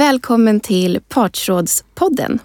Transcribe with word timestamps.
Välkommen 0.00 0.60
till 0.60 1.00
Partsrådspodden. 1.08 2.38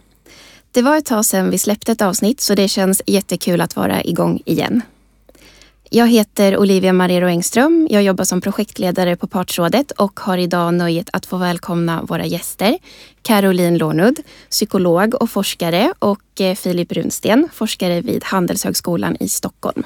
Det 0.71 0.81
var 0.81 0.97
ett 0.97 1.05
tag 1.05 1.25
sedan 1.25 1.50
vi 1.50 1.57
släppte 1.57 1.91
ett 1.91 2.02
avsnitt 2.02 2.41
så 2.41 2.55
det 2.55 2.68
känns 2.68 3.02
jättekul 3.05 3.61
att 3.61 3.75
vara 3.75 4.04
igång 4.04 4.41
igen. 4.46 4.82
Jag 5.89 6.07
heter 6.07 6.57
Olivia 6.57 6.93
Marero 6.93 7.28
Engström. 7.28 7.88
Jag 7.91 8.04
jobbar 8.04 8.23
som 8.23 8.41
projektledare 8.41 9.15
på 9.15 9.28
Partsrådet 9.28 9.91
och 9.91 10.20
har 10.20 10.38
idag 10.38 10.73
nöjet 10.73 11.10
att 11.14 11.25
få 11.25 11.38
välkomna 11.38 12.04
våra 12.04 12.25
gäster. 12.25 12.78
Caroline 13.21 13.78
Lornud, 13.78 14.19
psykolog 14.50 15.14
och 15.14 15.29
forskare 15.29 15.93
och 16.00 16.42
eh, 16.42 16.56
Filip 16.56 16.92
Runsten, 16.92 17.50
forskare 17.54 18.01
vid 18.01 18.24
Handelshögskolan 18.24 19.18
i 19.19 19.29
Stockholm. 19.29 19.83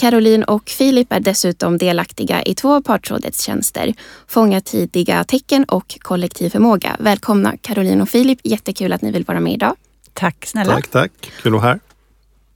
Caroline 0.00 0.44
och 0.44 0.68
Filip 0.68 1.12
är 1.12 1.20
dessutom 1.20 1.78
delaktiga 1.78 2.42
i 2.42 2.54
två 2.54 2.74
av 2.74 2.80
Partsrådets 2.80 3.42
tjänster. 3.42 3.94
Fånga 4.26 4.60
tidiga 4.60 5.24
tecken 5.24 5.64
och 5.64 5.98
kollektiv 5.98 6.50
förmåga. 6.50 6.96
Välkomna 6.98 7.56
Caroline 7.56 8.00
och 8.02 8.08
Filip. 8.08 8.38
Jättekul 8.42 8.92
att 8.92 9.02
ni 9.02 9.12
vill 9.12 9.24
vara 9.24 9.40
med 9.40 9.52
idag. 9.52 9.76
Tack 10.12 10.46
snälla. 10.46 10.74
Tack, 10.74 10.88
tack. 10.88 11.12
Kul 11.42 11.54
att 11.54 11.62
vara 11.62 11.72
här. 11.72 11.80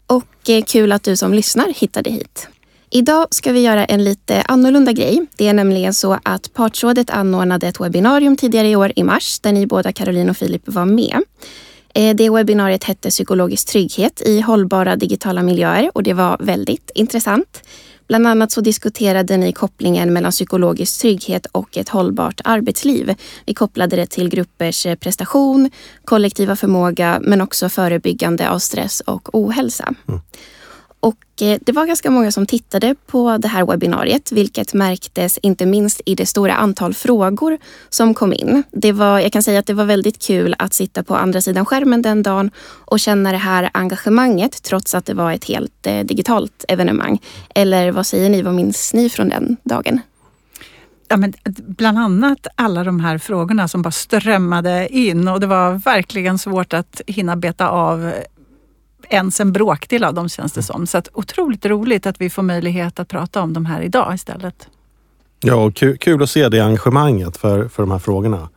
Och 0.07 0.51
eh, 0.51 0.65
kul 0.65 0.93
att 0.93 1.03
du 1.03 1.17
som 1.17 1.35
lyssnar 1.35 1.69
hittade 1.77 2.11
hit. 2.11 2.49
Idag 2.91 3.27
ska 3.31 3.53
vi 3.53 3.61
göra 3.61 3.85
en 3.85 4.05
lite 4.05 4.43
annorlunda 4.43 4.93
grej. 4.93 5.27
Det 5.37 5.49
är 5.49 5.55
nämligen 5.55 5.95
så 5.95 6.19
att 6.23 6.55
Partsrådet 6.55 7.11
anordnade 7.11 7.69
ett 7.69 7.81
webbinarium 7.81 8.37
tidigare 8.37 8.69
i 8.69 8.77
år 8.77 8.93
i 8.97 9.03
mars 9.03 9.41
där 9.41 9.53
ni 9.53 9.67
båda 9.67 9.93
Caroline 9.93 10.31
och 10.31 10.37
Filip 10.37 10.63
var 10.65 10.85
med. 10.85 11.23
Eh, 11.95 12.17
det 12.17 12.31
webbinariet 12.31 12.85
hette 12.85 13.11
Psykologisk 13.11 13.69
trygghet 13.69 14.23
i 14.27 14.41
hållbara 14.41 14.97
digitala 14.97 15.43
miljöer 15.43 15.91
och 15.95 16.03
det 16.03 16.13
var 16.13 16.37
väldigt 16.41 16.91
intressant. 16.95 17.63
Bland 18.09 18.27
annat 18.27 18.53
så 18.53 18.61
diskuterade 18.61 19.37
ni 19.37 19.53
kopplingen 19.53 20.13
mellan 20.13 20.31
psykologisk 20.33 21.01
trygghet 21.01 21.47
och 21.47 21.77
ett 21.77 21.89
hållbart 21.89 22.41
arbetsliv. 22.45 23.15
Vi 23.47 23.55
kopplade 23.55 23.97
det 23.97 24.07
till 24.07 24.29
gruppers 24.29 24.87
eh, 24.87 24.95
prestation, 24.95 25.71
kollektiva 26.05 26.57
förmåga 26.57 27.21
men 27.23 27.41
också 27.41 27.69
förebyggande 27.69 28.51
av 28.51 28.59
stress 28.59 29.01
och 29.01 29.35
ohälsa. 29.35 29.95
Mm. 30.09 30.21
Och 31.05 31.43
eh, 31.43 31.59
det 31.61 31.73
var 31.73 31.87
ganska 31.87 32.11
många 32.11 32.33
som 32.33 32.47
tittade 32.47 32.95
på 33.07 33.39
det 33.39 33.49
här 33.49 33.67
webbinariet, 33.67 34.33
vilket 34.33 34.75
märktes 34.75 35.39
inte 35.39 35.67
minst 35.67 36.01
i 36.07 36.15
det 36.15 36.27
stora 36.27 36.55
antal 36.55 36.95
frågor 36.95 37.59
som 37.89 38.15
kom 38.15 38.33
in. 38.33 38.63
Det 38.71 38.93
var, 38.93 39.21
jag 39.21 39.33
kan 39.33 39.43
säga 39.43 39.59
att 39.59 39.67
det 39.67 39.75
var 39.75 39.85
väldigt 39.85 40.27
kul 40.27 40.55
att 40.59 40.73
sitta 40.73 41.03
på 41.03 41.17
andra 41.17 41.41
sidan 41.41 41.65
skärmen 41.65 42.03
den 42.03 42.23
dagen 42.23 42.51
och 42.61 43.01
känna 43.01 43.33
det 43.33 43.39
här 43.39 43.71
engagemanget 43.75 44.63
trots 44.63 44.95
att 44.95 45.07
det 45.07 45.15
var 45.15 45.33
ett 45.33 45.45
helt 45.45 45.87
eh, 45.87 46.01
digitalt 46.01 46.65
evenemang. 46.69 47.21
Eller 47.55 47.91
vad 47.93 48.07
säger 48.07 48.31
ni, 48.31 48.43
vad 48.43 48.55
minns 48.55 48.95
ni 48.95 49.09
från 49.09 49.29
den 49.29 49.57
dagen? 49.63 50.01
Ja, 51.09 51.17
men 51.17 51.35
eh, 51.45 51.53
bland 51.57 51.99
annat 51.99 52.47
alla 52.55 52.85
de 52.85 53.01
här 53.01 53.19
frågorna 53.19 53.69
som 53.69 53.83
bara 53.83 53.91
strömmade 53.91 54.89
in 54.91 55.29
och 55.29 55.41
det 55.41 55.47
var 55.47 55.75
verkligen 55.75 56.39
svårt 56.39 56.73
att 56.73 57.01
hinna 57.07 57.37
beta 57.37 57.69
av 57.69 58.13
ens 59.11 59.41
en 59.41 59.53
bråkdel 59.53 60.05
av 60.05 60.15
dem 60.15 60.29
känns 60.29 60.53
det 60.53 60.63
som. 60.63 60.87
Så 60.87 60.99
att, 60.99 61.09
otroligt 61.13 61.67
roligt 61.67 62.07
att 62.07 62.21
vi 62.21 62.31
får 62.31 62.43
möjlighet 62.43 63.01
att 63.01 63.09
prata 63.09 63.43
om 63.43 63.53
de 63.53 63.67
här 63.67 63.81
idag 63.81 64.15
istället. 64.15 64.69
Ja, 65.41 65.55
och 65.55 65.75
kul, 65.75 65.99
kul 65.99 66.23
att 66.23 66.31
se 66.31 66.49
det 66.49 66.61
engagemanget 66.61 67.37
för, 67.37 67.69
för 67.69 67.83
de 67.83 67.91
här 67.91 67.99
frågorna. 67.99 68.49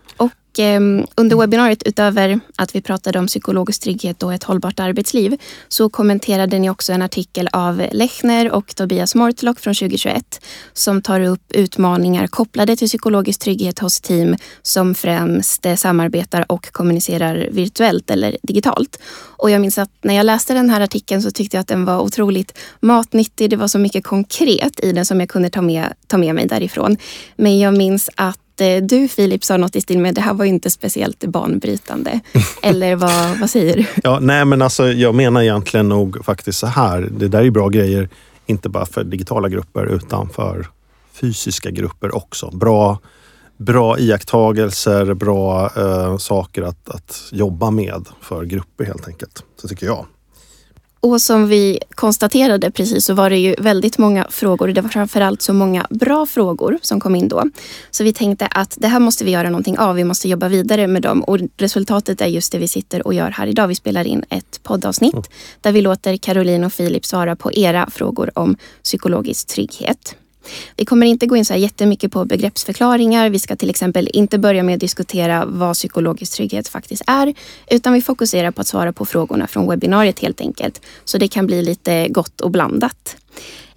Ehm, 0.60 1.06
under 1.16 1.38
webbinariet, 1.38 1.84
utöver 1.84 2.40
att 2.56 2.76
vi 2.76 2.82
pratade 2.82 3.20
om 3.20 3.28
psykologisk 3.28 3.82
trygghet 3.82 4.24
och 4.24 4.34
ett 4.34 4.44
hållbart 4.44 4.80
arbetsliv, 4.80 5.38
så 5.68 5.90
kommenterade 5.90 6.60
ni 6.60 6.70
också 6.70 6.94
en 6.94 7.02
artikel 7.02 7.50
av 7.54 7.88
Lechner 7.92 8.52
och 8.52 8.76
Tobias 8.76 9.16
Mortlock 9.16 9.60
från 9.60 9.74
2021 9.74 10.42
som 10.74 11.02
tar 11.02 11.22
upp 11.22 11.52
utmaningar 11.52 12.28
kopplade 12.28 12.76
till 12.76 12.88
psykologisk 12.88 13.40
trygghet 13.42 13.80
hos 13.80 14.02
team 14.02 14.36
som 14.62 14.96
främst 14.96 15.66
samarbetar 15.76 16.52
och 16.52 16.72
kommunicerar 16.72 17.48
virtuellt 17.52 18.10
eller 18.10 18.38
digitalt. 18.44 19.00
Och 19.38 19.52
jag 19.52 19.62
minns 19.62 19.78
att 19.78 19.92
när 20.02 20.14
jag 20.14 20.26
läste 20.26 20.54
den 20.54 20.70
här 20.70 20.82
artikeln 20.82 21.22
så 21.22 21.32
tyckte 21.32 21.58
jag 21.58 21.62
att 21.62 21.68
den 21.68 21.86
var 21.86 22.00
otroligt 22.00 22.58
matnyttig. 22.80 23.50
Det 23.50 23.56
var 23.56 23.68
så 23.68 23.80
mycket 23.80 24.04
konkret 24.04 24.80
i 24.84 24.92
den 24.92 25.06
som 25.06 25.20
jag 25.20 25.30
kunde 25.30 25.50
ta 25.50 25.62
med, 25.62 25.94
ta 26.08 26.18
med 26.18 26.36
mig 26.36 26.48
därifrån. 26.48 26.98
Men 27.36 27.60
jag 27.60 27.78
minns 27.78 28.10
att 28.16 28.40
Eh, 28.62 28.84
du 28.84 29.08
Filip 29.08 29.44
sa 29.44 29.58
något 29.58 29.76
i 29.76 29.82
stil 29.82 30.00
med 30.00 30.16
det 30.16 30.22
här 30.22 30.34
var 30.34 30.46
ju 30.46 30.50
inte 30.52 30.70
speciellt 30.70 31.24
banbrytande. 31.24 32.20
Eller 32.62 32.96
vad, 32.96 33.40
vad 33.40 33.50
säger 33.50 33.78
du? 33.78 33.86
Ja, 34.04 34.20
nej 34.20 34.46
men 34.46 34.62
alltså 34.62 34.92
jag 34.92 35.16
menar 35.16 35.42
egentligen 35.42 35.90
nog 35.90 36.26
faktiskt 36.26 36.60
så 36.60 36.68
här. 36.68 37.10
Det 37.12 37.28
där 37.28 37.44
är 37.44 37.52
bra 37.52 37.70
grejer, 37.70 38.10
inte 38.46 38.70
bara 38.70 38.86
för 38.86 39.04
digitala 39.04 39.50
grupper 39.50 39.86
utan 39.86 40.30
för 40.30 40.68
fysiska 41.14 41.72
grupper 41.72 42.16
också. 42.16 42.52
Bra, 42.54 43.00
bra 43.58 44.00
iakttagelser, 44.00 45.14
bra 45.14 45.72
eh, 45.78 46.18
saker 46.18 46.62
att, 46.62 46.90
att 46.90 47.24
jobba 47.32 47.72
med 47.72 48.06
för 48.22 48.46
grupper 48.46 48.86
helt 48.86 49.08
enkelt. 49.08 49.44
Så 49.62 49.68
tycker 49.68 49.86
jag. 49.86 50.06
Och 51.08 51.22
som 51.22 51.48
vi 51.48 51.80
konstaterade 51.96 52.72
precis 52.72 53.06
så 53.06 53.14
var 53.14 53.30
det 53.30 53.38
ju 53.38 53.56
väldigt 53.58 53.98
många 53.98 54.28
frågor. 54.30 54.68
Det 54.68 54.82
var 54.82 54.90
framförallt 54.90 55.42
så 55.42 55.54
många 55.54 55.88
bra 55.90 56.26
frågor 56.26 56.78
som 56.82 57.00
kom 57.00 57.16
in 57.16 57.28
då. 57.28 57.44
Så 57.92 58.04
vi 58.04 58.14
tänkte 58.14 58.48
att 58.48 58.78
det 58.80 58.88
här 58.88 59.00
måste 59.00 59.26
vi 59.26 59.32
göra 59.32 59.50
någonting 59.50 59.78
av. 59.78 59.96
Vi 59.96 60.04
måste 60.04 60.30
jobba 60.30 60.48
vidare 60.48 60.88
med 60.88 61.02
dem. 61.02 61.24
Och 61.24 61.40
resultatet 61.58 62.22
är 62.22 62.28
just 62.28 62.52
det 62.52 62.58
vi 62.58 62.68
sitter 62.68 63.08
och 63.08 63.14
gör 63.14 63.30
här 63.30 63.48
idag. 63.48 63.68
Vi 63.68 63.76
spelar 63.76 64.08
in 64.08 64.24
ett 64.30 64.64
poddavsnitt 64.64 65.14
mm. 65.14 65.26
där 65.62 65.72
vi 65.72 65.82
låter 65.82 66.18
Caroline 66.18 66.64
och 66.64 66.74
Filip 66.74 67.06
svara 67.06 67.36
på 67.36 67.54
era 67.54 67.90
frågor 67.90 68.32
om 68.36 68.58
psykologisk 68.84 69.48
trygghet. 69.48 70.16
Vi 70.76 70.86
kommer 70.86 71.06
inte 71.06 71.26
gå 71.26 71.36
in 71.36 71.46
så 71.46 71.54
här 71.54 71.60
jättemycket 71.60 72.12
på 72.12 72.26
begreppsförklaringar. 72.26 73.30
Vi 73.30 73.40
ska 73.40 73.56
till 73.56 73.70
exempel 73.70 74.10
inte 74.14 74.38
börja 74.38 74.64
med 74.64 74.74
att 74.74 74.80
diskutera 74.80 75.46
vad 75.46 75.74
psykologisk 75.74 76.34
trygghet 76.34 76.68
faktiskt 76.68 77.04
är, 77.08 77.34
utan 77.70 77.94
vi 77.94 78.02
fokuserar 78.02 78.52
på 78.52 78.62
att 78.62 78.68
svara 78.68 78.94
på 78.94 79.06
frågorna 79.06 79.48
från 79.48 79.70
webbinariet 79.70 80.20
helt 80.20 80.42
enkelt. 80.42 80.82
Så 81.06 81.18
det 81.18 81.28
kan 81.28 81.48
bli 81.48 81.62
lite 81.62 82.08
gott 82.08 82.42
och 82.42 82.52
blandat. 82.52 83.18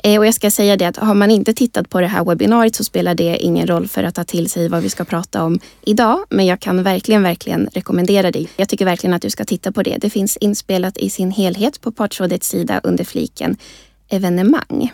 Eh, 0.02 0.18
och 0.18 0.26
jag 0.26 0.34
ska 0.34 0.50
säga 0.50 0.76
det 0.76 0.84
att 0.84 0.96
har 0.96 1.14
man 1.14 1.30
inte 1.30 1.54
tittat 1.54 1.90
på 1.90 2.00
det 2.00 2.06
här 2.06 2.24
webbinariet 2.24 2.74
så 2.74 2.84
spelar 2.84 3.14
det 3.14 3.36
ingen 3.36 3.66
roll 3.66 3.88
för 3.88 4.02
att 4.02 4.14
ta 4.14 4.24
till 4.24 4.50
sig 4.50 4.68
vad 4.68 4.82
vi 4.82 4.90
ska 4.90 5.04
prata 5.04 5.44
om 5.44 5.60
idag. 5.82 6.18
Men 6.30 6.46
jag 6.46 6.60
kan 6.60 6.82
verkligen, 6.82 7.22
verkligen 7.22 7.68
rekommendera 7.72 8.30
dig. 8.30 8.48
Jag 8.56 8.68
tycker 8.68 8.84
verkligen 8.84 9.14
att 9.14 9.22
du 9.22 9.30
ska 9.30 9.44
titta 9.44 9.72
på 9.72 9.82
det. 9.82 9.96
Det 10.00 10.10
finns 10.10 10.36
inspelat 10.36 10.98
i 10.98 11.10
sin 11.10 11.30
helhet 11.30 11.80
på 11.80 11.92
Partsrådets 11.92 12.48
sida 12.48 12.80
under 12.82 13.04
fliken 13.04 13.56
evenemang. 14.08 14.92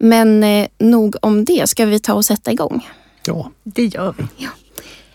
Men 0.00 0.44
eh, 0.44 0.68
nog 0.78 1.16
om 1.22 1.44
det. 1.44 1.68
Ska 1.68 1.86
vi 1.86 2.00
ta 2.00 2.14
och 2.14 2.24
sätta 2.24 2.52
igång? 2.52 2.88
Ja, 3.26 3.50
det 3.64 3.84
gör 3.84 4.14
vi. 4.18 4.24
Ja. 4.36 4.48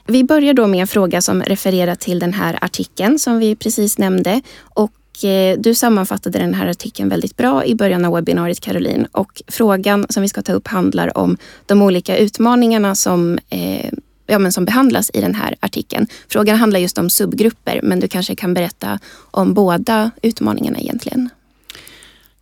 Vi 0.07 0.23
börjar 0.23 0.53
då 0.53 0.68
med 0.68 0.81
en 0.81 0.88
fråga 0.88 1.22
som 1.22 1.44
refererar 1.44 1.96
till 1.96 2.19
den 2.19 2.34
här 2.34 2.57
artikeln 2.62 3.19
som 3.19 3.40
vi 3.40 3.56
precis 3.56 3.97
nämnde. 3.97 4.41
Och 4.59 5.25
eh, 5.25 5.57
du 5.59 5.75
sammanfattade 5.75 6.40
den 6.40 6.53
här 6.53 6.68
artikeln 6.68 7.09
väldigt 7.09 7.38
bra 7.38 7.66
i 7.66 7.75
början 7.75 8.06
av 8.06 8.13
webbinariet 8.13 8.59
Caroline. 8.59 9.07
Och 9.12 9.41
frågan 9.47 10.06
som 10.09 10.22
vi 10.22 10.29
ska 10.29 10.41
ta 10.41 10.53
upp 10.53 10.68
handlar 10.68 11.18
om 11.18 11.38
de 11.66 11.81
olika 11.81 12.18
utmaningarna 12.18 12.95
som 12.95 13.40
eh, 13.50 13.90
ja, 14.28 14.40
men 14.40 14.51
som 14.51 14.66
behandlas 14.66 15.12
i 15.13 15.22
den 15.22 15.35
här 15.35 15.56
artikeln. 15.59 16.07
Frågan 16.28 16.57
handlar 16.57 16.79
just 16.79 16.97
om 16.97 17.09
subgrupper 17.09 17.79
men 17.84 18.00
du 18.00 18.07
kanske 18.07 18.35
kan 18.35 18.53
berätta 18.53 19.00
om 19.31 19.53
båda 19.53 20.12
utmaningarna 20.22 20.79
egentligen. 20.79 21.29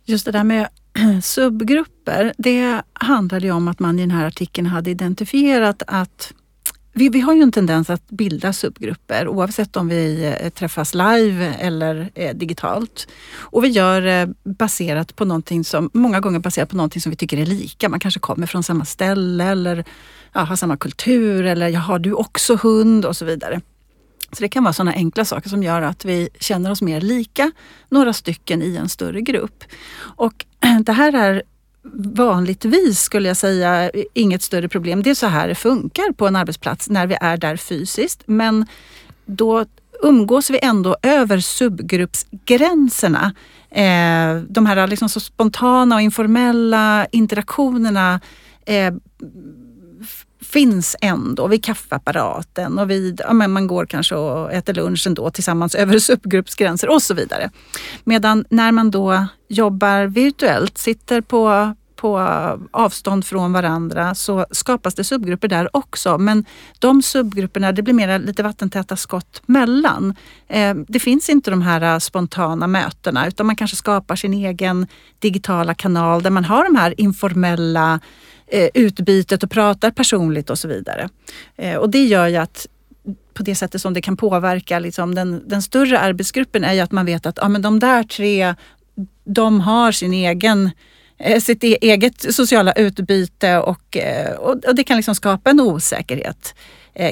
Just 0.04 0.24
det 0.24 0.32
där 0.32 0.44
med 0.44 0.68
subgrupper, 1.22 2.32
det 2.38 2.82
handlade 2.92 3.46
ju 3.46 3.52
om 3.52 3.68
att 3.68 3.78
man 3.78 3.98
i 3.98 4.02
den 4.02 4.10
här 4.10 4.26
artikeln 4.26 4.66
hade 4.66 4.90
identifierat 4.90 5.82
att 5.86 6.32
vi, 6.96 7.08
vi, 7.08 7.20
har 7.20 7.34
ju 7.34 7.42
en 7.42 7.52
tendens 7.52 7.90
att 7.90 8.10
bilda 8.10 8.52
subgrupper 8.52 9.28
oavsett 9.28 9.76
om 9.76 9.88
vi 9.88 10.34
eh, 10.40 10.50
träffas 10.50 10.94
live 10.94 11.54
eller 11.58 12.10
eh, 12.14 12.34
digitalt. 12.34 13.08
Och 13.38 13.64
vi 13.64 13.68
gör 13.68 14.00
det 14.00 14.34
baserat 14.44 15.16
på 15.16 15.24
någonting 15.24 15.64
som, 15.64 15.90
många 15.92 16.20
gånger 16.20 16.38
baserat 16.38 16.68
på 16.68 16.76
någonting 16.76 17.02
som 17.02 17.10
vi 17.10 17.16
tycker 17.16 17.38
är 17.38 17.46
lika. 17.46 17.88
Man 17.88 18.00
kanske 18.00 18.20
kommer 18.20 18.46
från 18.46 18.62
samma 18.62 18.84
ställe 18.84 19.44
eller 19.44 19.84
ja, 20.32 20.40
har 20.40 20.56
samma 20.56 20.76
kultur 20.76 21.44
eller 21.44 21.68
ja, 21.68 21.80
har 21.80 21.98
du 21.98 22.12
också 22.12 22.56
hund 22.56 23.04
och 23.04 23.16
så 23.16 23.24
vidare. 23.24 23.60
Så 24.32 24.40
det 24.40 24.48
kan 24.48 24.64
vara 24.64 24.72
sådana 24.72 24.92
enkla 24.92 25.24
saker 25.24 25.48
som 25.48 25.62
gör 25.62 25.82
att 25.82 26.04
vi 26.04 26.28
känner 26.40 26.70
oss 26.70 26.82
mer 26.82 27.00
lika 27.00 27.52
några 27.88 28.12
stycken 28.12 28.62
i 28.62 28.76
en 28.76 28.88
större 28.88 29.20
grupp. 29.20 29.64
Och 29.96 30.44
det 30.84 30.92
här 30.92 31.12
är 31.12 31.42
vanligtvis 31.92 33.00
skulle 33.00 33.28
jag 33.28 33.36
säga 33.36 33.90
inget 34.14 34.42
större 34.42 34.68
problem. 34.68 35.02
Det 35.02 35.10
är 35.10 35.14
så 35.14 35.26
här 35.26 35.48
det 35.48 35.54
funkar 35.54 36.12
på 36.12 36.26
en 36.26 36.36
arbetsplats 36.36 36.90
när 36.90 37.06
vi 37.06 37.16
är 37.20 37.36
där 37.36 37.56
fysiskt. 37.56 38.22
Men 38.26 38.66
då 39.26 39.64
umgås 40.02 40.50
vi 40.50 40.58
ändå 40.62 40.96
över 41.02 41.38
subgruppsgränserna. 41.38 43.34
Eh, 43.70 44.36
de 44.48 44.66
här 44.66 44.86
liksom 44.86 45.08
så 45.08 45.20
spontana 45.20 45.94
och 45.94 46.00
informella 46.00 47.06
interaktionerna 47.10 48.20
eh, 48.66 48.94
finns 50.44 50.96
ändå 51.00 51.46
vid 51.46 51.64
kaffeapparaten 51.64 52.78
och 52.78 52.90
vid, 52.90 53.20
ja, 53.24 53.32
men 53.32 53.52
man 53.52 53.66
går 53.66 53.86
kanske 53.86 54.14
och 54.14 54.52
äter 54.52 54.74
lunch 54.74 55.06
ändå 55.06 55.30
tillsammans 55.30 55.74
över 55.84 55.98
subgruppsgränser 55.98 56.88
och 56.88 57.02
så 57.02 57.14
vidare. 57.14 57.50
Medan 58.04 58.44
när 58.50 58.72
man 58.72 58.90
då 58.90 59.26
jobbar 59.48 60.06
virtuellt, 60.06 60.78
sitter 60.78 61.20
på, 61.20 61.74
på 61.96 62.18
avstånd 62.70 63.26
från 63.26 63.52
varandra 63.52 64.14
så 64.14 64.46
skapas 64.50 64.94
det 64.94 65.04
subgrupper 65.04 65.48
där 65.48 65.76
också. 65.76 66.18
Men 66.18 66.44
de 66.78 67.02
subgrupperna, 67.02 67.72
det 67.72 67.82
blir 67.82 67.94
mer 67.94 68.18
lite 68.18 68.42
vattentäta 68.42 68.96
skott 68.96 69.42
mellan. 69.46 70.14
Eh, 70.48 70.74
det 70.88 70.98
finns 70.98 71.30
inte 71.30 71.50
de 71.50 71.62
här 71.62 71.94
eh, 71.94 71.98
spontana 71.98 72.66
mötena 72.66 73.26
utan 73.26 73.46
man 73.46 73.56
kanske 73.56 73.76
skapar 73.76 74.16
sin 74.16 74.34
egen 74.34 74.86
digitala 75.18 75.74
kanal 75.74 76.22
där 76.22 76.30
man 76.30 76.44
har 76.44 76.64
de 76.64 76.76
här 76.76 77.00
informella 77.00 78.00
eh, 78.46 78.68
utbytet 78.74 79.42
och 79.42 79.50
pratar 79.50 79.90
personligt 79.90 80.50
och 80.50 80.58
så 80.58 80.68
vidare. 80.68 81.08
Eh, 81.56 81.76
och 81.76 81.90
det 81.90 82.04
gör 82.04 82.28
ju 82.28 82.36
att 82.36 82.66
på 83.34 83.42
det 83.42 83.54
sättet 83.54 83.80
som 83.80 83.94
det 83.94 84.02
kan 84.02 84.16
påverka 84.16 84.78
liksom 84.78 85.14
den, 85.14 85.48
den 85.48 85.62
större 85.62 85.98
arbetsgruppen 85.98 86.64
är 86.64 86.72
ju 86.72 86.80
att 86.80 86.92
man 86.92 87.06
vet 87.06 87.26
att 87.26 87.38
ja, 87.40 87.48
men 87.48 87.62
de 87.62 87.80
där 87.80 88.02
tre, 88.02 88.54
de 89.24 89.60
har 89.60 89.92
sin 89.92 90.12
egen 90.12 90.70
eh, 91.18 91.40
sitt 91.40 91.64
e-, 91.64 91.78
eget 91.80 92.34
sociala 92.34 92.72
utbyte 92.72 93.48
eh, 93.48 93.58
och, 93.58 93.96
och, 94.38 94.74
det 94.74 94.84
kan 94.84 94.96
liksom 94.96 95.14
skapa 95.14 95.50
en 95.50 95.60
osäkerhet 95.60 96.54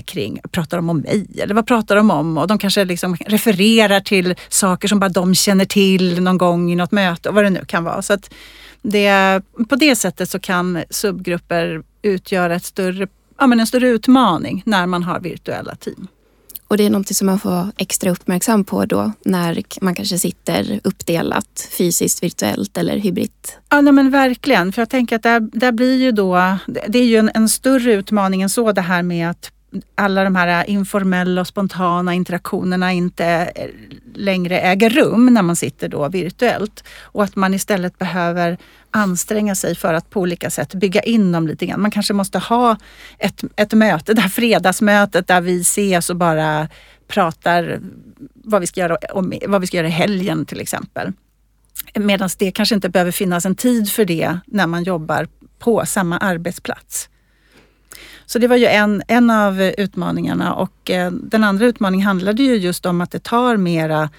kring, 0.04 0.40
pratar 0.50 0.76
de 0.76 0.90
om 0.90 0.98
mig 0.98 1.26
eller 1.38 1.54
vad 1.54 1.66
pratar 1.66 1.96
de 1.96 2.10
om? 2.10 2.38
Och 2.38 2.46
de 2.46 2.58
kanske 2.58 2.84
liksom 2.84 3.16
refererar 3.16 4.00
till 4.00 4.34
saker 4.48 4.88
som 4.88 5.00
bara 5.00 5.08
de 5.08 5.34
känner 5.34 5.64
till 5.64 6.22
någon 6.22 6.38
gång 6.38 6.72
i 6.72 6.76
något 6.76 6.92
möte 6.92 7.28
och 7.28 7.34
vad 7.34 7.44
det 7.44 7.50
nu 7.50 7.64
kan 7.64 7.84
vara. 7.84 8.02
Så 8.02 8.12
att 8.12 8.30
det, 8.82 9.40
på 9.68 9.76
det 9.76 9.96
sättet 9.96 10.30
så 10.30 10.38
kan 10.38 10.84
subgrupper 10.90 11.82
utgöra 12.02 12.54
ett 12.54 12.64
större 12.64 13.06
ja, 13.38 13.46
men 13.46 13.60
en 13.60 13.66
större 13.66 13.88
utmaning 13.88 14.62
när 14.66 14.86
man 14.86 15.02
har 15.02 15.20
virtuella 15.20 15.74
team. 15.74 16.08
Och 16.68 16.78
det 16.78 16.86
är 16.86 16.90
något 16.90 17.16
som 17.16 17.26
man 17.26 17.38
får 17.38 17.50
vara 17.50 17.72
extra 17.76 18.10
uppmärksam 18.10 18.64
på 18.64 18.84
då 18.84 19.12
när 19.24 19.62
man 19.80 19.94
kanske 19.94 20.18
sitter 20.18 20.80
uppdelat 20.84 21.68
fysiskt, 21.78 22.22
virtuellt 22.22 22.78
eller 22.78 22.96
hybritt? 22.96 23.58
Ja, 23.68 23.80
nej, 23.80 23.92
men 23.92 24.10
verkligen. 24.10 24.72
För 24.72 24.82
jag 24.82 24.88
tänker 24.88 25.16
att 25.16 25.22
där, 25.22 25.40
där 25.40 25.72
blir 25.72 25.96
ju 25.96 26.12
då, 26.12 26.56
det 26.88 26.98
är 26.98 27.04
ju 27.04 27.16
en, 27.16 27.30
en 27.34 27.48
större 27.48 27.92
utmaning 27.92 28.42
än 28.42 28.50
så 28.50 28.72
det 28.72 28.80
här 28.80 29.02
med 29.02 29.30
att 29.30 29.50
alla 29.94 30.24
de 30.24 30.36
här 30.36 30.70
informella 30.70 31.40
och 31.40 31.46
spontana 31.46 32.14
interaktionerna 32.14 32.92
inte 32.92 33.52
längre 34.14 34.60
äger 34.60 34.90
rum 34.90 35.34
när 35.34 35.42
man 35.42 35.56
sitter 35.56 35.88
då 35.88 36.08
virtuellt. 36.08 36.84
Och 37.00 37.24
att 37.24 37.36
man 37.36 37.54
istället 37.54 37.98
behöver 37.98 38.58
anstränga 38.90 39.54
sig 39.54 39.74
för 39.74 39.94
att 39.94 40.10
på 40.10 40.20
olika 40.20 40.50
sätt 40.50 40.74
bygga 40.74 41.00
in 41.00 41.32
dem 41.32 41.48
lite 41.48 41.66
grann. 41.66 41.82
Man 41.82 41.90
kanske 41.90 42.14
måste 42.14 42.38
ha 42.38 42.76
ett, 43.18 43.44
ett 43.56 43.72
möte, 43.72 44.14
det 44.14 44.20
här 44.20 44.28
fredagsmötet 44.28 45.26
där 45.26 45.40
vi 45.40 45.60
ses 45.60 46.10
och 46.10 46.16
bara 46.16 46.68
pratar 47.08 47.80
vad 48.34 48.60
vi 48.60 48.66
ska 48.66 48.80
göra, 48.80 48.96
om, 49.12 49.32
vad 49.46 49.60
vi 49.60 49.66
ska 49.66 49.76
göra 49.76 49.86
i 49.86 49.90
helgen 49.90 50.46
till 50.46 50.60
exempel. 50.60 51.12
Medan 51.94 52.28
det 52.38 52.52
kanske 52.52 52.74
inte 52.74 52.88
behöver 52.88 53.12
finnas 53.12 53.46
en 53.46 53.54
tid 53.54 53.90
för 53.90 54.04
det 54.04 54.38
när 54.46 54.66
man 54.66 54.84
jobbar 54.84 55.28
på 55.58 55.86
samma 55.86 56.18
arbetsplats. 56.18 57.08
Så 58.26 58.38
det 58.38 58.46
var 58.46 58.56
ju 58.56 58.66
en, 58.66 59.02
en 59.08 59.30
av 59.30 59.62
utmaningarna 59.62 60.54
och 60.54 60.90
eh, 60.90 61.10
den 61.10 61.44
andra 61.44 61.66
utmaningen 61.66 62.06
handlade 62.06 62.42
ju 62.42 62.56
just 62.56 62.86
om 62.86 63.00
att 63.00 63.10
det 63.10 63.22
tar 63.22 63.56
mera 63.56 64.10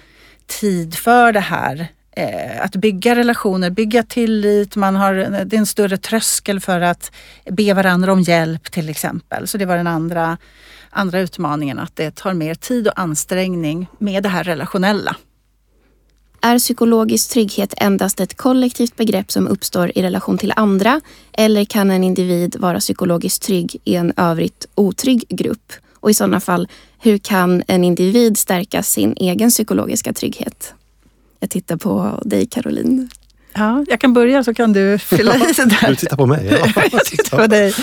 tid 0.46 0.94
för 0.94 1.32
det 1.32 1.40
här. 1.40 1.88
Eh, 2.16 2.64
att 2.64 2.76
bygga 2.76 3.16
relationer, 3.16 3.70
bygga 3.70 4.02
tillit, 4.02 4.76
man 4.76 4.96
har, 4.96 5.14
det 5.44 5.56
är 5.56 5.58
en 5.58 5.66
större 5.66 5.96
tröskel 5.96 6.60
för 6.60 6.80
att 6.80 7.12
be 7.50 7.74
varandra 7.74 8.12
om 8.12 8.20
hjälp 8.20 8.70
till 8.70 8.88
exempel. 8.88 9.46
Så 9.46 9.58
det 9.58 9.66
var 9.66 9.76
den 9.76 9.86
andra, 9.86 10.38
andra 10.90 11.20
utmaningen, 11.20 11.78
att 11.78 11.96
det 11.96 12.14
tar 12.14 12.34
mer 12.34 12.54
tid 12.54 12.88
och 12.88 12.98
ansträngning 13.00 13.86
med 13.98 14.22
det 14.22 14.28
här 14.28 14.44
relationella. 14.44 15.16
Är 16.44 16.58
psykologisk 16.58 17.30
trygghet 17.30 17.74
endast 17.76 18.20
ett 18.20 18.36
kollektivt 18.36 18.96
begrepp 18.96 19.32
som 19.32 19.48
uppstår 19.48 19.92
i 19.94 20.02
relation 20.02 20.38
till 20.38 20.52
andra? 20.56 21.00
Eller 21.32 21.64
kan 21.64 21.90
en 21.90 22.04
individ 22.04 22.56
vara 22.58 22.80
psykologiskt 22.80 23.42
trygg 23.42 23.76
i 23.84 23.94
en 23.94 24.12
övrigt 24.16 24.66
otrygg 24.74 25.24
grupp? 25.28 25.72
Och 26.00 26.10
i 26.10 26.14
sådana 26.14 26.40
fall, 26.40 26.68
hur 26.98 27.18
kan 27.18 27.62
en 27.66 27.84
individ 27.84 28.38
stärka 28.38 28.82
sin 28.82 29.14
egen 29.16 29.50
psykologiska 29.50 30.12
trygghet? 30.12 30.74
Jag 31.40 31.50
tittar 31.50 31.76
på 31.76 32.22
dig 32.24 32.46
Caroline. 32.46 33.08
Ja, 33.54 33.84
jag 33.88 34.00
kan 34.00 34.12
börja 34.12 34.44
så 34.44 34.54
kan 34.54 34.72
du 34.72 34.98
fylla 35.02 35.36
i 35.36 35.38
det 35.38 35.64
där. 35.64 35.88
Du 35.88 35.96
tittar 35.96 36.16
på 36.16 36.26
mig? 36.26 36.46
Ja. 36.76 36.82
jag 36.92 37.04
tittar 37.04 37.38
på 37.38 37.46
dig. 37.46 37.74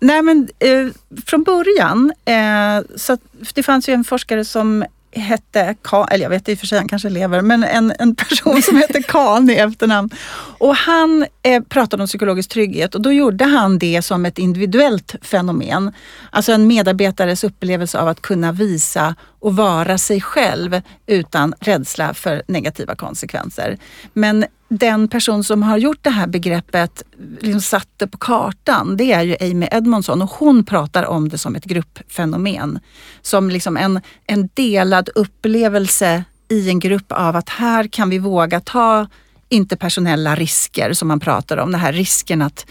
Nej, 0.00 0.22
men, 0.22 0.48
eh, 0.58 0.86
från 1.26 1.42
början, 1.42 2.12
eh, 2.24 2.96
så 2.96 3.18
det 3.54 3.62
fanns 3.62 3.88
ju 3.88 3.92
en 3.94 4.04
forskare 4.04 4.44
som 4.44 4.84
hette 5.12 5.74
Kan, 5.82 6.08
eller 6.10 6.22
jag 6.22 6.30
vet 6.30 6.48
i 6.48 6.54
och 6.54 6.58
för 6.58 6.66
sig 6.66 6.78
han 6.78 6.88
kanske 6.88 7.08
lever, 7.08 7.42
men 7.42 7.64
en, 7.64 7.92
en 7.98 8.14
person 8.14 8.62
som 8.62 8.76
hette 8.76 9.02
Kan 9.08 9.50
i 9.50 9.54
efternamn. 9.54 10.10
Och 10.58 10.76
han 10.76 11.26
eh, 11.42 11.62
pratade 11.62 12.02
om 12.02 12.06
psykologisk 12.06 12.50
trygghet 12.50 12.94
och 12.94 13.00
då 13.00 13.12
gjorde 13.12 13.44
han 13.44 13.78
det 13.78 14.02
som 14.02 14.26
ett 14.26 14.38
individuellt 14.38 15.14
fenomen. 15.22 15.92
Alltså 16.30 16.52
en 16.52 16.66
medarbetares 16.66 17.44
upplevelse 17.44 17.98
av 17.98 18.08
att 18.08 18.22
kunna 18.22 18.52
visa 18.52 19.14
och 19.40 19.56
vara 19.56 19.98
sig 19.98 20.20
själv 20.20 20.80
utan 21.06 21.54
rädsla 21.60 22.14
för 22.14 22.42
negativa 22.48 22.94
konsekvenser. 22.94 23.78
Men 24.12 24.44
den 24.68 25.08
person 25.08 25.44
som 25.44 25.62
har 25.62 25.78
gjort 25.78 25.98
det 26.02 26.10
här 26.10 26.26
begreppet, 26.26 27.02
liksom 27.40 27.60
satt 27.60 27.88
det 27.96 28.06
på 28.06 28.18
kartan, 28.18 28.96
det 28.96 29.12
är 29.12 29.22
ju 29.22 29.36
Amy 29.40 29.68
Edmondson 29.70 30.22
och 30.22 30.30
hon 30.30 30.64
pratar 30.64 31.04
om 31.04 31.28
det 31.28 31.38
som 31.38 31.56
ett 31.56 31.64
gruppfenomen. 31.64 32.78
Som 33.22 33.50
liksom 33.50 33.76
en, 33.76 34.00
en 34.26 34.48
delad 34.54 35.08
upplevelse 35.14 36.24
i 36.48 36.68
en 36.68 36.78
grupp 36.78 37.12
av 37.12 37.36
att 37.36 37.48
här 37.48 37.86
kan 37.86 38.10
vi 38.10 38.18
våga 38.18 38.60
ta 38.60 39.06
interpersonella 39.48 40.34
risker 40.34 40.92
som 40.92 41.08
man 41.08 41.20
pratar 41.20 41.56
om. 41.56 41.72
Den 41.72 41.80
här 41.80 41.92
risken 41.92 42.42
att 42.42 42.66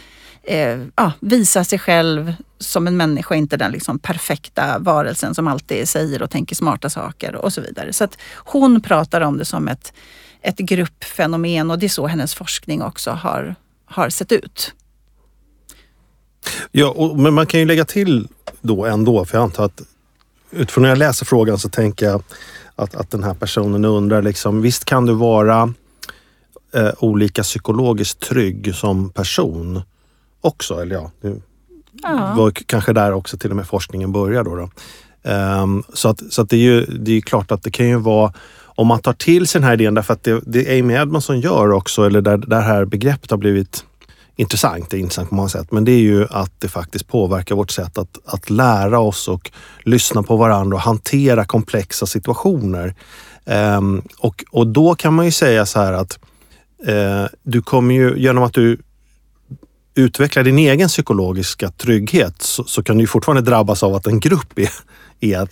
eh, 0.48 0.80
ah, 0.96 1.12
visa 1.20 1.64
sig 1.64 1.80
själv 1.80 2.34
som 2.60 2.88
en 2.88 2.98
människa, 2.98 3.36
inte 3.36 3.58
den 3.58 3.72
liksom 3.72 4.00
perfekta 4.00 4.80
varelsen 4.80 5.36
som 5.36 5.48
alltid 5.48 5.90
säger 5.90 6.22
och 6.22 6.30
tänker 6.30 6.56
smarta 6.56 6.90
saker 6.90 7.36
och 7.36 7.54
så 7.54 7.62
vidare. 7.62 7.94
Så 7.94 8.04
att 8.04 8.18
hon 8.36 8.82
pratar 8.82 9.22
om 9.22 9.38
det 9.38 9.46
som 9.46 9.68
ett, 9.68 9.94
ett 10.42 10.58
gruppfenomen 10.58 11.72
och 11.72 11.80
det 11.80 11.86
är 11.86 11.90
så 11.90 12.08
hennes 12.08 12.36
forskning 12.36 12.82
också 12.82 13.12
har, 13.12 13.56
har 13.86 14.10
sett 14.10 14.32
ut. 14.32 14.74
Ja, 16.72 16.90
och, 16.90 17.20
men 17.20 17.34
man 17.34 17.46
kan 17.46 17.60
ju 17.60 17.66
lägga 17.66 17.86
till 17.86 18.28
då 18.62 18.86
ändå, 18.86 19.26
för 19.26 19.38
jag 19.38 19.44
antar 19.44 19.66
att 19.66 19.82
utifrån 20.52 20.82
när 20.82 20.90
jag 20.90 20.98
läser 20.98 21.26
frågan 21.26 21.60
så 21.60 21.70
tänker 21.70 22.06
jag 22.06 22.24
att, 22.76 22.96
att 22.96 23.12
den 23.12 23.24
här 23.24 23.34
personen 23.34 23.86
undrar 23.86 24.22
liksom, 24.22 24.62
visst 24.62 24.86
kan 24.86 25.06
du 25.06 25.14
vara 25.14 25.74
eh, 26.74 26.92
olika 27.00 27.44
psykologiskt 27.44 28.20
trygg 28.20 28.76
som 28.76 29.10
person 29.10 29.82
också? 30.48 30.82
Eller 30.82 30.96
ja, 30.96 31.12
det 31.22 31.36
ja. 32.04 32.34
var 32.38 32.52
kanske 32.52 32.94
där 32.94 33.12
också 33.12 33.38
till 33.38 33.50
och 33.50 33.56
med 33.56 33.68
forskningen 33.68 34.12
börjar 34.12 34.44
då. 34.44 34.56
då. 34.56 34.70
Um, 35.32 35.84
så 35.94 36.10
att, 36.10 36.34
så 36.34 36.42
att 36.42 36.50
det 36.50 36.56
är 36.56 36.62
ju 36.62 36.86
det 36.86 37.18
är 37.18 37.22
klart 37.22 37.52
att 37.52 37.64
det 37.64 37.72
kan 37.72 37.88
ju 37.88 37.96
vara 37.96 38.34
om 38.78 38.88
man 38.88 39.00
tar 39.00 39.14
till 39.14 39.48
sig 39.48 39.62
den 39.62 39.68
här 39.68 39.74
idén 39.74 39.94
därför 39.94 40.14
att 40.14 40.24
det, 40.24 40.42
det 40.46 40.80
Amy 40.80 40.94
Edmondson 40.94 41.40
gör 41.40 41.72
också, 41.72 42.06
eller 42.06 42.22
där 42.22 42.38
det 42.38 42.62
här 42.62 42.86
begreppet 42.86 43.32
har 43.32 43.38
blivit 43.38 43.86
intressant, 44.36 44.90
det 44.90 44.98
är 44.98 45.00
intressant 45.00 45.30
på 45.30 45.36
många 45.36 45.50
sätt, 45.50 45.72
men 45.72 45.86
det 45.86 45.92
är 45.92 46.00
ju 46.00 46.28
att 46.30 46.52
det 46.60 46.68
faktiskt 46.68 47.08
påverkar 47.08 47.56
vårt 47.56 47.72
sätt 47.72 47.98
att, 47.98 48.18
att 48.26 48.50
lära 48.50 49.00
oss 49.00 49.28
och 49.28 49.52
lyssna 49.84 50.24
på 50.24 50.38
varandra 50.38 50.76
och 50.76 50.82
hantera 50.82 51.46
komplexa 51.46 52.06
situationer. 52.06 52.96
Um, 53.46 54.02
och, 54.20 54.44
och 54.52 54.68
då 54.68 54.96
kan 54.96 55.14
man 55.14 55.26
ju 55.26 55.32
säga 55.32 55.66
så 55.66 55.80
här 55.80 55.94
att 55.94 56.20
uh, 56.90 57.26
du 57.44 57.62
kommer 57.62 57.96
ju, 57.96 58.18
genom 58.18 58.44
att 58.44 58.54
du 58.54 58.78
utvecklar 59.98 60.44
din 60.44 60.58
egen 60.58 60.88
psykologiska 60.88 61.70
trygghet 61.70 62.42
så, 62.42 62.64
så 62.64 62.84
kan 62.84 62.98
du 62.98 63.08
fortfarande 63.08 63.42
drabbas 63.42 63.84
av 63.84 63.96
att 63.96 64.08
en 64.08 64.20
grupp 64.20 64.60
är, 64.60 64.72
är 65.20 65.48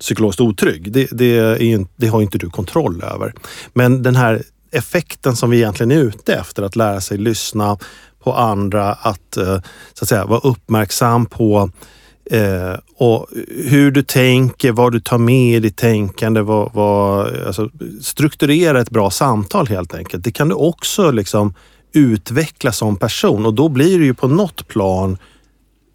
psykologiskt 0.00 0.40
otrygg. 0.40 0.92
Det, 0.92 1.08
det, 1.12 1.38
är, 1.38 1.86
det 1.96 2.06
har 2.06 2.22
inte 2.22 2.38
du 2.38 2.50
kontroll 2.50 3.02
över. 3.02 3.34
Men 3.72 4.02
den 4.02 4.16
här 4.16 4.42
effekten 4.70 5.36
som 5.36 5.50
vi 5.50 5.56
egentligen 5.56 5.90
är 5.90 5.96
ute 5.96 6.34
efter, 6.34 6.62
att 6.62 6.76
lära 6.76 7.00
sig 7.00 7.18
lyssna 7.18 7.78
på 8.22 8.32
andra, 8.32 8.92
att, 8.92 9.36
eh, 9.36 9.60
så 9.94 10.04
att 10.04 10.08
säga, 10.08 10.24
vara 10.24 10.40
uppmärksam 10.40 11.26
på 11.26 11.70
eh, 12.30 12.74
och 12.96 13.26
hur 13.64 13.90
du 13.90 14.02
tänker, 14.02 14.72
vad 14.72 14.92
du 14.92 15.00
tar 15.00 15.18
med 15.18 15.56
i 15.56 15.60
ditt 15.60 15.76
tänkande, 15.76 16.40
vad, 16.40 16.70
vad, 16.74 17.36
alltså, 17.46 17.70
strukturera 18.00 18.80
ett 18.80 18.90
bra 18.90 19.10
samtal 19.10 19.68
helt 19.68 19.94
enkelt. 19.94 20.24
Det 20.24 20.32
kan 20.32 20.48
du 20.48 20.54
också 20.54 21.10
liksom 21.10 21.54
utvecklas 21.92 22.76
som 22.76 22.96
person 22.96 23.46
och 23.46 23.54
då 23.54 23.68
blir 23.68 23.98
du 23.98 24.04
ju 24.04 24.14
på 24.14 24.28
något 24.28 24.68
plan 24.68 25.18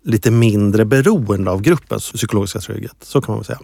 lite 0.03 0.31
mindre 0.31 0.85
beroende 0.85 1.51
av 1.51 1.61
gruppens 1.61 2.11
psykologiska 2.11 2.59
trygghet. 2.59 2.95
Så 3.01 3.21
kan 3.21 3.31
man 3.31 3.39
väl 3.39 3.45
säga. 3.45 3.59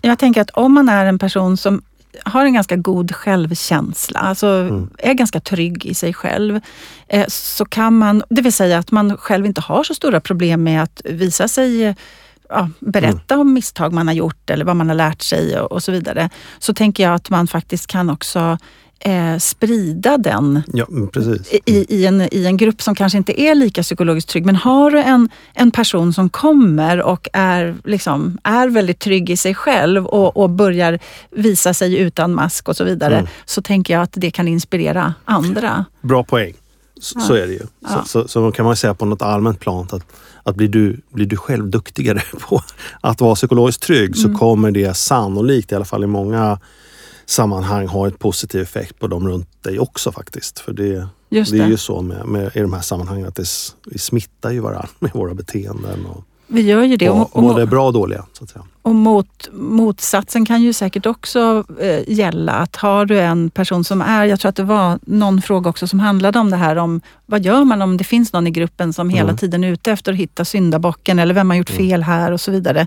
Jag 0.00 0.18
tänker 0.18 0.40
att 0.40 0.50
om 0.50 0.72
man 0.72 0.88
är 0.88 1.06
en 1.06 1.18
person 1.18 1.56
som 1.56 1.82
har 2.24 2.44
en 2.44 2.54
ganska 2.54 2.76
god 2.76 3.14
självkänsla, 3.14 4.20
alltså 4.20 4.46
mm. 4.46 4.90
är 4.98 5.14
ganska 5.14 5.40
trygg 5.40 5.86
i 5.86 5.94
sig 5.94 6.14
själv, 6.14 6.60
eh, 7.08 7.26
så 7.28 7.64
kan 7.64 7.98
man, 7.98 8.22
det 8.30 8.42
vill 8.42 8.52
säga 8.52 8.78
att 8.78 8.90
man 8.90 9.16
själv 9.16 9.46
inte 9.46 9.60
har 9.60 9.84
så 9.84 9.94
stora 9.94 10.20
problem 10.20 10.62
med 10.62 10.82
att 10.82 11.02
visa 11.04 11.48
sig 11.48 11.94
ja, 12.48 12.68
berätta 12.80 13.34
mm. 13.34 13.40
om 13.40 13.52
misstag 13.52 13.92
man 13.92 14.06
har 14.06 14.14
gjort 14.14 14.50
eller 14.50 14.64
vad 14.64 14.76
man 14.76 14.88
har 14.88 14.96
lärt 14.96 15.22
sig 15.22 15.60
och, 15.60 15.72
och, 15.72 15.82
så 15.82 15.92
vidare. 15.92 16.30
Så 16.58 16.74
tänker 16.74 17.02
jag 17.02 17.14
att 17.14 17.30
man 17.30 17.46
faktiskt 17.46 17.86
kan 17.86 18.10
också 18.10 18.58
eh, 19.00 19.38
sprida 19.38 20.18
den 20.18 20.62
Ja, 20.72 20.86
mm, 20.88 21.08
i, 21.66 21.96
i, 21.96 22.06
en, 22.06 22.28
i 22.34 22.46
en 22.46 22.56
grupp 22.56 22.82
som 22.82 22.94
kanske 22.94 23.18
inte 23.18 23.40
är 23.40 23.54
lika 23.54 23.82
psykologiskt 23.82 24.28
trygg. 24.30 24.46
Men 24.46 24.56
har 24.56 24.90
du 24.90 24.98
en, 25.00 25.28
en 25.54 25.70
person 25.70 26.12
som 26.12 26.28
kommer 26.28 27.02
och 27.02 27.28
är, 27.32 27.76
liksom, 27.84 28.38
är 28.44 28.68
väldigt 28.68 28.98
trygg 28.98 29.30
i 29.30 29.36
sig 29.36 29.54
själv 29.54 30.06
och, 30.06 30.36
och 30.36 30.50
börjar 30.50 30.98
visa 31.30 31.74
sig 31.74 31.98
utan 31.98 32.34
mask 32.34 32.68
och 32.68 32.76
så 32.76 32.84
vidare, 32.84 33.14
Mm. 33.14 33.26
så 33.44 33.62
tänker 33.62 33.94
jag 33.94 34.02
att 34.02 34.12
det 34.12 34.30
kan 34.30 34.48
inspirera 34.48 35.14
andra. 35.24 35.84
Bra 36.00 36.24
poäng. 36.24 36.54
Så, 37.00 37.18
Ja. 37.18 37.24
så 37.26 37.34
är 37.34 37.46
det 37.46 37.52
ju. 37.52 37.62
Ja. 37.80 37.88
Så, 37.88 38.08
så, 38.22 38.28
så 38.28 38.52
kan 38.52 38.64
man 38.64 38.76
säga 38.76 38.94
på 38.94 39.04
något 39.04 39.22
allmänt 39.22 39.60
plan 39.60 39.86
att, 39.92 40.02
att 40.42 40.54
blir, 40.56 40.68
du, 40.68 41.00
blir 41.12 41.26
du 41.26 41.36
själv 41.36 41.70
duktigare 41.70 42.22
på 42.48 42.62
att 43.00 43.20
vara 43.20 43.34
psykologiskt 43.34 43.82
trygg 43.82 44.16
så 44.16 44.26
Mm. 44.26 44.38
kommer 44.38 44.70
det 44.70 44.96
sannolikt, 44.96 45.72
i 45.72 45.74
alla 45.74 45.84
fall 45.84 46.04
i 46.04 46.06
många 46.06 46.58
sammanhang, 47.30 47.86
ha 47.86 48.08
ett 48.08 48.18
positiv 48.18 48.60
effekt 48.60 48.98
på 48.98 49.06
dem 49.06 49.28
runt 49.28 49.62
dig 49.62 49.78
också 49.78 50.12
faktiskt. 50.12 50.58
För 50.58 50.72
det, 50.72 51.06
Just 51.28 51.50
det 51.52 51.58
är 51.58 51.62
det. 51.62 51.68
ju 51.70 51.76
så 51.76 52.02
med, 52.02 52.26
med, 52.26 52.50
i 52.56 52.60
de 52.60 52.72
här 52.72 52.80
sammanhangen 52.80 53.28
att 53.28 53.34
det, 53.34 53.46
vi 53.86 53.98
smittar 53.98 54.50
ju 54.50 54.60
varandra 54.60 54.88
med 54.98 55.10
våra 55.14 55.34
beteenden. 55.34 56.06
Och, 56.06 56.24
Vi 56.46 56.60
gör 56.62 56.82
ju 56.82 56.96
det. 56.96 57.10
och, 57.10 57.36
Och, 57.36 57.42
både 57.42 57.66
bra 57.66 57.86
och 57.86 57.92
dåliga. 57.92 58.24
Så 58.32 58.44
att 58.44 58.50
säga. 58.50 58.64
och 58.82 58.94
mot, 58.94 59.48
motsatsen 59.52 60.46
kan 60.46 60.62
ju 60.62 60.72
säkert 60.72 61.06
också 61.06 61.64
eh, 61.80 62.08
gälla. 62.12 62.52
Att 62.52 62.76
har 62.76 63.06
du 63.06 63.20
en 63.20 63.50
person 63.50 63.84
som 63.84 64.02
är, 64.02 64.24
jag 64.24 64.40
tror 64.40 64.48
att 64.48 64.56
det 64.56 64.62
var 64.62 64.98
någon 65.02 65.42
fråga 65.42 65.70
också 65.70 65.86
som 65.86 66.00
handlade 66.00 66.38
om 66.38 66.50
det 66.50 66.56
här 66.56 66.76
om 66.76 67.00
vad 67.26 67.44
gör 67.44 67.64
man 67.64 67.82
om 67.82 67.96
det 67.96 68.04
finns 68.04 68.32
någon 68.32 68.46
i 68.46 68.50
gruppen 68.50 68.92
som 68.92 69.10
hela 69.10 69.28
Mm. 69.28 69.36
tiden 69.36 69.64
är 69.64 69.68
ute 69.72 69.92
efter 69.92 70.12
att 70.12 70.18
hitta 70.18 70.44
syndabocken 70.44 71.18
eller 71.18 71.34
vem 71.34 71.50
har 71.50 71.56
gjort 71.56 71.70
Mm. 71.70 71.78
fel 71.78 72.02
här 72.02 72.32
och 72.32 72.40
så 72.40 72.50
vidare. 72.50 72.86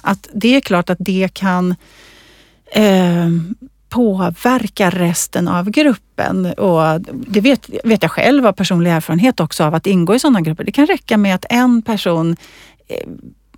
Att 0.00 0.28
det 0.34 0.56
är 0.56 0.60
klart 0.60 0.90
att 0.90 0.98
det 1.00 1.28
kan 1.34 1.74
eh, 2.72 3.28
påverka 3.94 4.90
resten 4.90 5.48
av 5.48 5.70
gruppen. 5.70 6.46
Och 6.46 7.00
det 7.00 7.40
vet, 7.40 7.70
vet 7.84 8.02
jag 8.02 8.10
själv 8.12 8.46
av 8.46 8.52
personlig 8.52 8.90
erfarenhet 8.90 9.40
också 9.40 9.64
av 9.64 9.74
att 9.74 9.86
ingå 9.86 10.14
i 10.14 10.18
sådana 10.18 10.40
grupper. 10.40 10.64
Det 10.64 10.72
kan 10.72 10.86
räcka 10.86 11.16
med 11.16 11.34
att 11.34 11.44
en 11.50 11.82
person 11.82 12.36
eh, 12.88 13.08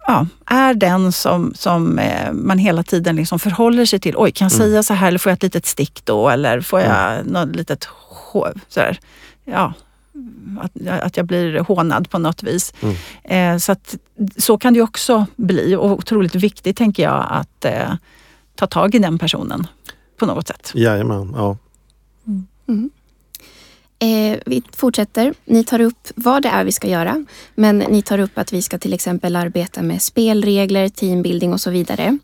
ja, 0.06 0.26
är 0.46 0.74
den 0.74 1.12
som, 1.12 1.52
som 1.54 1.98
eh, 1.98 2.32
man 2.32 2.58
hela 2.58 2.82
tiden 2.82 3.16
liksom 3.16 3.38
förhåller 3.38 3.84
sig 3.86 3.98
till. 4.00 4.14
Oj, 4.16 4.32
kan 4.32 4.44
jag 4.48 4.52
Mm. 4.54 4.68
säga 4.68 4.82
så 4.82 4.94
här 4.94 5.08
eller 5.08 5.18
får 5.18 5.30
jag 5.30 5.36
ett 5.36 5.42
litet 5.42 5.66
stick 5.66 6.04
då? 6.04 6.28
Eller 6.28 6.60
får 6.60 6.80
jag 6.80 7.26
något 7.26 7.56
litet 7.56 7.84
hov? 8.32 8.52
Så 8.68 8.80
här, 8.80 8.98
ja, 9.44 9.72
att, 10.60 10.88
att 11.02 11.16
jag 11.16 11.26
blir 11.26 11.58
hånad 11.58 12.10
på 12.10 12.18
något 12.18 12.42
vis. 12.42 12.74
Mm. 12.82 12.96
Eh, 13.24 13.58
så, 13.58 13.72
att, 13.72 13.96
så 14.36 14.58
kan 14.58 14.74
det 14.74 14.82
också 14.82 15.26
bli 15.36 15.74
och 15.76 15.90
otroligt 15.90 16.34
viktigt 16.34 16.76
tänker 16.76 17.02
jag 17.02 17.26
att 17.30 17.64
eh, 17.64 17.92
ta 18.54 18.66
tag 18.66 18.94
i 18.94 18.98
den 18.98 19.18
personen 19.18 19.66
på 20.16 20.26
något 20.26 20.48
sätt. 20.48 20.72
Jajamän, 20.74 21.32
ja. 21.36 21.56
Eh, 23.98 24.38
vi 24.46 24.62
fortsätter. 24.76 25.34
Ni 25.44 25.64
tar 25.64 25.80
upp 25.80 26.08
vad 26.14 26.42
det 26.42 26.48
är 26.48 26.64
vi 26.64 26.72
ska 26.72 26.88
göra. 26.88 27.24
Men 27.54 27.78
ni 27.78 28.02
tar 28.02 28.18
upp 28.18 28.38
att 28.38 28.52
vi 28.52 28.62
ska 28.62 28.78
till 28.78 28.92
exempel 28.92 29.36
arbeta 29.36 29.82
med 29.82 30.02
spelregler, 30.02 30.88
teambuilding 30.88 31.52
och 31.52 31.60
så 31.60 31.70
vidare. 31.70 32.18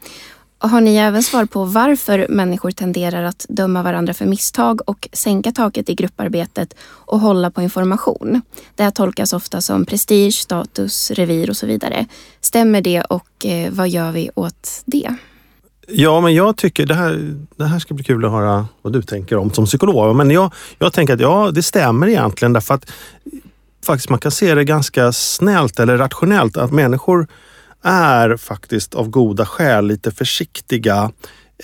Och 0.59 0.71
har 0.71 0.81
ni 0.81 0.97
även 0.97 1.23
svar 1.23 1.45
på 1.45 1.65
varför 1.65 2.27
människor 2.29 2.71
tenderar 2.71 3.23
att 3.23 3.47
döma 3.49 3.83
varandra 3.83 4.15
för 4.15 4.27
misstag 4.27 4.81
och 4.87 5.09
sänka 5.13 5.53
taket 5.53 5.91
i 5.91 5.95
grupparbetet 5.95 6.75
och 6.83 7.21
hålla 7.21 7.51
på 7.51 7.63
information? 7.63 8.43
Det 8.75 8.83
här 8.83 8.91
tolkas 8.91 9.33
ofta 9.33 9.61
som 9.61 9.85
prestige, 9.85 10.35
status, 10.35 11.11
revir 11.11 11.51
och 11.51 11.57
så 11.57 11.67
vidare. 11.67 12.07
Stämmer 12.41 12.81
det 12.81 13.03
och 13.03 13.47
eh, 13.47 13.73
vad 13.73 13.89
gör 13.89 14.13
vi 14.13 14.31
åt 14.35 14.83
det? 14.85 15.17
Ja, 15.89 16.21
men 16.21 16.35
jag 16.35 16.57
tycker 16.57 16.87
det 16.87 16.95
här, 16.95 17.37
det 17.57 17.65
här 17.65 17.79
ska 17.79 17.95
bli 17.95 18.05
kul 18.05 18.25
att 18.25 18.31
höra 18.31 18.67
vad 18.83 18.93
du 18.93 19.03
tänker 19.03 19.37
om 19.37 19.51
som 19.51 19.67
psykolog. 19.67 20.17
Men 20.17 20.31
jag, 20.31 20.53
jag 20.79 20.93
tänker 20.93 21.15
att 21.15 21.21
ja, 21.21 21.51
det 21.51 21.63
stämmer 21.63 22.09
egentligen 22.09 22.53
därför 22.53 22.75
att 22.75 22.91
faktiskt 23.85 24.11
man 24.11 24.19
kan 24.19 24.31
se 24.31 24.55
det 24.55 24.65
ganska 24.65 25.13
snällt 25.13 25.81
eller 25.81 25.97
rationellt 25.97 26.57
att 26.57 26.73
människor 26.73 27.27
är 27.83 28.37
faktiskt 28.37 28.95
av 28.95 29.09
goda 29.09 29.47
skäl 29.47 29.87
lite 29.87 30.11
försiktiga 30.11 31.13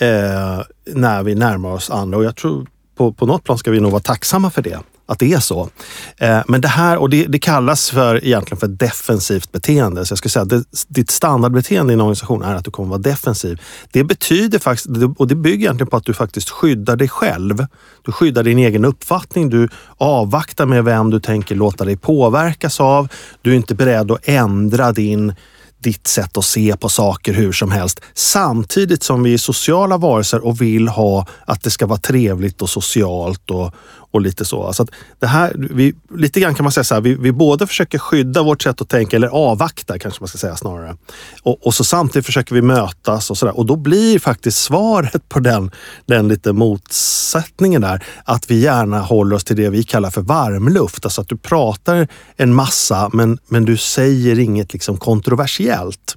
eh, 0.01 0.61
när 0.87 1.23
vi 1.23 1.35
närmar 1.35 1.73
oss 1.73 1.91
andra 1.91 2.19
och 2.19 2.25
jag 2.25 2.37
tror 2.37 2.67
på, 2.97 3.13
på 3.13 3.27
något 3.27 3.45
plan 3.45 3.59
ska 3.59 3.71
vi 3.71 3.81
nog 3.81 3.93
vara 3.93 4.03
tacksamma 4.03 4.51
för 4.51 4.63
det. 4.63 4.79
Att 5.11 5.19
det 5.19 5.33
är 5.33 5.41
så. 5.41 5.69
Eh, 6.17 6.41
men 6.49 6.61
det 6.61 6.69
här, 6.69 6.97
och 6.97 7.11
det, 7.11 7.27
det 7.27 7.39
kallas 7.39 7.91
för 7.91 8.25
egentligen 8.25 8.61
för 8.61 8.67
defensivt 8.67 9.53
beteende. 9.53 10.07
Så 10.07 10.13
jag 10.13 10.19
skulle 10.19 10.31
säga 10.31 10.43
att 10.43 10.49
det, 10.49 10.65
ditt 10.89 11.11
standardbeteende 11.11 11.93
i 11.93 11.95
en 11.95 12.01
organisation 12.01 12.43
är 12.43 12.55
att 12.55 12.65
du 12.65 12.71
kommer 12.71 12.89
vara 12.89 12.99
defensiv. 12.99 13.61
Det 13.93 14.05
betyder 14.05 14.59
faktiskt, 14.59 14.89
och 15.17 15.29
det 15.29 15.35
bygger 15.35 15.59
egentligen 15.59 15.91
på 15.91 15.97
att 15.97 16.05
du 16.05 16.15
faktiskt 16.15 16.51
skyddar 16.51 16.97
dig 16.97 17.09
själv. 17.09 17.67
Du 18.03 18.13
skyddar 18.13 18.43
din 18.43 18.59
egen 18.59 18.85
uppfattning. 18.85 19.51
Du 19.51 19.69
avvaktar 19.97 20.67
med 20.67 20.85
vem 20.85 21.11
du 21.11 21.21
tänker 21.21 21.55
låta 21.55 21.85
dig 21.85 21.97
påverkas 21.97 22.81
av. 22.81 23.09
Du 23.43 23.53
är 23.53 23.57
inte 23.57 23.75
beredd 23.75 24.11
att 24.11 24.29
ändra 24.29 24.93
din 24.93 25.35
ditt 25.83 26.07
sätt 26.07 26.37
att 26.37 26.45
se 26.45 26.77
på 26.77 26.89
saker 26.89 27.33
hur 27.33 27.53
som 27.53 27.71
helst. 27.71 28.01
Samtidigt 28.15 29.03
som 29.03 29.23
vi 29.23 29.35
är 29.35 29.39
sociala 29.39 29.97
varelser 29.97 30.45
och 30.45 30.61
vill 30.61 30.89
ha 30.89 31.27
att 31.45 31.63
det 31.63 31.71
ska 31.71 31.87
vara 31.87 31.99
trevligt 31.99 32.63
och 32.63 32.71
socialt 32.71 33.51
och, 33.51 33.75
och 34.11 34.21
lite 34.21 34.45
så. 34.45 34.73
så 34.73 34.83
att 34.83 34.91
det 35.19 35.27
här, 35.27 35.53
vi, 35.71 35.95
lite 36.15 36.41
grann 36.41 36.55
kan 36.55 36.65
man 36.65 36.73
säga 36.73 36.85
så 36.85 36.95
här, 36.95 37.01
vi, 37.01 37.15
vi 37.15 37.33
både 37.33 37.67
försöker 37.67 37.99
skydda 37.99 38.43
vårt 38.43 38.63
sätt 38.63 38.81
att 38.81 38.89
tänka, 38.89 39.17
eller 39.17 39.29
avvakta 39.29 39.99
kanske 39.99 40.23
man 40.23 40.29
ska 40.29 40.39
säga 40.39 40.57
snarare. 40.57 40.97
Och, 41.43 41.67
och 41.67 41.75
så 41.75 41.85
samtidigt 41.85 42.27
försöker 42.27 42.55
vi 42.55 42.63
mötas 42.63 43.31
och 43.31 43.39
sådär. 43.39 43.59
Och 43.59 43.67
då 43.67 43.77
blir 43.77 44.19
faktiskt 44.19 44.59
svaret 44.59 45.29
på 45.29 45.41
den, 45.41 45.71
den 46.07 46.29
lite 46.29 46.53
motsättningen 46.53 47.83
där, 47.83 48.05
att 48.25 48.51
vi 48.51 48.61
gärna 48.61 49.01
håller 49.01 49.37
oss 49.37 49.45
till 49.45 49.57
det 49.57 49.71
vi 49.71 49.83
kallar 49.83 50.11
för 50.11 50.23
varmluft. 50.23 51.05
Alltså 51.05 51.21
att 51.21 51.29
du 51.29 51.37
pratar 51.37 52.09
en 52.37 52.55
massa 52.55 53.11
men, 53.13 53.39
men 53.49 53.65
du 53.65 53.77
säger 53.77 54.39
inget 54.39 54.73
liksom 54.73 54.97
kontroversiellt. 54.97 56.17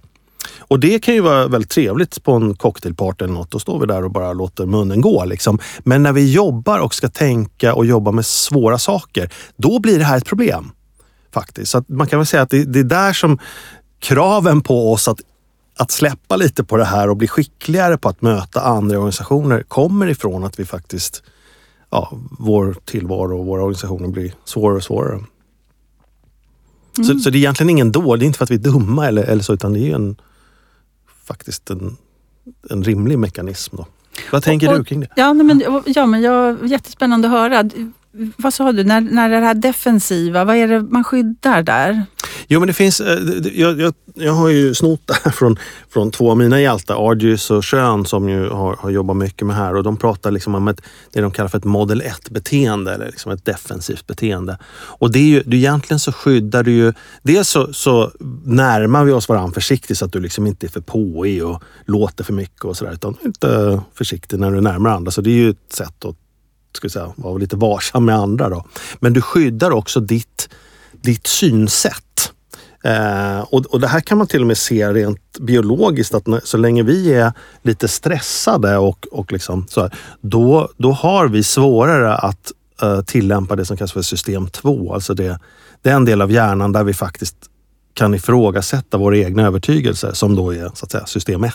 Och 0.60 0.80
det 0.80 1.00
kan 1.00 1.14
ju 1.14 1.22
vara 1.22 1.48
väldigt 1.48 1.70
trevligt 1.70 2.24
på 2.24 2.32
en 2.32 2.56
cocktailparty 2.56 3.26
eller 3.26 3.34
något. 3.34 3.52
Då 3.52 3.60
står 3.60 3.80
vi 3.80 3.86
där 3.86 4.04
och 4.04 4.12
bara 4.12 4.34
låter 4.34 4.66
munnen 4.66 5.02
gå. 5.02 5.26
Liksom. 5.26 5.60
Men 5.80 6.04
när 6.04 6.14
vi 6.14 6.32
jobbar 6.32 6.80
och 6.80 6.94
ska 6.94 7.10
tänka 7.10 7.74
och 7.74 7.86
jobba 7.86 8.12
med 8.12 8.26
svåra 8.26 8.78
saker, 8.78 9.30
då 9.56 9.80
blir 9.80 10.00
det 10.00 10.06
här 10.06 10.18
ett 10.18 10.26
problem. 10.26 10.72
Faktiskt. 11.34 11.72
Så 11.72 11.78
att 11.78 11.90
man 11.90 12.08
kan 12.08 12.20
väl 12.20 12.26
säga 12.26 12.44
att 12.44 12.50
det, 12.50 12.66
det 12.66 12.80
är 12.80 12.84
där 12.84 13.14
som 13.14 13.40
kraven 14.00 14.62
på 14.62 14.94
oss 14.94 15.08
att, 15.08 15.20
att 15.78 15.92
släppa 15.92 16.36
lite 16.36 16.64
på 16.64 16.78
det 16.78 16.86
här 16.86 17.10
och 17.10 17.18
bli 17.18 17.28
skickligare 17.28 17.98
på 17.98 18.10
att 18.10 18.22
möta 18.22 18.62
andra 18.62 18.98
organisationer 18.98 19.64
kommer 19.68 20.08
ifrån 20.08 20.44
att 20.44 20.60
vi 20.60 20.66
faktiskt, 20.66 21.24
ja, 21.90 22.12
vår 22.40 22.76
tillvaro 22.86 23.40
och 23.40 23.46
våra 23.46 23.62
organisationer 23.62 24.08
blir 24.08 24.34
svårare 24.46 24.76
och 24.78 24.84
svårare. 24.84 25.20
Så, 26.96 27.20
så 27.20 27.30
det 27.30 27.38
är 27.38 27.40
egentligen 27.40 27.70
ingen 27.70 27.92
dålig, 27.92 28.20
det 28.20 28.26
är 28.26 28.28
inte 28.28 28.38
för 28.38 28.44
att 28.44 28.52
vi 28.52 28.56
är 28.56 28.60
dumma 28.60 29.08
eller, 29.08 29.24
eller 29.24 29.44
så, 29.44 29.54
utan 29.54 29.74
det 29.74 29.80
är 29.80 29.86
ju 29.86 29.94
en, 29.94 30.16
faktiskt 31.32 31.70
en, 31.70 31.98
en 32.70 32.84
rimlig 32.84 33.20
mekanism. 33.20 33.76
Då. 33.78 33.86
Vad 34.32 34.44
tänker 34.44 34.72
Och- 34.72 34.78
du 34.78 34.84
kring 34.84 35.00
det? 35.00 35.08
Ja, 35.16 35.34
men, 35.34 35.64
ja, 35.86 36.06
men 36.06 36.22
jag, 36.22 36.68
jättespännande 36.68 37.28
att 37.28 37.32
höra. 37.34 37.70
Vad 38.38 38.54
sa 38.54 38.72
du, 38.72 38.84
när, 38.84 39.02
när 39.02 39.30
det 39.30 39.40
här 39.40 39.54
defensiva, 39.54 40.44
vad 40.44 40.56
är 40.56 40.68
det 40.68 40.82
man 40.82 41.04
skyddar 41.04 41.64
där? 41.64 42.06
Jo 42.48 42.60
men 42.60 42.68
det 42.68 42.74
finns, 42.74 43.02
eh, 43.02 43.20
jag, 43.54 43.82
jag, 43.82 43.94
jag 44.16 44.34
har 44.34 44.50
ju 44.50 44.74
snott 44.74 45.02
det 45.06 45.14
här 45.24 45.32
från, 45.32 45.60
från 45.90 46.12
två 46.12 46.32
av 46.32 46.38
mina 46.38 46.62
hjältar, 46.62 47.10
Argus 47.10 47.52
och 47.52 47.66
Schön 47.66 48.06
som 48.06 48.30
ju 48.30 48.50
har, 48.50 48.76
har 48.76 48.90
jobbat 48.90 49.18
mycket 49.18 49.48
med 49.48 49.56
det 49.56 49.60
här 49.60 49.76
och 49.76 49.84
de 49.84 49.98
pratar 49.98 50.32
liksom 50.32 50.56
om 50.56 50.68
ett, 50.68 50.82
det 51.14 51.22
de 51.22 51.32
kallar 51.32 51.50
för 51.50 51.58
ett 51.58 51.64
model 51.64 52.02
1-beteende 52.02 52.94
eller 52.94 53.06
liksom 53.06 53.32
ett 53.32 53.46
defensivt 53.46 54.08
beteende. 54.08 54.58
Och 54.74 55.12
det 55.12 55.20
är 55.20 55.28
ju, 55.28 55.44
du, 55.46 55.58
egentligen 55.58 56.00
så 56.00 56.12
skyddar 56.12 56.64
du 56.64 56.72
ju, 56.72 56.94
dels 57.24 57.50
så, 57.50 57.74
så 57.74 58.12
närmar 58.44 59.04
vi 59.04 59.12
oss 59.12 59.30
varandra 59.30 59.54
försiktigt 59.54 59.98
så 59.98 60.06
att 60.06 60.14
du 60.14 60.20
liksom 60.20 60.48
inte 60.48 60.66
är 60.66 60.70
för 60.70 60.82
påig 60.82 61.46
och 61.46 61.64
låter 61.86 62.24
för 62.24 62.34
mycket 62.34 62.66
och 62.66 62.78
sådär 62.78 62.94
utan 62.94 63.16
inte 63.26 63.82
försiktig 63.94 64.40
när 64.40 64.52
du 64.52 64.62
närmar 64.62 64.90
andra. 64.90 65.12
Så 65.12 65.22
det 65.22 65.30
är 65.30 65.36
ju 65.36 65.50
ett 65.50 65.74
sätt 65.74 66.06
att 66.06 66.16
ska 66.78 66.90
säga, 66.90 67.14
vara 67.16 67.38
lite 67.38 67.56
varsam 67.56 68.06
med 68.06 68.16
andra. 68.16 68.50
Då. 68.50 68.66
Men 69.00 69.14
du 69.14 69.22
skyddar 69.22 69.72
också 69.72 70.00
ditt, 70.00 70.50
ditt 70.92 71.28
synsätt. 71.28 72.32
Eh, 72.84 73.40
och, 73.40 73.66
och 73.66 73.80
det 73.80 73.88
här 73.88 74.00
kan 74.00 74.18
man 74.18 74.28
till 74.28 74.42
och 74.42 74.48
med 74.48 74.58
se 74.58 74.94
rent 74.94 75.40
biologiskt 75.40 76.14
att 76.14 76.28
när, 76.28 76.42
så 76.44 76.58
länge 76.58 76.84
vi 76.84 77.14
är 77.14 77.34
lite 77.62 77.88
stressade 77.88 78.78
och, 78.78 79.08
och 79.12 79.32
liksom 79.32 79.66
så 79.70 79.82
här, 79.82 79.96
då, 80.22 80.70
då 80.78 80.92
har 80.92 81.28
vi 81.28 81.44
svårare 81.44 82.16
att 82.16 82.52
eh, 82.82 83.02
tillämpa 83.02 83.56
det 83.56 83.66
som 83.66 83.78
kallas 83.78 83.92
för 83.92 84.02
system 84.02 84.50
2. 84.50 84.94
Alltså 84.94 85.14
det, 85.14 85.40
den 85.82 86.06
del 86.06 86.22
av 86.22 86.32
hjärnan 86.32 86.72
där 86.72 86.84
vi 86.84 86.94
faktiskt 86.94 87.36
kan 87.94 88.14
ifrågasätta 88.14 88.98
våra 88.98 89.18
egna 89.18 89.44
övertygelser 89.48 90.14
som 90.14 90.36
då 90.36 90.54
är 90.54 90.72
så 90.74 90.86
att 90.86 90.92
säga, 90.92 91.06
system 91.06 91.44
1. 91.44 91.54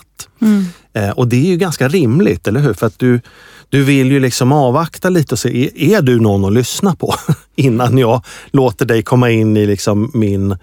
Eh, 0.93 1.11
och 1.11 1.29
det 1.29 1.37
är 1.37 1.51
ju 1.51 1.57
ganska 1.57 1.89
rimligt, 1.89 2.49
eller 2.49 2.61
hur? 2.61 2.73
För 2.73 2.87
att 2.87 2.99
du, 2.99 3.21
du 3.71 3.85
vill 3.85 4.13
ju 4.13 4.21
liksom 4.21 4.53
avvakta 4.53 5.11
lite 5.11 5.35
och 5.35 5.39
se, 5.39 5.65
är, 5.65 5.97
är 5.97 6.03
du 6.03 6.21
någon 6.21 6.45
att 6.45 6.53
lyssna 6.53 6.97
på? 6.97 7.15
Innan 7.57 7.99
jag 7.99 8.25
låter 8.51 8.87
dig 8.87 9.03
komma 9.03 9.31
in 9.31 9.57
i 9.57 9.67
liksom 9.67 10.11
min, 10.15 10.57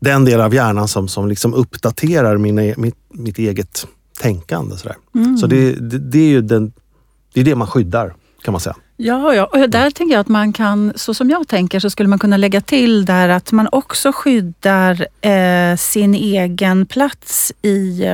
den 0.00 0.24
del 0.24 0.40
av 0.40 0.54
hjärnan 0.54 0.88
som, 0.88 1.08
som 1.08 1.28
liksom 1.28 1.54
uppdaterar 1.54 2.36
mina, 2.36 2.64
e- 2.64 2.74
mitt, 2.76 2.96
mitt 3.12 3.38
eget 3.38 3.86
tänkande. 4.20 4.76
Sådär. 4.76 4.96
Så 5.40 5.46
det, 5.46 5.72
det, 5.72 5.98
det 5.98 6.18
är 6.18 6.28
ju 6.28 6.40
den, 6.40 6.72
det, 7.32 7.40
är 7.40 7.44
det 7.44 7.54
man 7.54 7.66
skyddar, 7.66 8.14
kan 8.42 8.52
man 8.52 8.60
säga. 8.60 8.76
Ja, 8.96 9.34
ja, 9.34 9.44
och 9.44 9.70
där 9.70 9.90
tänker 9.90 10.14
jag 10.14 10.20
att 10.20 10.28
man 10.28 10.52
kan, 10.52 10.92
så 10.96 11.14
som 11.14 11.30
jag 11.30 11.48
tänker, 11.48 11.80
så 11.80 11.90
skulle 11.90 12.08
man 12.08 12.18
kunna 12.18 12.36
lägga 12.36 12.60
till 12.60 13.04
där 13.04 13.28
att 13.28 13.52
man 13.52 13.68
också 13.72 14.12
skyddar 14.14 15.06
eh, 15.20 15.76
sin 15.76 16.14
egen 16.14 16.86
plats 16.86 17.52
i 17.62 18.04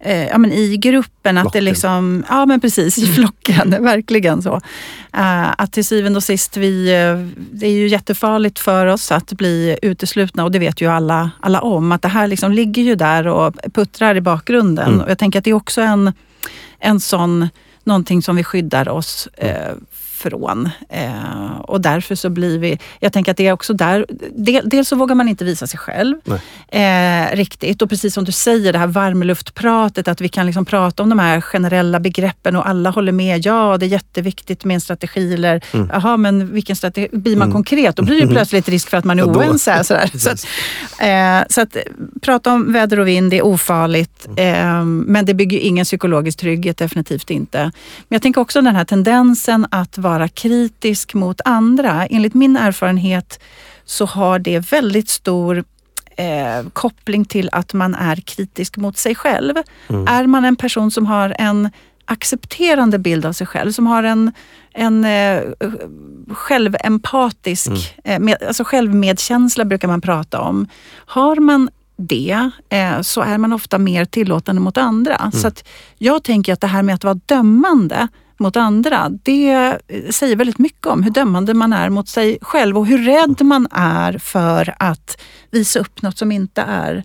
eh, 0.00 0.12
eh, 0.12 0.28
ja, 0.28 0.38
men 0.38 0.52
i 0.52 0.76
gruppen. 0.76 1.38
Att 1.38 1.52
det 1.52 1.60
liksom, 1.60 2.24
ja 2.28 2.46
men 2.46 2.60
precis, 2.60 2.98
i 2.98 3.06
flocken, 3.06 3.70
verkligen 3.80 4.42
så. 4.42 4.54
Uh, 5.16 5.60
att 5.60 5.72
till 5.72 5.84
syvende 5.84 6.16
och 6.16 6.22
sist, 6.22 6.56
vi, 6.56 6.94
uh, 6.94 7.28
det 7.52 7.66
är 7.66 7.70
ju 7.70 7.88
jättefarligt 7.88 8.58
för 8.58 8.86
oss 8.86 9.12
att 9.12 9.32
bli 9.32 9.78
uteslutna 9.82 10.44
och 10.44 10.50
det 10.50 10.58
vet 10.58 10.80
ju 10.80 10.90
alla, 10.90 11.30
alla 11.40 11.60
om. 11.60 11.92
Att 11.92 12.02
det 12.02 12.08
här 12.08 12.26
liksom 12.26 12.52
ligger 12.52 12.82
ju 12.82 12.94
där 12.94 13.26
och 13.26 13.54
puttrar 13.74 14.14
i 14.14 14.20
bakgrunden. 14.20 14.88
Mm. 14.88 15.00
Och 15.00 15.10
jag 15.10 15.18
tänker 15.18 15.38
att 15.38 15.44
det 15.44 15.50
är 15.50 15.54
också 15.54 15.80
en, 15.80 16.12
en 16.78 17.00
sån, 17.00 17.48
någonting 17.84 18.22
som 18.22 18.36
vi 18.36 18.44
skyddar 18.44 18.88
oss 18.88 19.28
uh, 19.44 19.76
ifrån. 20.16 20.68
Eh, 20.88 21.60
och 21.60 21.80
därför 21.80 22.14
så 22.14 22.30
blir 22.30 22.58
vi... 22.58 22.78
Jag 23.00 23.12
tänker 23.12 23.30
att 23.30 23.36
det 23.36 23.46
är 23.46 23.52
också 23.52 23.74
där... 23.74 24.06
Del, 24.36 24.68
dels 24.68 24.88
så 24.88 24.96
vågar 24.96 25.14
man 25.14 25.28
inte 25.28 25.44
visa 25.44 25.66
sig 25.66 25.78
själv 25.78 26.16
eh, 26.68 27.36
riktigt. 27.36 27.82
Och 27.82 27.88
precis 27.88 28.14
som 28.14 28.24
du 28.24 28.32
säger, 28.32 28.72
det 28.72 28.78
här 28.78 28.86
varmluftpratet, 28.86 30.08
att 30.08 30.20
vi 30.20 30.28
kan 30.28 30.46
liksom 30.46 30.64
prata 30.64 31.02
om 31.02 31.08
de 31.08 31.18
här 31.18 31.40
generella 31.40 32.00
begreppen 32.00 32.56
och 32.56 32.68
alla 32.68 32.90
håller 32.90 33.12
med. 33.12 33.46
Ja, 33.46 33.76
det 33.78 33.86
är 33.86 33.88
jätteviktigt 33.88 34.64
med 34.64 34.74
en 34.74 34.80
strategi. 34.80 35.34
Eller, 35.34 35.60
mm. 35.72 35.90
jaha, 35.92 36.16
men 36.16 36.52
vilken 36.52 36.76
strategi? 36.76 37.08
Blir 37.12 37.36
man 37.36 37.48
mm. 37.48 37.52
konkret, 37.52 37.96
då 37.96 38.02
blir 38.02 38.20
det 38.20 38.26
plötsligt 38.26 38.68
risk 38.68 38.88
för 38.90 38.96
att 38.96 39.04
man 39.04 39.18
är 39.18 39.24
oense. 39.36 39.84
Sådär. 39.84 40.10
så, 40.18 40.30
att, 40.30 40.46
eh, 41.00 41.48
så 41.48 41.60
att 41.60 41.76
prata 42.22 42.52
om 42.52 42.72
väder 42.72 43.00
och 43.00 43.08
vind, 43.08 43.30
det 43.30 43.38
är 43.38 43.44
ofarligt. 43.44 44.28
Eh, 44.36 44.84
men 44.84 45.24
det 45.24 45.34
bygger 45.34 45.58
ingen 45.58 45.84
psykologisk 45.84 46.38
trygghet, 46.38 46.78
definitivt 46.78 47.30
inte. 47.30 47.58
Men 48.08 48.16
jag 48.16 48.22
tänker 48.22 48.40
också 48.40 48.62
den 48.62 48.76
här 48.76 48.84
tendensen 48.84 49.66
att 49.70 49.98
vara 50.08 50.28
kritisk 50.28 51.14
mot 51.14 51.40
andra. 51.44 52.06
Enligt 52.06 52.34
min 52.34 52.56
erfarenhet 52.56 53.40
så 53.84 54.04
har 54.06 54.38
det 54.38 54.72
väldigt 54.72 55.08
stor 55.08 55.64
eh, 56.16 56.68
koppling 56.72 57.24
till 57.24 57.48
att 57.52 57.72
man 57.72 57.94
är 57.94 58.16
kritisk 58.16 58.76
mot 58.76 58.96
sig 58.96 59.14
själv. 59.14 59.54
Mm. 59.88 60.06
Är 60.08 60.26
man 60.26 60.44
en 60.44 60.56
person 60.56 60.90
som 60.90 61.06
har 61.06 61.36
en 61.38 61.70
accepterande 62.04 62.98
bild 62.98 63.26
av 63.26 63.32
sig 63.32 63.46
själv, 63.46 63.72
som 63.72 63.86
har 63.86 64.02
en, 64.02 64.32
en 64.74 65.04
eh, 65.04 65.42
självempatisk, 66.30 67.66
mm. 67.66 67.78
eh, 68.04 68.18
med, 68.18 68.42
alltså 68.48 68.64
självmedkänsla 68.64 69.64
brukar 69.64 69.88
man 69.88 70.00
prata 70.00 70.40
om. 70.40 70.68
Har 71.06 71.36
man 71.36 71.70
det 71.96 72.50
eh, 72.68 73.00
så 73.00 73.20
är 73.20 73.38
man 73.38 73.52
ofta 73.52 73.78
mer 73.78 74.04
tillåtande 74.04 74.60
mot 74.60 74.76
andra. 74.76 75.16
Mm. 75.16 75.32
Så 75.32 75.50
jag 75.98 76.24
tänker 76.24 76.52
att 76.52 76.60
det 76.60 76.66
här 76.66 76.82
med 76.82 76.94
att 76.94 77.04
vara 77.04 77.20
dömande 77.26 78.08
mot 78.38 78.56
andra, 78.56 79.08
det 79.08 79.78
säger 80.10 80.36
väldigt 80.36 80.58
mycket 80.58 80.86
om 80.86 81.02
hur 81.02 81.10
dömande 81.10 81.54
man 81.54 81.72
är 81.72 81.90
mot 81.90 82.08
sig 82.08 82.38
själv 82.40 82.78
och 82.78 82.86
hur 82.86 82.98
rädd 82.98 83.42
man 83.42 83.68
är 83.70 84.18
för 84.18 84.74
att 84.78 85.20
visa 85.50 85.78
upp 85.80 86.02
något 86.02 86.18
som 86.18 86.32
inte 86.32 86.62
är, 86.62 87.04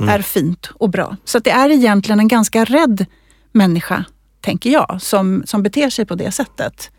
mm. 0.00 0.14
är 0.14 0.22
fint 0.22 0.70
och 0.74 0.90
bra. 0.90 1.16
Så 1.24 1.38
det 1.38 1.50
är 1.50 1.70
egentligen 1.70 2.20
en 2.20 2.28
ganska 2.28 2.64
rädd 2.64 3.06
människa, 3.52 4.04
tänker 4.40 4.70
jag, 4.70 4.98
som, 5.02 5.42
som 5.46 5.62
beter 5.62 5.90
sig 5.90 6.06
på 6.06 6.14
det 6.14 6.32
sättet. 6.32 6.90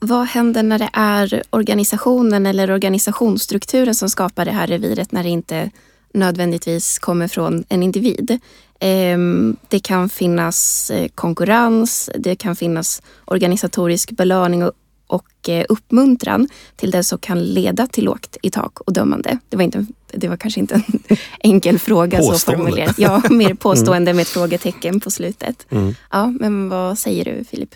Vad 0.00 0.26
händer 0.26 0.62
när 0.62 0.78
det 0.78 0.90
är 0.92 1.42
organisationen 1.50 2.46
eller 2.46 2.70
organisationsstrukturen 2.70 3.94
som 3.94 4.08
skapar 4.10 4.44
det 4.44 4.50
här 4.50 4.66
reviret 4.66 5.12
när 5.12 5.22
det 5.22 5.28
inte 5.28 5.70
nödvändigtvis 6.14 6.98
kommer 6.98 7.28
från 7.28 7.64
en 7.68 7.82
individ? 7.82 8.38
Ehm, 8.80 9.56
det 9.68 9.80
kan 9.80 10.08
finnas 10.08 10.90
eh, 10.90 11.08
konkurrens, 11.14 12.10
det 12.14 12.36
kan 12.36 12.56
finnas 12.56 13.02
organisatorisk 13.24 14.10
belöning 14.10 14.70
och 15.08 15.48
eh, 15.48 15.64
uppmuntran 15.68 16.48
till 16.76 16.90
det 16.90 17.04
som 17.04 17.18
kan 17.18 17.44
leda 17.44 17.86
till 17.86 18.04
lågt 18.04 18.36
i 18.42 18.50
tak 18.50 18.80
och 18.80 18.92
dömande. 18.92 19.38
Det 19.48 19.56
var, 19.56 19.64
inte, 19.64 19.86
det 20.12 20.28
var 20.28 20.36
kanske 20.36 20.60
inte 20.60 20.74
en 20.74 21.16
enkel 21.40 21.78
fråga 21.78 22.22
så 22.22 22.38
formulerat. 22.38 22.98
Ja, 22.98 23.22
mer 23.30 23.54
påstående 23.54 24.10
mm. 24.10 24.16
med 24.16 24.22
ett 24.22 24.28
frågetecken 24.28 25.00
på 25.00 25.10
slutet. 25.10 25.66
Mm. 25.70 25.94
Ja, 26.10 26.26
men 26.26 26.68
vad 26.68 26.98
säger 26.98 27.24
du 27.24 27.44
Filip? 27.44 27.74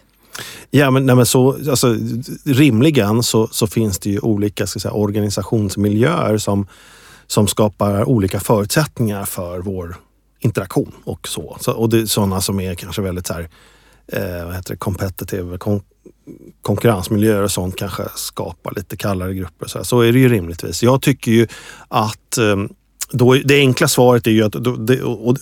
Ja, 0.70 0.90
men, 0.90 1.06
nej, 1.06 1.16
men 1.16 1.26
så, 1.26 1.70
alltså, 1.70 1.96
rimligen 2.44 3.22
så, 3.22 3.48
så 3.48 3.66
finns 3.66 3.98
det 3.98 4.10
ju 4.10 4.18
olika 4.18 4.66
ska 4.66 4.80
säga, 4.80 4.92
organisationsmiljöer 4.92 6.38
som, 6.38 6.66
som 7.26 7.48
skapar 7.48 8.08
olika 8.08 8.40
förutsättningar 8.40 9.24
för 9.24 9.58
vår 9.58 9.96
interaktion 10.44 10.92
och 11.04 11.28
så. 11.28 11.56
så 11.60 11.72
och 11.72 11.88
det 11.88 12.00
är 12.00 12.06
sådana 12.06 12.40
som 12.40 12.60
är 12.60 12.74
kanske 12.74 13.02
väldigt 13.02 13.26
så 13.26 13.34
här, 13.34 13.48
eh, 14.06 14.44
vad 14.46 14.54
heter 14.54 14.70
det, 14.70 14.76
competitive, 14.76 15.58
kon 15.58 15.80
konkurrensmiljöer 16.62 17.42
och 17.42 17.50
sånt 17.50 17.76
kanske 17.76 18.02
skapar 18.16 18.72
lite 18.76 18.96
kallare 18.96 19.34
grupper. 19.34 19.66
Så, 19.66 19.78
här. 19.78 19.84
så 19.84 20.00
är 20.00 20.12
det 20.12 20.18
ju 20.18 20.28
rimligtvis. 20.28 20.82
Jag 20.82 21.02
tycker 21.02 21.32
ju 21.32 21.46
att 21.88 22.38
eh, 22.38 22.56
då, 23.12 23.34
det 23.34 23.58
enkla 23.58 23.88
svaret 23.88 24.26
är 24.26 24.30
ju 24.30 24.44
att 24.44 24.52
då, 24.52 24.76
det, 24.76 25.02
och, 25.02 25.36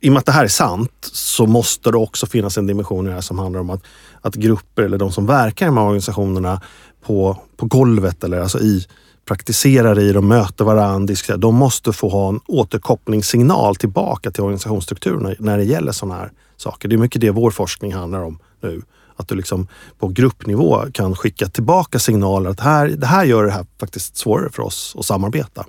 i 0.00 0.08
och 0.08 0.12
med 0.12 0.20
att 0.20 0.26
det 0.26 0.32
här 0.32 0.44
är 0.44 0.48
sant 0.48 1.10
så 1.12 1.46
måste 1.46 1.90
det 1.90 1.96
också 1.96 2.26
finnas 2.26 2.58
en 2.58 2.66
dimension 2.66 3.06
i 3.06 3.08
det 3.08 3.14
här 3.14 3.20
som 3.20 3.38
handlar 3.38 3.60
om 3.60 3.70
att, 3.70 3.82
att 4.20 4.34
grupper 4.34 4.82
eller 4.82 4.98
de 4.98 5.12
som 5.12 5.26
verkar 5.26 5.66
i 5.66 5.68
de 5.68 5.76
här 5.76 5.84
organisationerna 5.84 6.60
på, 7.06 7.38
på 7.56 7.66
golvet 7.66 8.24
eller 8.24 8.40
alltså 8.40 8.60
i 8.60 8.86
praktiserar 9.24 9.98
i, 9.98 10.12
de 10.12 10.28
möter 10.28 10.64
varandra, 10.64 11.36
de 11.36 11.54
måste 11.54 11.92
få 11.92 12.08
ha 12.08 12.28
en 12.28 12.40
återkopplingssignal 12.46 13.76
tillbaka 13.76 14.30
till 14.30 14.42
organisationsstrukturerna 14.42 15.34
när 15.38 15.58
det 15.58 15.64
gäller 15.64 15.92
sådana 15.92 16.18
här 16.18 16.32
saker. 16.56 16.88
Det 16.88 16.94
är 16.94 16.98
mycket 16.98 17.20
det 17.20 17.30
vår 17.30 17.50
forskning 17.50 17.94
handlar 17.94 18.22
om 18.22 18.38
nu. 18.62 18.82
Att 19.16 19.28
du 19.28 19.34
liksom 19.34 19.68
på 19.98 20.08
gruppnivå 20.08 20.84
kan 20.92 21.16
skicka 21.16 21.46
tillbaka 21.46 21.98
signaler 21.98 22.50
att 22.50 22.60
här, 22.60 22.88
det 22.88 23.06
här 23.06 23.24
gör 23.24 23.44
det 23.44 23.52
här 23.52 23.66
faktiskt 23.80 24.16
svårare 24.16 24.50
för 24.50 24.62
oss 24.62 24.96
att 24.98 25.06
samarbeta. 25.06 25.66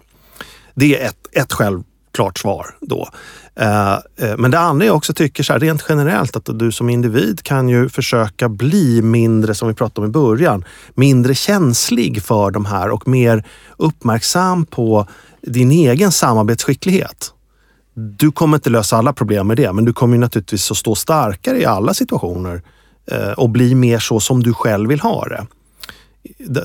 Det 0.76 1.00
är 1.00 1.08
ett, 1.08 1.28
ett 1.32 1.54
klart 2.14 2.38
svar 2.38 2.76
då. 2.82 3.10
Eh, 3.56 3.94
eh, 3.94 4.38
men 4.38 4.52
det 4.52 4.60
andra 4.60 4.86
jag 4.86 4.96
också 4.96 5.14
tycker 5.14 5.44
så 5.44 5.54
här, 5.54 5.60
rent 5.60 5.86
generellt 5.90 6.36
att 6.36 6.60
du 6.60 6.72
som 6.72 6.90
individ 6.90 7.44
kan 7.44 7.70
ju 7.70 7.90
försöka 7.90 8.50
bli 8.50 9.02
mindre, 9.02 9.56
som 9.56 9.68
vi 9.68 9.74
pratade 9.74 10.06
om 10.06 10.10
i 10.10 10.14
början, 10.14 10.66
mindre 10.96 11.36
känslig 11.36 12.24
för 12.24 12.52
de 12.52 12.66
här 12.66 12.90
och 12.90 13.08
mer 13.08 13.46
uppmärksam 13.78 14.66
på 14.66 15.08
din 15.42 15.72
egen 15.72 16.12
samarbetsskicklighet. 16.12 17.34
Du 17.96 18.32
kommer 18.32 18.58
inte 18.58 18.70
lösa 18.70 18.98
alla 18.98 19.14
problem 19.14 19.48
med 19.48 19.58
det, 19.58 19.74
men 19.74 19.86
du 19.86 19.94
kommer 19.94 20.18
naturligtvis 20.18 20.72
att 20.72 20.78
stå 20.78 20.96
starkare 20.96 21.62
i 21.62 21.66
alla 21.66 21.94
situationer 21.94 22.62
eh, 23.12 23.32
och 23.32 23.50
bli 23.50 23.76
mer 23.76 24.00
så 24.00 24.20
som 24.20 24.44
du 24.44 24.54
själv 24.54 24.90
vill 24.90 25.00
ha 25.00 25.26
det. 25.26 25.48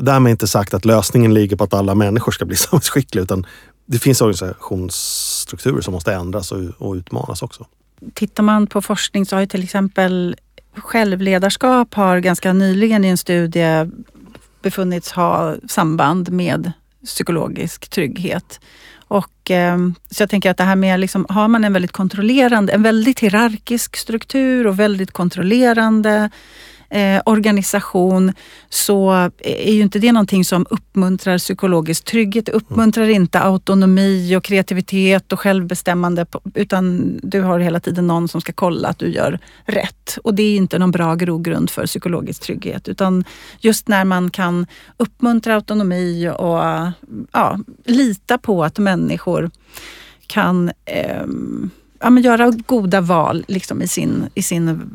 Därmed 0.00 0.30
inte 0.30 0.46
sagt 0.46 0.74
att 0.74 0.84
lösningen 0.84 1.34
ligger 1.34 1.56
på 1.56 1.64
att 1.64 1.74
alla 1.74 1.94
människor 1.94 2.32
ska 2.32 2.44
bli 2.44 2.56
samhällsskickliga 2.56 3.22
utan 3.22 3.46
det 3.90 3.98
finns 3.98 4.20
organisationsstrukturer 4.20 5.80
som 5.80 5.94
måste 5.94 6.14
ändras 6.14 6.52
och, 6.52 6.60
och 6.78 6.94
utmanas 6.94 7.42
också. 7.42 7.66
Tittar 8.14 8.42
man 8.42 8.66
på 8.66 8.82
forskning 8.82 9.26
så 9.26 9.36
har 9.36 9.40
ju 9.40 9.46
till 9.46 9.62
exempel 9.62 10.36
självledarskap 10.76 11.94
har 11.94 12.18
ganska 12.18 12.52
nyligen 12.52 13.04
i 13.04 13.08
en 13.08 13.18
studie 13.18 13.90
befunnits 14.62 15.12
ha 15.12 15.56
samband 15.68 16.30
med 16.30 16.72
psykologisk 17.04 17.88
trygghet. 17.88 18.60
Och, 19.08 19.50
eh, 19.50 19.78
så 20.10 20.22
jag 20.22 20.30
tänker 20.30 20.50
att 20.50 20.56
det 20.56 20.64
här 20.64 20.76
med, 20.76 21.00
liksom, 21.00 21.26
har 21.28 21.48
man 21.48 21.64
en 21.64 21.72
väldigt 21.72 21.92
kontrollerande, 21.92 22.72
en 22.72 22.82
väldigt 22.82 23.20
hierarkisk 23.20 23.96
struktur 23.96 24.66
och 24.66 24.78
väldigt 24.78 25.10
kontrollerande 25.10 26.30
eh, 26.90 27.22
organisation 27.26 28.32
så 28.68 29.30
är 29.38 29.72
ju 29.72 29.82
inte 29.82 29.98
det 29.98 30.12
någonting 30.12 30.44
som 30.44 30.66
uppmuntrar 30.70 31.38
psykologisk 31.38 32.04
trygghet. 32.04 32.46
Det 32.46 32.52
uppmuntrar 32.52 33.04
mm. 33.04 33.16
inte 33.16 33.40
autonomi 33.40 34.36
och 34.36 34.44
kreativitet 34.44 35.32
och 35.32 35.40
självbestämmande 35.40 36.26
utan 36.54 37.12
du 37.22 37.40
har 37.40 37.58
hela 37.58 37.80
tiden 37.80 38.06
någon 38.06 38.28
som 38.28 38.40
ska 38.40 38.52
kolla 38.52 38.88
att 38.88 38.98
du 38.98 39.08
gör 39.08 39.38
rätt. 39.64 40.18
Och 40.24 40.34
det 40.34 40.42
är 40.42 40.56
inte 40.56 40.78
någon 40.78 40.90
bra 40.90 41.14
grogrund 41.14 41.70
för 41.70 41.86
psykologisk 41.86 42.42
trygghet 42.42 42.88
utan 42.88 43.24
just 43.58 43.88
när 43.88 44.04
man 44.04 44.30
kan 44.30 44.66
uppmuntra 44.96 45.54
autonomi 45.54 46.28
och 46.28 46.58
ja, 47.32 47.58
lita 47.84 48.38
på 48.38 48.64
att 48.64 48.78
människor 48.78 49.50
kan 50.26 50.70
eh, 50.84 51.26
ja, 52.00 52.10
men 52.10 52.22
göra 52.22 52.50
goda 52.66 53.00
val 53.00 53.44
liksom 53.48 53.82
i, 53.82 53.88
sin, 53.88 54.30
i 54.34 54.42
sin 54.42 54.90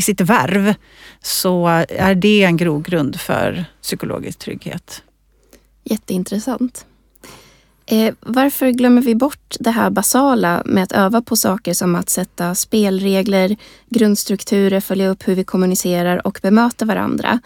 i 0.00 0.02
sitt 0.02 0.20
värv 0.20 0.74
så 1.22 1.66
är 1.88 2.14
det 2.14 2.42
en 2.42 2.56
grogrund 2.56 3.20
för 3.20 3.64
psykologisk 3.82 4.38
trygghet. 4.38 5.02
Jätteintressant. 5.84 6.86
Eh, 7.86 8.14
varför 8.20 8.70
glömmer 8.70 9.02
vi 9.02 9.14
bort 9.14 9.56
det 9.60 9.70
här 9.70 9.90
basala 9.90 10.62
med 10.64 10.82
att 10.82 10.92
öva 10.92 11.22
på 11.22 11.36
saker 11.36 11.74
som 11.74 11.94
att 11.94 12.10
sätta 12.10 12.54
spelregler, 12.54 13.56
grundstrukturer, 13.88 14.80
följa 14.80 15.08
upp 15.08 15.28
hur 15.28 15.34
vi 15.34 15.44
kommunicerar 15.44 16.26
och 16.26 16.38
bemöta 16.42 16.84
varandra? 16.84 17.40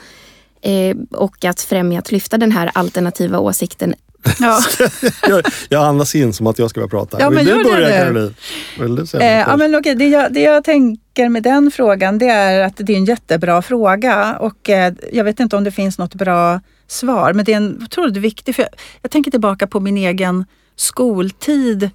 Eh, 0.61 0.97
och 1.11 1.45
att 1.45 1.61
främja 1.61 1.99
att 1.99 2.13
lyfta 2.13 2.39
den 2.39 2.53
här 2.53 2.71
alternativa 2.75 3.39
åsikten 3.39 3.95
Ja. 4.41 4.61
jag, 5.29 5.43
jag 5.69 5.85
andas 5.85 6.15
in 6.15 6.33
som 6.33 6.47
att 6.47 6.59
jag 6.59 6.71
ska 6.71 6.81
börja 6.81 6.89
prata. 6.89 7.17
Ja, 7.21 7.29
Vill 7.29 7.47
du 7.47 7.59
det 7.59 7.65
börja 7.65 7.89
nu. 7.89 7.93
Caroline? 7.93 8.35
Vill 8.81 8.97
du 8.97 9.07
säga 9.07 9.41
Eh, 9.41 9.47
ja, 9.49 9.57
men 9.57 9.83
det, 9.83 10.09
jag, 10.09 10.33
det 10.33 10.41
jag 10.41 10.65
tänker 10.65 11.29
med 11.29 11.43
den 11.43 11.71
frågan 11.71 12.19
det 12.19 12.29
är 12.29 12.61
att 12.65 12.77
det 12.77 12.93
är 12.93 12.97
en 12.97 13.05
jättebra 13.05 13.63
fråga 13.63 14.37
och 14.41 14.71
eh, 14.71 14.93
jag 15.13 15.25
vet 15.25 15.41
inte 15.41 15.57
om 15.57 15.65
det 15.65 15.71
finns 15.71 15.99
något 15.99 16.15
bra 16.15 16.61
svar 16.87 17.33
men 17.33 17.45
det 17.45 17.53
är 17.53 17.57
en 17.57 17.83
otroligt 17.83 18.17
viktig. 18.17 18.55
För 18.55 18.63
jag, 18.63 18.71
jag 19.03 19.11
tänker 19.11 19.31
tillbaka 19.31 19.67
på 19.67 19.81
min 19.81 19.97
egen 19.97 20.45
skoltid. 20.77 21.91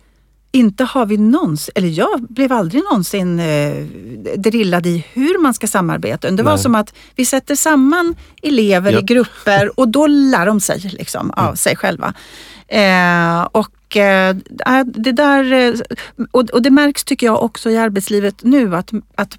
Inte 0.52 0.84
har 0.84 1.06
vi 1.06 1.18
någonsin, 1.18 1.72
eller 1.76 1.88
jag 1.88 2.22
blev 2.30 2.52
aldrig 2.54 2.84
någonsin 2.84 3.40
eh, 3.40 3.86
drillad 4.38 4.86
i 4.86 5.06
hur 5.14 5.42
man 5.42 5.54
ska 5.54 5.68
samarbeta. 5.68 6.32
Det 6.32 6.44
var 6.44 6.52
Nej. 6.52 6.64
som 6.64 6.76
att 6.76 6.94
vi 7.16 7.26
sätter 7.26 7.56
samman 7.56 8.16
elever 8.42 8.92
Ja. 8.92 9.00
i 9.00 9.02
grupper 9.02 9.80
och 9.80 9.88
då 9.88 10.08
lär 10.08 10.46
de 10.46 10.60
sig 10.60 10.80
liksom, 10.80 11.32
av 11.32 11.56
sig 11.56 11.76
själva. 11.76 12.14
Eh, 12.68 13.42
och 13.52 13.98
eh, 13.98 14.36
det 14.86 15.12
där, 15.12 15.54
eh, 15.54 15.74
och, 16.32 16.50
och 16.50 16.62
det 16.62 16.70
märks 16.70 17.04
tycker 17.04 17.28
jag 17.28 17.44
också 17.44 17.70
i 17.70 17.78
arbetslivet 17.78 18.44
nu 18.44 18.76
att, 18.76 18.92
att 19.16 19.38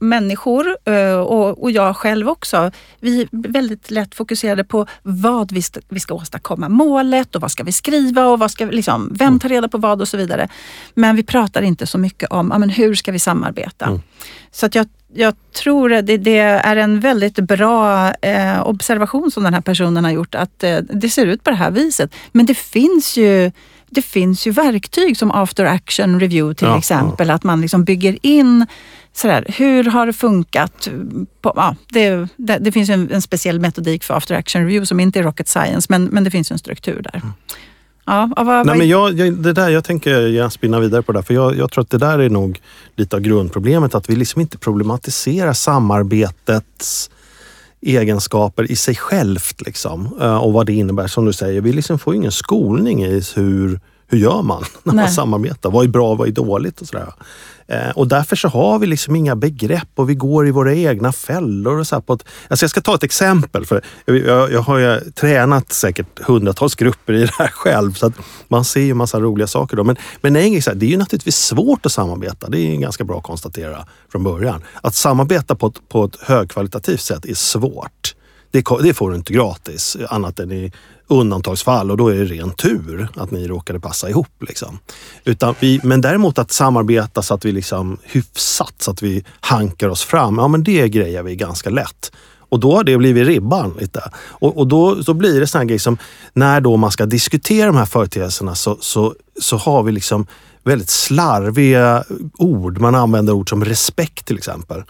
människor 0.00 0.76
eh, 0.84 1.14
och, 1.14 1.62
och 1.62 1.70
jag 1.70 1.96
själv 1.96 2.28
också, 2.28 2.70
vi 3.00 3.22
är 3.22 3.28
väldigt 3.32 3.90
lätt 3.90 4.14
fokuserade 4.14 4.64
på 4.64 4.86
vad 5.02 5.52
vi, 5.52 5.62
vi 5.88 6.00
ska 6.00 6.14
åstadkomma, 6.14 6.68
målet 6.68 7.34
och 7.34 7.40
vad 7.42 7.50
ska 7.50 7.64
vi 7.64 7.72
skriva 7.72 8.26
och 8.26 8.38
vad 8.38 8.50
ska 8.50 8.66
vi, 8.66 8.74
liksom, 8.74 9.10
vem 9.14 9.38
tar 9.38 9.48
reda 9.48 9.68
på 9.68 9.78
vad 9.78 10.00
och 10.00 10.08
så 10.08 10.16
vidare. 10.16 10.48
Men 10.94 11.16
vi 11.16 11.22
pratar 11.22 11.62
inte 11.62 11.86
så 11.86 11.98
mycket 11.98 12.30
om 12.30 12.48
ja, 12.52 12.58
men 12.58 12.70
hur 12.70 12.94
ska 12.94 13.12
vi 13.12 13.18
samarbeta. 13.18 13.86
Mm. 13.86 14.00
Så 14.50 14.66
att 14.66 14.74
jag, 14.74 14.88
jag 15.14 15.34
tror 15.52 15.92
att 15.92 16.06
det, 16.06 16.16
det 16.16 16.38
är 16.38 16.76
en 16.76 17.00
väldigt 17.00 17.36
bra 17.36 18.10
eh, 18.10 18.66
observation 18.66 19.30
som 19.30 19.42
den 19.42 19.54
här 19.54 19.60
personen 19.60 20.04
har 20.04 20.10
gjort, 20.10 20.34
att 20.34 20.64
eh, 20.64 20.78
det 20.78 21.10
ser 21.10 21.26
ut 21.26 21.44
på 21.44 21.50
det 21.50 21.56
här 21.56 21.70
viset. 21.70 22.14
Men 22.32 22.46
det 22.46 22.54
finns 22.54 23.16
ju 23.16 23.50
det 23.94 24.02
finns 24.02 24.46
ju 24.46 24.50
verktyg 24.50 25.16
som 25.16 25.30
after 25.30 25.64
action 25.64 26.20
review 26.20 26.54
till 26.54 26.68
Ja, 26.68 26.78
exempel, 26.78 27.30
att 27.30 27.44
man 27.44 27.60
liksom 27.60 27.84
bygger 27.84 28.18
in 28.22 28.66
sådär, 29.12 29.44
hur 29.48 29.84
har 29.84 30.06
det 30.06 30.12
funkat? 30.12 30.88
På, 31.40 31.52
ja, 31.56 31.76
det, 31.88 32.28
det, 32.36 32.58
det 32.58 32.72
finns 32.72 32.90
en, 32.90 33.10
en 33.12 33.22
speciell 33.22 33.60
metodik 33.60 34.04
för 34.04 34.14
after 34.14 34.34
action 34.34 34.62
review 34.62 34.86
som 34.86 35.00
inte 35.00 35.18
är 35.18 35.22
rocket 35.22 35.48
science, 35.48 35.86
men, 35.90 36.04
men 36.04 36.24
det 36.24 36.30
finns 36.30 36.50
en 36.50 36.58
struktur 36.58 37.02
där. 37.12 37.22
Ja, 38.04 38.30
ja, 38.36 38.44
vad, 38.44 38.46
Nej, 38.46 38.64
vad, 38.64 38.78
men 38.78 38.88
jag, 38.88 39.18
jag, 39.18 39.34
det 39.34 39.52
där, 39.52 39.68
jag 39.68 39.84
tänker 39.84 40.20
gärna 40.20 40.50
spinna 40.50 40.80
vidare 40.80 41.02
på 41.02 41.12
det, 41.12 41.22
för 41.22 41.34
jag, 41.34 41.56
jag 41.56 41.70
tror 41.70 41.82
att 41.82 41.90
det 41.90 41.98
där 41.98 42.18
är 42.18 42.30
nog 42.30 42.60
lite 42.96 43.16
av 43.16 43.22
grundproblemet, 43.22 43.94
att 43.94 44.10
vi 44.10 44.16
liksom 44.16 44.40
inte 44.40 44.58
problematiserar 44.58 45.52
samarbetets 45.52 47.10
egenskaper 47.80 48.70
i 48.70 48.76
sig 48.76 48.94
självt 48.94 49.60
liksom, 49.60 50.18
eh, 50.20 50.36
och 50.36 50.52
vad 50.52 50.66
det 50.66 50.72
innebär. 50.72 51.06
Som 51.06 51.24
du 51.24 51.32
säger, 51.32 51.60
vi 51.60 51.72
liksom 51.72 51.98
får 51.98 52.14
ingen 52.14 52.32
skolning 52.32 53.04
i 53.04 53.22
hur, 53.34 53.80
hur 54.12 54.18
gör 54.18 54.42
man 54.42 54.64
när 54.82 54.92
man 54.92 55.04
Nej. 55.04 55.14
samarbetar? 55.14 55.70
Vad 55.70 55.84
är 55.84 55.88
bra, 55.88 56.14
vad 56.14 56.28
är 56.28 56.32
dåligt 56.32 56.80
och 56.80 56.86
sådär. 56.86 57.12
Eh, 57.66 57.90
och 57.90 58.08
därför 58.08 58.36
så 58.36 58.48
har 58.48 58.78
vi 58.78 58.86
liksom 58.86 59.16
inga 59.16 59.36
begrepp 59.36 59.88
och 59.94 60.10
vi 60.10 60.14
går 60.14 60.48
i 60.48 60.50
våra 60.50 60.74
egna 60.74 61.12
fällor. 61.12 61.78
Och 61.78 61.86
så 61.86 62.00
på 62.00 62.12
ett, 62.12 62.24
alltså 62.48 62.64
jag 62.64 62.70
ska 62.70 62.80
ta 62.80 62.94
ett 62.94 63.02
exempel. 63.02 63.66
för 63.66 63.84
Jag, 64.04 64.52
jag, 64.52 64.60
har 64.60 64.78
ju 64.78 65.00
tränat 65.00 65.72
säkert 65.72 66.20
hundratals 66.22 66.74
grupper 66.74 67.12
i 67.12 67.20
det 67.20 67.32
här 67.38 67.48
själv 67.48 67.92
så 67.92 68.06
att 68.06 68.12
man 68.48 68.64
ser 68.64 68.80
ju 68.80 68.94
massa 68.94 69.20
roliga 69.20 69.46
saker. 69.46 69.76
Då. 69.76 69.84
Men, 69.84 69.96
men 70.20 70.34
här, 70.34 70.74
det 70.74 70.86
är 70.86 70.90
ju 70.90 70.96
naturligtvis 70.96 71.36
svårt 71.36 71.86
att 71.86 71.92
samarbeta. 71.92 72.48
Det 72.48 72.58
är 72.58 72.76
ganska 72.76 73.04
bra 73.04 73.18
att 73.18 73.24
konstatera 73.24 73.86
från 74.12 74.24
början. 74.24 74.62
Att 74.82 74.94
samarbeta 74.94 75.54
på 75.54 75.66
ett, 75.66 75.88
på 75.88 76.04
ett 76.04 76.16
högkvalitativt 76.20 77.00
sätt 77.00 77.24
är 77.24 77.34
svårt. 77.34 78.14
Det, 78.50 78.64
det 78.82 78.94
får 78.94 79.10
du 79.10 79.16
inte 79.16 79.32
gratis, 79.32 79.96
annat 80.08 80.38
än 80.38 80.52
i 80.52 80.72
undantagsfall 81.12 81.90
och 81.90 81.96
då 81.96 82.08
är 82.08 82.14
det 82.14 82.24
ren 82.24 82.50
tur 82.50 83.08
att 83.16 83.30
ni 83.30 83.48
råkade 83.48 83.80
passa 83.80 84.10
ihop. 84.10 84.42
Liksom. 84.48 84.78
Utan 85.24 85.54
vi, 85.60 85.80
men 85.82 86.00
däremot 86.00 86.38
att 86.38 86.52
samarbeta 86.52 87.22
så 87.22 87.34
att 87.34 87.44
vi 87.44 87.52
liksom 87.52 87.98
hyfsat, 88.02 88.74
så 88.78 88.90
att 88.90 89.02
vi 89.02 89.24
hankar 89.40 89.88
oss 89.88 90.02
fram, 90.02 90.38
ja 90.38 90.48
men 90.48 90.64
det 90.64 90.88
grejer 90.88 91.22
vi 91.22 91.36
ganska 91.36 91.70
lätt. 91.70 92.12
Och 92.52 92.60
då 92.60 92.76
har 92.76 92.84
det 92.84 92.96
blivit 92.96 93.26
ribban 93.26 93.74
lite. 93.80 94.02
Och, 94.14 94.58
och 94.58 94.66
då 94.66 95.02
så 95.02 95.14
blir 95.14 95.40
det 95.40 95.46
sån 95.46 95.58
här 95.58 95.66
grej 95.66 95.78
som, 95.78 95.98
när 96.32 96.60
då 96.60 96.76
man 96.76 96.90
ska 96.90 97.06
diskutera 97.06 97.66
de 97.66 97.76
här 97.76 97.86
företeelserna 97.86 98.54
så, 98.54 98.76
så, 98.80 99.14
så 99.40 99.56
har 99.56 99.82
vi 99.82 99.92
liksom 99.92 100.26
väldigt 100.64 100.90
slarviga 100.90 102.04
ord. 102.38 102.80
Man 102.80 102.94
använder 102.94 103.32
ord 103.32 103.48
som 103.48 103.64
respekt 103.64 104.26
till 104.26 104.38
exempel. 104.38 104.82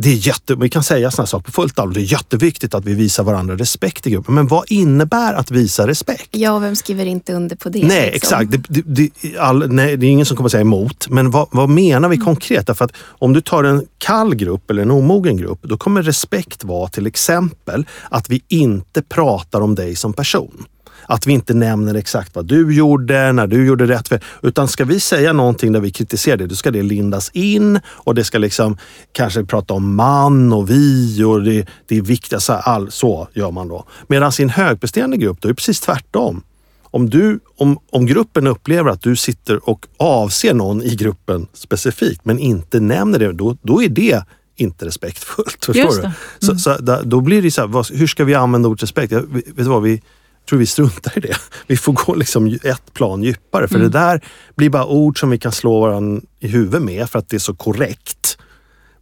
Det 0.00 0.08
är 0.08 0.26
jätte, 0.26 0.54
vi 0.54 0.68
kan 0.68 0.82
säga 0.82 1.10
såna 1.10 1.26
saker 1.26 1.46
på 1.46 1.52
fullt 1.52 1.78
allvar. 1.78 1.94
Det 1.94 2.00
är 2.00 2.12
jätteviktigt 2.12 2.74
att 2.74 2.84
vi 2.84 2.94
visar 2.94 3.24
varandra 3.24 3.56
respekt 3.56 4.06
i 4.06 4.10
gruppen. 4.10 4.34
Men 4.34 4.46
vad 4.46 4.64
innebär 4.68 5.34
att 5.34 5.50
visa 5.50 5.86
respekt? 5.86 6.28
Ja, 6.30 6.58
vem 6.58 6.76
skriver 6.76 7.06
inte 7.06 7.32
under 7.32 7.56
på 7.56 7.68
det? 7.68 7.86
Nej, 7.86 8.10
liksom? 8.12 8.16
exakt. 8.16 8.50
Det, 8.50 8.82
det, 8.82 9.10
det, 9.22 9.38
all, 9.38 9.72
nej, 9.72 9.96
det 9.96 10.06
är 10.06 10.10
ingen 10.10 10.26
som 10.26 10.36
kommer 10.36 10.48
säga 10.48 10.60
emot. 10.60 11.08
Men 11.08 11.30
vad, 11.30 11.48
vad 11.50 11.68
menar 11.68 12.08
vi 12.08 12.16
konkret? 12.16 12.66
Därför 12.66 12.84
att 12.84 12.92
om 12.96 13.32
du 13.32 13.40
tar 13.40 13.64
en 13.64 13.86
kall 13.98 14.34
grupp 14.34 14.70
eller 14.70 14.82
en 14.82 14.90
omogen 14.90 15.36
grupp, 15.36 15.58
då 15.62 15.76
kommer 15.76 16.02
respekt 16.02 16.64
vara 16.64 16.88
till 16.88 17.06
exempel 17.06 17.86
att 18.10 18.30
vi 18.30 18.42
inte 18.48 19.02
pratar 19.02 19.60
om 19.60 19.74
dig 19.74 19.96
som 19.96 20.12
person. 20.12 20.64
Att 21.10 21.26
vi 21.26 21.32
inte 21.32 21.54
nämner 21.54 21.94
exakt 21.94 22.34
vad 22.34 22.46
du 22.46 22.74
gjorde, 22.74 23.32
när 23.32 23.46
du 23.46 23.66
gjorde 23.66 23.86
rätt. 23.86 24.08
För, 24.08 24.20
utan 24.42 24.68
ska 24.68 24.84
vi 24.84 25.00
säga 25.00 25.32
någonting 25.32 25.72
där 25.72 25.80
vi 25.80 25.90
kritiserar 25.90 26.36
det, 26.36 26.46
då 26.46 26.54
ska 26.54 26.70
det 26.70 26.82
lindas 26.82 27.30
in 27.34 27.80
och 27.86 28.14
det 28.14 28.24
ska 28.24 28.38
liksom 28.38 28.76
kanske 29.12 29.44
prata 29.44 29.74
om 29.74 29.94
man 29.94 30.52
och 30.52 30.70
vi 30.70 31.24
och 31.24 31.42
det, 31.42 31.66
det 31.86 31.96
är 31.96 32.02
viktigt. 32.02 32.42
Så, 32.42 32.52
här, 32.52 32.60
all, 32.60 32.90
så 32.90 33.28
gör 33.34 33.50
man 33.50 33.68
då. 33.68 33.84
Medan 34.06 34.32
i 34.38 34.42
en 34.42 34.48
högpresterande 34.48 35.16
grupp, 35.16 35.40
då 35.40 35.48
är 35.48 35.50
det 35.50 35.56
precis 35.56 35.80
tvärtom. 35.80 36.42
Om, 36.90 37.10
du, 37.10 37.40
om, 37.56 37.78
om 37.90 38.06
gruppen 38.06 38.46
upplever 38.46 38.90
att 38.90 39.02
du 39.02 39.16
sitter 39.16 39.68
och 39.68 39.86
avser 39.96 40.54
någon 40.54 40.82
i 40.82 40.96
gruppen 40.96 41.46
specifikt 41.52 42.24
men 42.24 42.38
inte 42.38 42.80
nämner 42.80 43.18
det, 43.18 43.32
då, 43.32 43.56
då 43.62 43.82
är 43.82 43.88
det 43.88 44.22
inte 44.56 44.86
respektfullt. 44.86 45.64
Förstår 45.64 45.96
du? 45.96 46.02
det. 46.02 46.12
Så, 46.38 46.58
så, 46.58 46.76
då 47.04 47.20
blir 47.20 47.42
det 47.42 47.50
så 47.50 47.60
här, 47.60 47.68
vad, 47.68 47.90
hur 47.90 48.06
ska 48.06 48.24
vi 48.24 48.34
använda 48.34 48.68
ordet 48.68 48.82
respekt? 48.82 49.12
Jag, 49.12 49.22
vet 49.32 49.56
du 49.56 49.62
vad, 49.62 49.82
vi 49.82 50.02
tror 50.48 50.58
vi 50.58 50.66
struntar 50.66 51.18
i 51.18 51.20
det. 51.20 51.36
Vi 51.66 51.76
får 51.76 51.92
gå 51.92 52.14
liksom 52.14 52.58
ett 52.64 52.94
plan 52.94 53.22
djupare. 53.22 53.68
För 53.68 53.74
Mm. 53.74 53.90
det 53.90 53.98
där 53.98 54.20
blir 54.56 54.70
bara 54.70 54.86
ord 54.86 55.20
som 55.20 55.30
vi 55.30 55.38
kan 55.38 55.52
slå 55.52 55.80
varandra 55.80 56.22
i 56.40 56.48
huvudet 56.48 56.82
med 56.82 57.10
för 57.10 57.18
att 57.18 57.28
det 57.28 57.36
är 57.36 57.40
så 57.40 57.54
korrekt. 57.54 58.38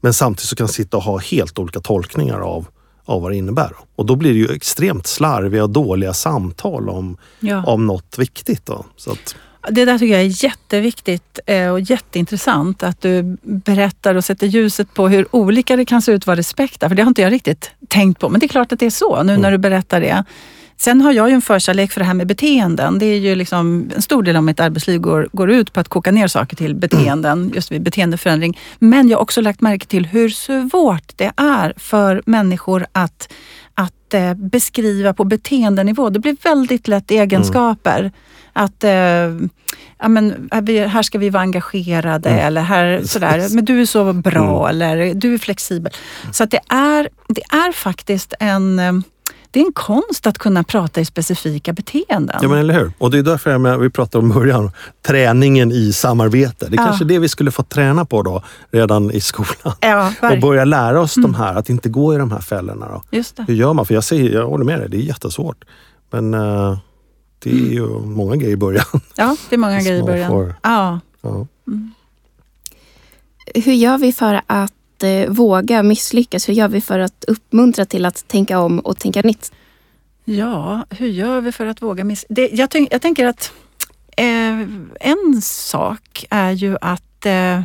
Men 0.01 0.15
samtidigt 0.15 0.49
så 0.49 0.57
kan 0.57 0.69
sitta 0.69 0.97
och 0.97 1.03
ha 1.03 1.19
helt 1.19 1.59
olika 1.59 1.81
tolkningar 1.81 2.41
av, 2.41 2.67
av 3.05 3.23
vad 3.23 3.31
det 3.31 3.37
innebär. 3.37 3.73
Och 3.97 4.07
då 4.07 4.17
blir 4.17 4.33
det 4.33 4.39
ju 4.39 4.49
extremt 4.53 5.07
slarviga 5.07 5.63
och 5.63 5.71
dåliga 5.71 6.13
samtal 6.15 6.89
om, 6.89 7.17
Ja. 7.41 7.65
om 7.65 7.87
något 7.87 8.19
viktigt. 8.19 8.67
Då. 8.67 8.87
Så 8.97 9.13
att, 9.13 9.35
Det 9.71 9.85
där 9.85 9.99
tycker 9.99 10.13
jag 10.15 10.23
är 10.23 10.45
jätteviktigt 10.45 11.39
eh, 11.47 11.69
och 11.69 11.81
jätteintressant 11.81 12.83
att 12.83 13.01
du 13.03 13.37
berättar 13.43 14.15
och 14.15 14.25
sätter 14.25 14.47
ljuset 14.47 14.95
på 14.95 15.09
hur 15.09 15.27
olika 15.37 15.77
det 15.77 15.85
kan 15.85 16.03
se 16.03 16.13
ut 16.13 16.27
vad 16.27 16.37
respekt 16.37 16.83
är. 16.83 16.89
För 16.89 16.97
det 16.97 17.03
har 17.03 17.09
inte 17.09 17.23
jag 17.23 17.33
riktigt 17.33 17.71
tänkt 17.89 18.21
på. 18.21 18.29
Men 18.29 18.41
det 18.41 18.47
är 18.47 18.49
klart 18.49 18.73
att 18.73 18.81
det 18.81 18.87
är 18.87 18.91
så 18.91 19.23
nu 19.23 19.37
när 19.37 19.51
du 19.51 19.59
berättar 19.59 20.01
det. 20.01 20.25
Sen 20.77 21.01
har 21.01 21.13
jag 21.13 21.29
ju 21.29 21.35
en 21.35 21.43
förkärlek 21.43 21.93
för 21.93 22.01
det 22.01 22.07
här 22.07 22.15
med 22.15 22.27
beteenden. 22.27 22.99
Det 22.99 23.07
är 23.07 23.19
ju 23.19 23.35
liksom, 23.35 23.91
en 23.95 24.03
stor 24.03 24.23
del 24.23 24.37
av 24.37 24.45
mitt 24.45 24.61
arbetsliv 24.61 25.01
går, 25.01 25.29
går 25.33 25.51
ut 25.51 25.73
på 25.73 25.81
att 25.81 25.89
koka 25.89 26.11
ner 26.11 26.29
saker 26.29 26.57
till 26.57 26.75
beteenden, 26.75 27.53
just 27.55 27.73
vid 27.73 27.83
beteendeförändring. 27.83 28.59
Men 28.79 29.09
jag 29.09 29.17
har 29.19 29.23
också 29.23 29.41
lagt 29.41 29.61
märke 29.61 29.87
till 29.87 30.07
hur 30.07 30.29
svårt 30.29 31.13
det 31.17 31.33
är 31.37 31.75
för 31.77 32.23
människor 32.27 32.87
att, 32.93 33.33
att 33.75 34.15
eh, 34.15 34.35
beskriva 34.35 35.15
på 35.15 35.25
beteendenivå. 35.25 36.11
Det 36.11 36.19
blir 36.19 36.37
väldigt 36.43 36.89
lätt 36.89 37.11
egenskaper. 37.11 38.13
Att 38.53 38.85
eh, 38.85 38.91
ja, 39.99 40.09
men, 40.09 40.49
här 40.51 41.03
ska 41.03 41.19
vi 41.19 41.31
vara 41.31 41.43
engagerade 41.43 42.31
eller 42.31 42.61
här, 42.61 43.03
sådär, 43.05 43.49
men 43.55 43.65
du 43.65 43.81
är 43.81 43.87
så 43.87 44.13
bra 44.13 44.69
eller 44.69 45.15
du 45.15 45.35
är 45.35 45.39
flexibel. 45.39 45.93
Så 46.33 46.45
att 46.45 46.51
det, 46.51 46.61
är, 46.69 47.09
det 47.29 47.43
är 47.43 47.73
faktiskt 47.73 48.35
en, 48.41 48.79
eh, 48.79 48.93
det 49.57 49.61
är 49.61 49.67
en 49.67 49.73
konst 49.73 50.27
att 50.27 50.39
kunna 50.39 50.65
prata 50.65 51.01
i 51.01 51.05
specifika 51.05 51.73
beteenden. 51.73 52.39
ja 52.43 52.49
men 52.49 52.59
eller 52.59 52.75
hur? 52.75 52.93
Och 52.99 53.11
det 53.11 53.19
är 53.19 53.23
därför 53.23 53.51
jag 53.51 53.61
menar, 53.61 53.79
vi 53.79 53.91
pratade 53.91 54.23
om 54.25 54.33
början, 54.33 54.71
träningen 55.07 55.73
i 55.73 55.93
samarbete. 55.93 56.67
Det 56.69 56.77
är 56.77 56.81
Ja. 56.81 56.85
kanske 56.87 57.05
det 57.05 57.19
vi 57.19 57.29
skulle 57.29 57.51
få 57.51 57.63
träna 57.63 58.05
på 58.05 58.23
då 58.23 58.43
redan 58.71 59.11
i 59.11 59.21
skolan. 59.21 59.75
ja, 59.81 60.13
Och 60.23 60.41
börja 60.41 60.65
lära 60.65 61.01
oss 61.01 61.15
de 61.15 61.35
här, 61.35 61.55
att 61.55 61.69
inte 61.71 61.89
gå 61.89 62.15
i 62.15 62.19
de 62.19 62.33
här 62.33 62.41
fällorna. 62.41 62.89
Då. 62.89 63.03
Just 63.11 63.37
det. 63.37 63.45
Hur 63.49 63.55
gör 63.55 63.73
man? 63.73 63.87
För 63.87 63.95
jag, 63.95 64.05
säger, 64.05 64.31
jag 64.35 64.47
håller 64.47 64.65
med 64.65 64.81
dig, 64.81 64.89
det 64.89 64.97
är 64.97 65.01
jättesvårt. 65.01 65.65
Men 66.11 66.35
eh, 66.35 66.79
det 67.39 67.51
är 67.51 67.55
ju 67.73 67.87
många 67.99 68.37
grejer 68.37 68.53
i 68.53 68.57
början. 68.57 68.85
Ja, 69.17 69.37
det 69.49 69.55
är 69.57 69.59
många 69.59 69.81
grejer 69.83 70.03
i 70.03 70.03
början. 70.03 70.31
får- 70.31 70.55
Ja. 70.63 71.01
Ja. 71.23 71.47
Hur 73.55 73.73
gör 73.73 73.99
vi 73.99 74.13
för 74.13 74.41
att 74.47 74.73
eh, 75.03 75.29
våga 75.29 75.83
misslyckas? 75.83 76.49
Hur 76.49 76.55
gör 76.55 76.69
vi 76.69 76.81
för 76.81 76.99
att 76.99 77.25
uppmuntra 77.29 77.85
till 77.85 78.07
att 78.07 78.29
tänka 78.29 78.59
om 78.59 78.79
och 78.79 78.99
tänka 78.99 79.23
nytt? 79.23 79.53
Ja, 80.25 80.87
hur 80.91 81.09
gör 81.09 81.41
vi 81.41 81.53
för 81.53 81.67
att 81.67 81.83
våga 81.83 82.05
misslyckas? 82.05 82.37
Det, 82.37 82.51
jag, 82.53 82.71
tänk, 82.71 82.93
jag 82.93 83.03
tänker 83.03 83.27
att 83.27 83.53
eh, 84.17 84.61
en 85.01 85.43
sak 85.43 86.27
är 86.31 86.51
ju 86.51 86.77
att 86.81 87.27
eh, 87.27 87.63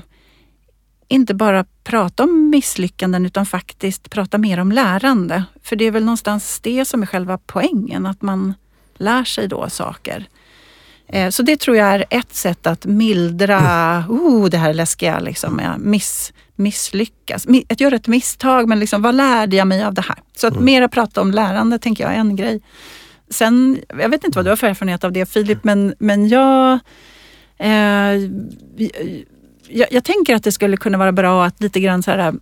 inte 1.07 1.33
bara 1.33 1.65
prata 1.83 2.23
om 2.23 2.49
misslyckanden 2.49 3.25
utan 3.25 3.45
faktiskt 3.45 4.09
prata 4.09 4.37
mer 4.37 4.59
om 4.59 4.71
lärande. 4.71 5.43
För 5.63 5.75
det 5.75 5.85
är 5.85 5.91
väl 5.91 6.05
någonstans 6.05 6.59
det 6.59 6.85
som 6.85 7.01
är 7.01 7.05
själva 7.05 7.37
poängen, 7.37 8.05
att 8.05 8.21
man 8.21 8.53
lär 8.95 9.23
sig 9.23 9.47
då 9.47 9.69
saker. 9.69 10.27
Eh, 11.11 11.29
så 11.29 11.43
det 11.43 11.59
tror 11.59 11.77
jag 11.77 11.87
är 11.87 12.05
ett 12.09 12.35
sätt 12.35 12.67
att 12.67 12.85
mildra 12.85 13.59
oh, 14.09 14.49
det 14.49 14.57
här 14.57 14.73
läskiga 14.73 15.19
liksom, 15.19 15.61
miss, 15.79 16.33
misslyckas. 16.55 17.47
Att 17.69 17.81
göra 17.81 17.95
ett 17.95 18.07
misstag, 18.07 18.67
men 18.67 18.79
liksom, 18.79 19.01
vad 19.01 19.15
lärde 19.15 19.55
jag 19.55 19.67
mig 19.67 19.83
av 19.83 19.93
det 19.93 20.01
här? 20.01 20.17
Så 20.35 20.47
att 20.47 20.53
mm. 20.53 20.65
mera 20.65 20.87
prata 20.87 21.21
om 21.21 21.31
lärande 21.31 21.79
tänker 21.79 22.03
jag 22.03 22.13
är 22.13 22.19
en 22.19 22.35
grej. 22.35 22.61
Sen, 23.29 23.79
jag 23.99 24.09
vet 24.09 24.23
inte 24.23 24.37
vad 24.37 24.45
du 24.45 24.49
har 24.49 24.55
för 24.55 24.67
erfarenhet 24.67 25.03
av 25.03 25.11
det 25.11 25.25
Filip, 25.25 25.63
men, 25.63 25.95
men 25.99 26.29
jag, 26.29 26.79
eh, 27.57 27.69
jag, 29.67 29.87
jag, 29.91 30.03
tänker 30.03 30.35
att 30.35 30.43
det 30.43 30.51
skulle 30.51 30.77
kunna 30.77 30.97
vara 30.97 31.11
bra 31.11 31.45
att 31.45 31.61
lite 31.61 31.79
grann 31.79 32.03
så 32.03 32.11
här, 32.11 32.33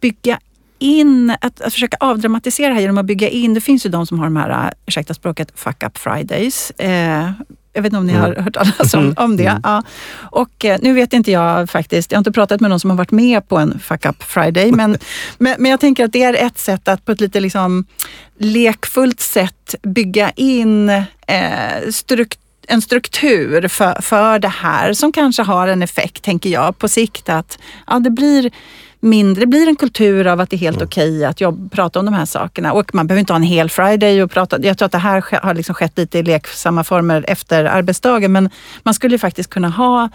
bygga 0.00 0.38
in, 0.78 1.30
att, 1.40 1.60
att 1.60 1.72
försöka 1.72 1.96
avdramatisera 2.00 2.74
här 2.74 2.80
genom 2.80 2.98
att 2.98 3.06
bygga 3.06 3.28
in, 3.28 3.54
det 3.54 3.60
finns 3.60 3.86
ju 3.86 3.90
de 3.90 4.06
som 4.06 4.18
har 4.18 4.26
de 4.26 4.36
här, 4.36 4.74
ursäkta 4.86 5.14
språket, 5.14 5.52
fuck 5.54 5.82
up 5.82 5.98
fridays. 5.98 6.70
Eh, 6.70 7.30
jag 7.76 7.82
vet 7.82 7.90
inte 7.90 7.98
om 7.98 8.06
ni 8.06 8.12
har 8.12 8.32
mm. 8.32 8.44
hört 8.44 8.54
talas 8.54 8.94
om, 8.94 9.14
om 9.16 9.36
det. 9.36 9.46
Mm. 9.46 9.60
Ja. 9.64 9.82
Och 10.30 10.64
eh, 10.64 10.78
nu 10.82 10.92
vet 10.92 11.12
inte 11.12 11.30
jag 11.30 11.70
faktiskt, 11.70 12.12
jag 12.12 12.16
har 12.16 12.20
inte 12.20 12.32
pratat 12.32 12.60
med 12.60 12.70
någon 12.70 12.80
som 12.80 12.90
har 12.90 12.96
varit 12.96 13.10
med 13.10 13.48
på 13.48 13.58
en 13.58 13.78
fuck 13.78 14.06
up 14.06 14.22
friday, 14.22 14.72
men, 14.72 14.98
men, 15.38 15.54
men, 15.58 15.70
jag 15.70 15.80
tänker 15.80 16.04
att 16.04 16.12
det 16.12 16.22
är 16.22 16.34
ett 16.34 16.58
sätt 16.58 16.88
att 16.88 17.04
på 17.04 17.12
ett 17.12 17.20
lite 17.20 17.40
liksom 17.40 17.84
lekfullt 18.38 19.20
sätt 19.20 19.74
bygga 19.82 20.30
in 20.30 20.88
eh, 20.88 21.90
struktur 21.90 22.40
en 22.68 22.82
struktur 22.82 23.68
för, 23.68 24.02
för 24.02 24.38
det 24.38 24.48
här 24.48 24.92
som 24.92 25.12
kanske 25.12 25.42
har 25.42 25.68
en 25.68 25.82
effekt, 25.82 26.22
tänker 26.22 26.50
jag, 26.50 26.78
på 26.78 26.88
sikt 26.88 27.28
att 27.28 27.58
ja, 27.86 27.98
det 27.98 28.10
blir 28.10 28.50
mindre, 29.00 29.46
blir 29.46 29.68
en 29.68 29.76
kultur 29.76 30.26
av 30.26 30.40
att 30.40 30.50
det 30.50 30.56
är 30.56 30.58
helt 30.58 30.76
mm. 30.76 30.86
okej 30.86 31.24
att 31.24 31.40
jobb, 31.40 31.72
prata 31.72 31.98
om 31.98 32.04
de 32.04 32.14
här 32.14 32.24
sakerna. 32.24 32.72
Och 32.72 32.94
man 32.94 33.06
behöver 33.06 33.20
inte 33.20 33.32
ha 33.32 33.36
en 33.36 33.42
hel 33.42 33.70
Friday 33.70 34.22
och 34.22 34.30
prata. 34.30 34.62
Jag 34.62 34.78
tror 34.78 34.86
att 34.86 34.92
det 34.92 34.98
här 34.98 35.42
har 35.42 35.54
liksom 35.54 35.74
skett 35.74 35.98
lite 35.98 36.18
i 36.18 36.22
leksamma 36.22 36.84
former 36.84 37.24
efter 37.28 37.64
arbetsdagen. 37.64 38.32
Men 38.32 38.50
man 38.82 38.94
skulle 38.94 39.18
faktiskt 39.18 39.50
kunna 39.50 39.68
ha 39.68 40.08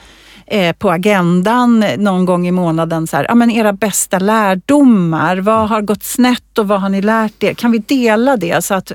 eh, 0.47 0.75
på 0.75 0.91
agendan 0.91 1.85
någon 1.97 2.25
gång 2.25 2.47
i 2.47 2.51
månaden, 2.51 3.07
så 3.07 3.17
här, 3.17 3.25
ja, 3.29 3.35
men 3.35 3.51
era 3.51 3.73
bästa 3.73 4.19
lärdomar. 4.19 5.37
Vad 5.37 5.69
har 5.69 5.81
gått 5.81 6.03
snett 6.03 6.57
och 6.57 6.67
vad 6.67 6.81
har 6.81 6.89
ni 6.89 7.01
lärt 7.01 7.43
er? 7.43 7.53
Kan 7.53 7.71
vi 7.71 7.77
dela 7.77 8.37
det 8.37 8.65
så 8.65 8.73
att 8.73 8.91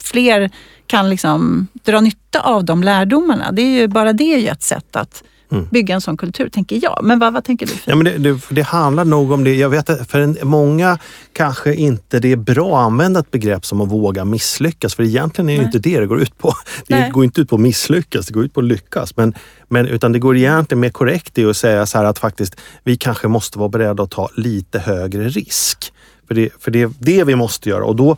fler 0.00 0.50
kan 0.86 1.10
liksom 1.10 1.66
dra 1.84 2.00
nytta 2.00 2.40
av 2.40 2.64
de 2.64 2.82
lärdomarna? 2.82 3.52
Det 3.52 3.62
är 3.62 3.80
ju 3.80 3.88
bara 3.88 4.12
det 4.12 4.48
är 4.48 4.52
ett 4.52 4.62
sätt 4.62 4.96
att 4.96 5.22
mm. 5.50 5.66
bygga 5.70 5.94
en 5.94 6.00
sån 6.00 6.16
kultur, 6.16 6.48
tänker 6.48 6.80
jag. 6.82 7.00
Men 7.02 7.18
vad, 7.18 7.32
vad 7.32 7.44
tänker 7.44 7.66
du? 7.66 7.72
Ja, 7.84 7.96
men 7.96 8.04
det, 8.04 8.18
det, 8.18 8.40
det, 8.50 8.62
handlar 8.62 9.04
nog 9.04 9.32
om 9.32 9.44
det. 9.44 9.54
Jag 9.54 9.68
vet 9.68 9.90
att 9.90 10.10
för 10.10 10.20
en, 10.20 10.38
många 10.42 10.98
kanske 11.32 11.74
inte 11.74 12.20
det 12.20 12.32
är 12.32 12.36
bra 12.36 12.78
att 12.78 12.86
använda 12.86 13.20
ett 13.20 13.30
begrepp 13.30 13.66
som 13.66 13.80
att 13.80 13.88
våga 13.88 14.24
misslyckas. 14.24 14.94
För 14.94 15.02
egentligen 15.02 15.48
är 15.48 15.52
det 15.52 15.58
Nej. 15.58 15.66
inte 15.66 15.78
det 15.78 16.00
det 16.00 16.06
går 16.06 16.20
ut 16.20 16.38
på. 16.38 16.54
Det 16.86 16.94
Nej. 16.94 17.10
går 17.10 17.24
inte 17.24 17.40
ut 17.40 17.48
på 17.48 17.54
att 17.54 17.60
misslyckas, 17.60 18.26
det 18.26 18.34
går 18.34 18.44
ut 18.44 18.54
på 18.54 18.60
att 18.60 18.66
lyckas. 18.66 19.16
Men, 19.16 19.34
men, 19.68 19.86
utan 19.86 20.12
det 20.12 20.18
går 20.18 20.36
egentligen 20.36 20.80
mer 20.80 20.90
korrekt 20.90 21.38
i 21.38 21.44
att 21.44 21.56
säga 21.56 21.86
så 21.86 21.98
här 21.98 22.04
att 22.04 22.18
faktiskt 22.18 22.56
vi 22.84 22.96
kanske 22.96 23.28
måste 23.28 23.58
vara 23.58 23.68
beredda 23.68 24.02
att 24.02 24.10
ta 24.10 24.28
lite 24.34 24.78
högre 24.78 25.28
risk. 25.28 25.92
För 26.28 26.34
det, 26.34 26.50
för 26.60 26.70
det 26.70 26.82
är 26.82 26.90
det 26.98 27.24
vi 27.24 27.34
måste 27.34 27.68
göra 27.68 27.84
och 27.84 27.96
då 27.96 28.16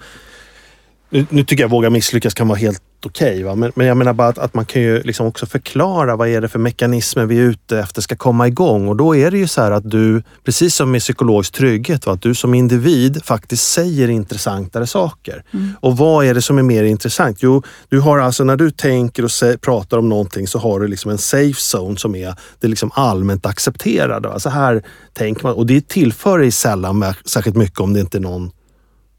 nu, 1.11 1.27
nu 1.31 1.45
tycker 1.45 1.65
jag 1.65 1.69
våga 1.69 1.91
misslyckas 1.91 2.35
kan 2.35 2.49
vara 2.49 2.59
helt 2.59 2.83
okej. 3.07 3.45
Okay, 3.45 3.57
men, 3.57 3.73
men 3.75 3.87
jag 3.87 3.97
menar 3.97 4.13
bara 4.13 4.29
att, 4.29 4.39
att, 4.39 4.55
man 4.55 4.65
kan 4.65 4.83
ju 4.83 5.03
liksom 5.03 5.27
också 5.27 5.47
förklara 5.47 6.17
vad 6.17 6.29
är 6.29 6.41
det 6.41 6.49
för 6.49 6.59
mekanismer 6.59 7.27
vi 7.27 7.39
är 7.39 7.43
ute 7.43 7.79
efter 7.79 8.03
ska 8.03 8.17
komma 8.17 8.49
igång. 8.49 8.89
Och 8.89 8.97
då 8.97 9.17
är 9.17 9.31
det 9.31 9.39
ju 9.39 9.47
så 9.47 9.63
här 9.63 9.71
att 9.71 9.91
du, 9.91 10.23
precis 10.45 10.75
som 10.75 10.91
med 10.91 11.01
psykologisk 11.01 11.53
trygghet, 11.53 12.07
va, 12.07 12.13
att 12.13 12.23
du 12.23 12.35
som 12.35 12.55
individ 12.55 13.25
faktiskt 13.25 13.73
säger 13.73 14.09
intressantare 14.09 14.87
saker. 14.87 15.45
Mm. 15.51 15.73
Och 15.81 15.97
vad 15.97 16.25
är 16.25 16.35
det 16.35 16.43
som 16.43 16.59
är 16.59 16.63
mer 16.63 16.85
intressant? 16.85 17.39
Jo, 17.41 17.63
du 17.89 18.01
har 18.01 18.19
alltså 18.19 18.45
när 18.45 18.57
du 18.57 18.71
tänker 18.71 19.25
och 19.25 19.31
säger, 19.31 19.57
pratar 19.57 19.99
om 19.99 20.09
någonting 20.09 20.47
så 20.47 20.59
har 20.59 20.81
du 20.81 20.89
liksom 20.89 21.11
en 21.11 21.19
safe 21.19 21.77
zone 21.77 21.97
som 21.97 22.15
är 22.15 22.35
det 22.61 22.69
liksom 22.69 22.91
allmänt 22.95 23.47
accepterade. 23.47 24.41
Så 24.41 24.51
här 24.51 24.83
tänker 25.13 25.43
man 25.43 25.55
och 25.55 25.67
det 25.67 25.89
tillför 25.89 26.39
dig 26.39 26.51
sällan 26.51 27.05
särskilt 27.25 27.57
mycket 27.57 27.81
om 27.81 27.93
det 27.93 28.01
inte 28.01 28.19
är 28.19 28.21
någon 28.21 28.51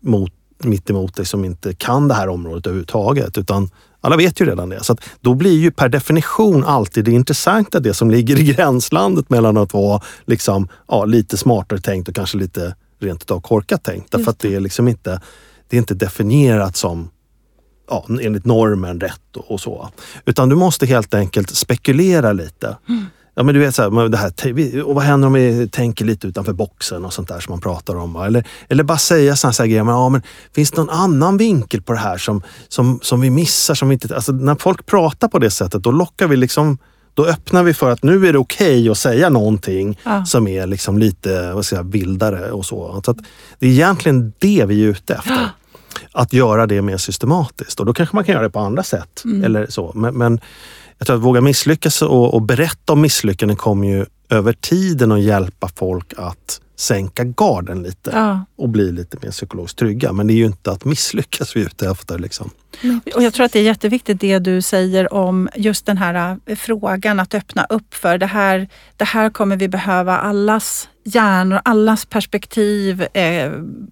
mot 0.03 0.33
mitt 0.63 0.89
emot 0.89 1.15
dig 1.15 1.25
som 1.25 1.45
inte 1.45 1.73
kan 1.73 2.07
det 2.07 2.13
här 2.13 2.29
området 2.29 2.67
överhuvudtaget. 2.67 3.37
Utan 3.37 3.69
alla 4.01 4.17
vet 4.17 4.41
ju 4.41 4.45
redan 4.45 4.69
det. 4.69 4.83
Så 4.83 4.97
då 5.21 5.33
blir 5.33 5.59
ju 5.59 5.71
per 5.71 5.89
definition 5.89 6.63
alltid 6.63 7.05
det 7.05 7.11
intressanta 7.11 7.79
det 7.79 7.93
som 7.93 8.11
ligger 8.11 8.39
i 8.39 8.43
gränslandet 8.43 9.29
mellan 9.29 9.57
att 9.57 9.73
vara 9.73 10.01
liksom, 10.25 10.67
ja, 10.87 11.05
lite 11.05 11.37
smartare 11.37 11.79
tänkt 11.79 12.09
och 12.09 12.15
kanske 12.15 12.37
lite 12.37 12.75
rent 12.99 13.23
utav 13.23 13.41
korkat 13.41 13.83
tänkt. 13.83 14.11
Därför 14.11 14.31
att 14.31 14.39
det 14.39 14.55
är 14.55 14.59
liksom 14.59 14.87
inte, 14.87 15.21
det 15.69 15.75
är 15.75 15.79
inte 15.79 15.93
definierat 15.93 16.75
som 16.75 17.09
ja, 17.89 18.05
enligt 18.21 18.45
normen 18.45 18.99
rätt 18.99 19.37
och, 19.37 19.51
och 19.51 19.61
så. 19.61 19.89
Utan 20.25 20.49
du 20.49 20.55
måste 20.55 20.85
helt 20.85 21.13
enkelt 21.13 21.49
spekulera 21.49 22.33
lite. 22.33 22.77
Mm. 22.89 23.05
Ja 23.41 23.45
men 23.45 23.55
du 23.55 23.61
vet, 23.61 23.75
så 23.75 23.81
här, 23.81 24.09
det 24.09 24.17
här, 24.17 24.83
och 24.83 24.95
vad 24.95 25.03
händer 25.03 25.27
om 25.27 25.33
vi 25.33 25.69
tänker 25.71 26.05
lite 26.05 26.27
utanför 26.27 26.53
boxen 26.53 27.05
och 27.05 27.13
sånt 27.13 27.27
där 27.27 27.39
som 27.39 27.51
man 27.51 27.61
pratar 27.61 27.95
om. 27.95 28.15
Eller, 28.15 28.47
eller 28.69 28.83
bara 28.83 28.97
säga 28.97 29.35
sådana 29.35 29.55
här 29.59 29.65
grejer. 29.65 29.83
Men, 29.83 29.93
ja, 29.93 30.09
men, 30.09 30.21
finns 30.55 30.71
det 30.71 30.77
någon 30.77 30.89
annan 30.89 31.37
vinkel 31.37 31.81
på 31.81 31.93
det 31.93 31.99
här 31.99 32.17
som, 32.17 32.41
som, 32.67 32.99
som 33.01 33.21
vi 33.21 33.29
missar? 33.29 33.75
Som 33.75 33.89
vi 33.89 33.93
inte, 33.93 34.15
alltså, 34.15 34.31
när 34.31 34.55
folk 34.55 34.85
pratar 34.85 35.27
på 35.27 35.39
det 35.39 35.51
sättet 35.51 35.83
då 35.83 35.91
lockar 35.91 36.27
vi 36.27 36.35
liksom 36.35 36.77
då 37.13 37.25
öppnar 37.25 37.63
vi 37.63 37.73
för 37.73 37.91
att 37.91 38.03
nu 38.03 38.27
är 38.27 38.33
det 38.33 38.39
okej 38.39 38.79
okay 38.79 38.89
att 38.89 38.97
säga 38.97 39.29
någonting 39.29 39.99
ja. 40.03 40.25
som 40.25 40.47
är 40.47 40.67
liksom 40.67 40.97
lite 40.97 41.53
vad 41.53 41.65
ska 41.65 41.75
jag, 41.75 41.91
vildare 41.91 42.51
och 42.51 42.65
så. 42.65 43.01
så 43.05 43.13
det 43.59 43.67
är 43.67 43.71
egentligen 43.71 44.33
det 44.39 44.65
vi 44.65 44.83
är 44.83 44.87
ute 44.87 45.13
efter. 45.13 45.49
Att 46.11 46.33
göra 46.33 46.67
det 46.67 46.81
mer 46.81 46.97
systematiskt 46.97 47.79
och 47.79 47.85
då 47.85 47.93
kanske 47.93 48.15
man 48.15 48.23
kan 48.23 48.33
göra 48.33 48.43
det 48.43 48.49
på 48.49 48.59
andra 48.59 48.83
sätt. 48.83 49.21
Mm. 49.25 49.43
Eller 49.43 49.67
så. 49.69 49.91
Men, 49.95 50.17
men 50.17 50.39
jag 51.01 51.05
tror 51.05 51.17
att 51.17 51.23
våga 51.23 51.41
misslyckas 51.41 52.01
och, 52.01 52.33
och 52.33 52.41
berätta 52.41 52.93
om 52.93 53.01
misslyckanden 53.01 53.57
kommer 53.57 53.87
ju 53.87 54.05
över 54.29 54.53
tiden 54.53 55.11
att 55.11 55.21
hjälpa 55.21 55.69
folk 55.75 56.13
att 56.17 56.61
sänka 56.75 57.23
garden 57.23 57.83
lite 57.83 58.11
ja. 58.13 58.45
och 58.55 58.69
bli 58.69 58.91
lite 58.91 59.17
mer 59.21 59.31
psykologiskt 59.31 59.77
trygga. 59.77 60.13
Men 60.13 60.27
det 60.27 60.33
är 60.33 60.35
ju 60.35 60.45
inte 60.45 60.71
att 60.71 60.85
misslyckas 60.85 61.55
vi 61.55 61.61
är 61.61 61.65
ute 61.65 61.89
efter. 61.89 62.19
Liksom. 62.19 62.49
Och 63.15 63.23
jag 63.23 63.33
tror 63.33 63.45
att 63.45 63.51
det 63.51 63.59
är 63.59 63.63
jätteviktigt 63.63 64.19
det 64.19 64.39
du 64.39 64.61
säger 64.61 65.13
om 65.13 65.49
just 65.55 65.85
den 65.85 65.97
här 65.97 66.37
äh, 66.45 66.55
frågan 66.55 67.19
att 67.19 67.33
öppna 67.33 67.65
upp 67.69 67.93
för 67.93 68.17
det 68.17 68.25
här. 68.25 68.69
Det 68.97 69.05
här 69.05 69.29
kommer 69.29 69.55
vi 69.55 69.67
behöva 69.67 70.17
allas 70.17 70.89
hjärnor, 71.03 71.61
allas 71.65 72.05
perspektiv 72.05 73.07
eh, 73.13 73.51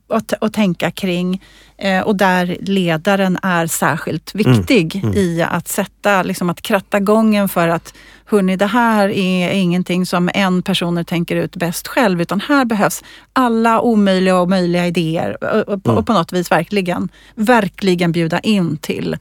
att, 0.10 0.34
att 0.42 0.54
tänka 0.54 0.92
kring. 0.92 1.42
Eh, 1.78 2.02
och 2.02 2.16
där 2.16 2.58
ledaren 2.62 3.38
är 3.44 3.68
särskilt 3.68 4.36
viktig 4.36 4.96
mm. 4.96 5.08
Mm. 5.08 5.18
i 5.18 5.42
att 5.42 5.68
sätta, 5.68 6.24
liksom 6.24 6.50
att 6.50 6.62
kratta 6.62 7.00
gången 7.00 7.50
för 7.50 7.68
att 7.68 7.94
hörni, 8.26 8.56
det 8.56 8.66
här 8.66 9.10
är 9.10 9.52
ingenting 9.52 10.06
som 10.06 10.30
en 10.34 10.62
person 10.62 11.06
tänker 11.06 11.36
ut 11.36 11.56
bäst 11.56 11.88
själv, 11.88 12.22
utan 12.22 12.42
här 12.42 12.66
behövs 12.66 13.04
alla 13.34 13.82
omöjliga 13.82 14.40
och 14.40 14.50
möjliga 14.50 14.88
idéer 14.88 15.44
och, 15.44 15.74
och, 15.74 15.98
och 15.98 16.08
på 16.08 16.14
något 16.14 16.34
vis 16.34 16.52
verkligen, 16.52 17.10
verkligen 17.36 18.12
bjuda 18.12 18.40
in 18.40 18.78
till 18.78 19.18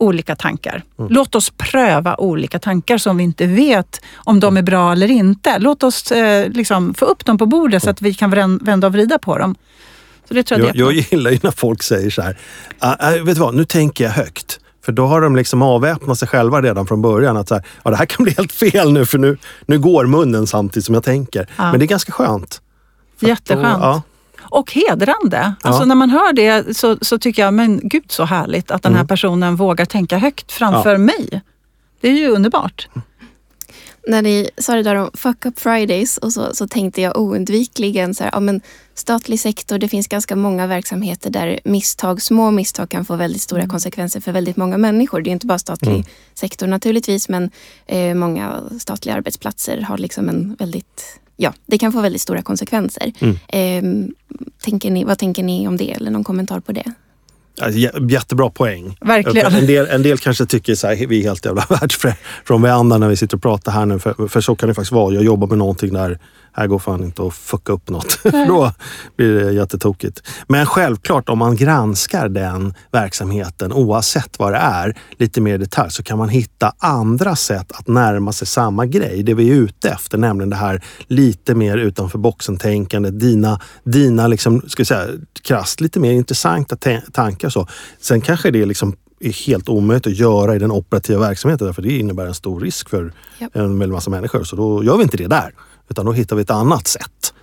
olika 0.00 0.36
tankar. 0.36 0.82
Mm. 0.98 1.12
Låt 1.12 1.34
oss 1.34 1.52
pröva 1.56 2.16
olika 2.16 2.58
tankar 2.58 2.98
som 2.98 3.16
vi 3.16 3.24
inte 3.24 3.46
vet 3.46 4.00
om 4.14 4.40
de 4.40 4.56
är 4.56 4.62
bra 4.62 4.92
eller 4.92 5.10
inte. 5.10 5.58
Låt 5.58 5.82
oss 5.82 6.12
eh, 6.12 6.48
liksom 6.48 6.94
få 6.94 7.04
upp 7.04 7.24
dem 7.24 7.38
på 7.38 7.46
bordet 7.46 7.82
så 7.82 7.90
att 7.90 8.02
vi 8.02 8.14
kan 8.14 8.58
vända 8.60 8.86
och 8.86 8.92
vrida 8.92 9.18
på 9.18 9.38
dem. 9.38 9.54
Så 10.28 10.34
det 10.34 10.42
tror 10.42 10.60
jag, 10.60 10.76
jag, 10.76 10.92
jag 10.92 11.06
gillar 11.10 11.30
ju 11.30 11.38
när 11.42 11.50
folk 11.50 11.82
säger 11.82 12.10
så 12.10 12.22
här, 12.22 12.36
uh, 12.84 13.24
vet 13.24 13.34
du 13.34 13.40
vad, 13.40 13.54
nu 13.54 13.64
tänker 13.64 14.04
jag 14.04 14.10
högt. 14.10 14.60
För 14.84 14.92
då 14.92 15.06
har 15.06 15.20
de 15.20 15.36
liksom 15.36 15.62
avväpnat 15.62 16.18
sig 16.18 16.28
själva 16.28 16.62
redan 16.62 16.86
från 16.86 17.02
början. 17.02 17.36
Att 17.36 17.48
så 17.48 17.54
här, 17.54 17.64
ja, 17.84 17.90
det 17.90 17.96
här 17.96 18.06
kan 18.06 18.24
bli 18.24 18.34
helt 18.36 18.52
fel 18.52 18.92
nu 18.92 19.06
för 19.06 19.18
nu, 19.18 19.38
nu 19.66 19.78
går 19.78 20.06
munnen 20.06 20.46
samtidigt 20.46 20.84
som 20.84 20.94
jag 20.94 21.04
tänker. 21.04 21.48
Ja. 21.56 21.70
Men 21.70 21.80
det 21.80 21.84
är 21.84 21.88
ganska 21.88 22.12
skönt. 22.12 22.60
Jätteskönt. 23.20 23.80
Då, 23.80 23.86
ja. 23.86 24.02
Och 24.50 24.72
hedrande. 24.72 25.54
Alltså 25.62 25.84
när 25.84 25.94
man 25.94 26.10
hör 26.10 26.32
det 26.32 26.76
så, 26.76 26.96
så 27.02 27.18
tycker 27.18 27.42
jag, 27.42 27.54
men 27.54 27.80
gud 27.82 28.12
så 28.12 28.24
härligt 28.24 28.70
att 28.70 28.82
den 28.82 28.92
här 28.92 29.00
mm. 29.00 29.08
personen 29.08 29.56
vågar 29.56 29.84
tänka 29.84 30.18
högt 30.18 30.52
framför 30.52 30.96
mig. 30.96 31.42
Det 32.00 32.08
är 32.08 32.12
ju 32.12 32.28
underbart 32.28 32.88
när 34.06 34.22
ni 34.22 34.50
sa 34.58 34.74
det 34.74 34.82
där 34.82 34.94
om 34.94 35.10
fuck 35.14 35.46
up 35.46 35.58
Fridays 35.58 36.18
och 36.18 36.32
så, 36.32 36.54
så 36.54 36.68
tänkte 36.68 37.00
jag 37.00 37.18
oundvikligen 37.18 38.14
så 38.14 38.24
här, 38.24 38.30
ja, 38.32 38.40
men 38.40 38.60
statlig 38.94 39.40
sektor, 39.40 39.78
det 39.78 39.88
finns 39.88 40.08
ganska 40.08 40.36
många 40.36 40.66
verksamheter 40.66 41.30
där 41.30 41.60
misstag, 41.64 42.22
små 42.22 42.50
misstag 42.50 42.88
kan 42.88 43.04
få 43.04 43.16
väldigt 43.16 43.42
stora 43.42 43.60
mm. 43.60 43.70
konsekvenser 43.70 44.20
för 44.20 44.32
väldigt 44.32 44.56
många 44.56 44.78
människor. 44.78 45.20
Det 45.20 45.30
är 45.30 45.32
inte 45.32 45.46
bara 45.46 45.58
statlig 45.58 45.94
mm. 45.94 46.04
sektor 46.34 46.66
naturligtvis, 46.66 47.28
men 47.28 47.50
eh, 47.86 48.14
många 48.14 48.60
statliga 48.80 49.14
arbetsplatser 49.14 49.80
har 49.80 49.98
liksom 49.98 50.28
en 50.28 50.54
väldigt 50.54 51.20
Ja, 51.42 51.52
det 51.66 51.78
kan 51.78 51.92
få 51.92 52.00
väldigt 52.00 52.22
stora 52.22 52.42
konsekvenser. 52.42 53.12
Mm. 53.18 53.36
Eh, 53.48 54.10
tänker 54.64 54.90
ni, 54.90 55.04
vad 55.04 55.18
tänker 55.18 55.42
ni 55.42 55.68
om 55.68 55.76
det 55.76 55.92
eller 55.92 56.10
någon 56.10 56.24
kommentar 56.24 56.60
på 56.60 56.72
det? 56.72 56.92
Jättebra 58.10 58.50
poäng. 58.50 58.96
Verkligen. 59.00 59.54
En 59.54 59.66
del, 59.66 59.86
en 59.86 60.02
del 60.02 60.18
kanske 60.18 60.46
tycker 60.46 60.74
så 60.74 60.86
här, 60.86 61.06
vi 61.06 61.18
är 61.18 61.22
helt 61.22 61.46
jävla 61.46 61.66
världsfrånvända 61.80 62.98
när 62.98 63.08
vi 63.08 63.16
sitter 63.16 63.36
och 63.36 63.42
pratar 63.42 63.72
här 63.72 63.86
nu. 63.86 63.98
För, 63.98 64.28
för 64.28 64.40
så 64.40 64.56
kan 64.56 64.68
det 64.68 64.74
faktiskt 64.74 64.92
vara. 64.92 65.14
Jag 65.14 65.24
jobbar 65.24 65.46
med 65.46 65.58
någonting 65.58 65.92
där 65.92 66.18
här 66.60 66.66
går 66.66 66.78
fan 66.78 67.04
inte 67.04 67.26
att 67.26 67.34
fucka 67.34 67.72
upp 67.72 67.88
något. 67.88 68.12
För 68.22 68.46
då 68.46 68.72
blir 69.16 69.34
det 69.34 69.52
jättetokigt. 69.52 70.22
Men 70.48 70.66
självklart 70.66 71.28
om 71.28 71.38
man 71.38 71.56
granskar 71.56 72.28
den 72.28 72.74
verksamheten 72.92 73.72
oavsett 73.72 74.38
vad 74.38 74.52
det 74.52 74.58
är 74.58 74.96
lite 75.18 75.40
mer 75.40 75.54
i 75.54 75.58
detalj 75.58 75.90
så 75.90 76.02
kan 76.02 76.18
man 76.18 76.28
hitta 76.28 76.72
andra 76.78 77.36
sätt 77.36 77.72
att 77.72 77.88
närma 77.88 78.32
sig 78.32 78.46
samma 78.46 78.86
grej. 78.86 79.22
Det 79.22 79.34
vi 79.34 79.50
är 79.50 79.54
ute 79.54 79.90
efter, 79.90 80.18
nämligen 80.18 80.50
det 80.50 80.56
här 80.56 80.84
lite 81.06 81.54
mer 81.54 81.76
utanför 81.76 82.18
boxen-tänkandet. 82.18 83.20
Dina, 83.20 83.60
dina 83.84 84.26
liksom, 84.26 84.62
ska 84.66 84.84
säga, 84.84 85.06
krasst 85.42 85.80
lite 85.80 86.00
mer 86.00 86.12
intressanta 86.12 86.76
tankar. 87.12 87.48
Så. 87.48 87.68
Sen 88.00 88.20
kanske 88.20 88.50
det 88.50 88.66
liksom 88.66 88.96
är 89.20 89.46
helt 89.46 89.68
omöjligt 89.68 90.06
att 90.06 90.16
göra 90.18 90.56
i 90.56 90.58
den 90.58 90.70
operativa 90.70 91.20
verksamheten 91.20 91.66
därför 91.66 91.82
det 91.82 91.98
innebär 91.98 92.26
en 92.26 92.34
stor 92.34 92.60
risk 92.60 92.88
för 92.88 93.12
yep. 93.40 93.56
en 93.56 93.78
väldig 93.78 93.94
massa 93.94 94.10
människor. 94.10 94.44
Så 94.44 94.56
då 94.56 94.84
gör 94.84 94.96
vi 94.96 95.02
inte 95.02 95.16
det 95.16 95.26
där. 95.26 95.54
Utan 95.90 96.06
då 96.06 96.12
hittar 96.12 96.36
vi 96.36 96.42
ett 96.42 96.50
annat 96.50 96.86
sätt 96.86 97.34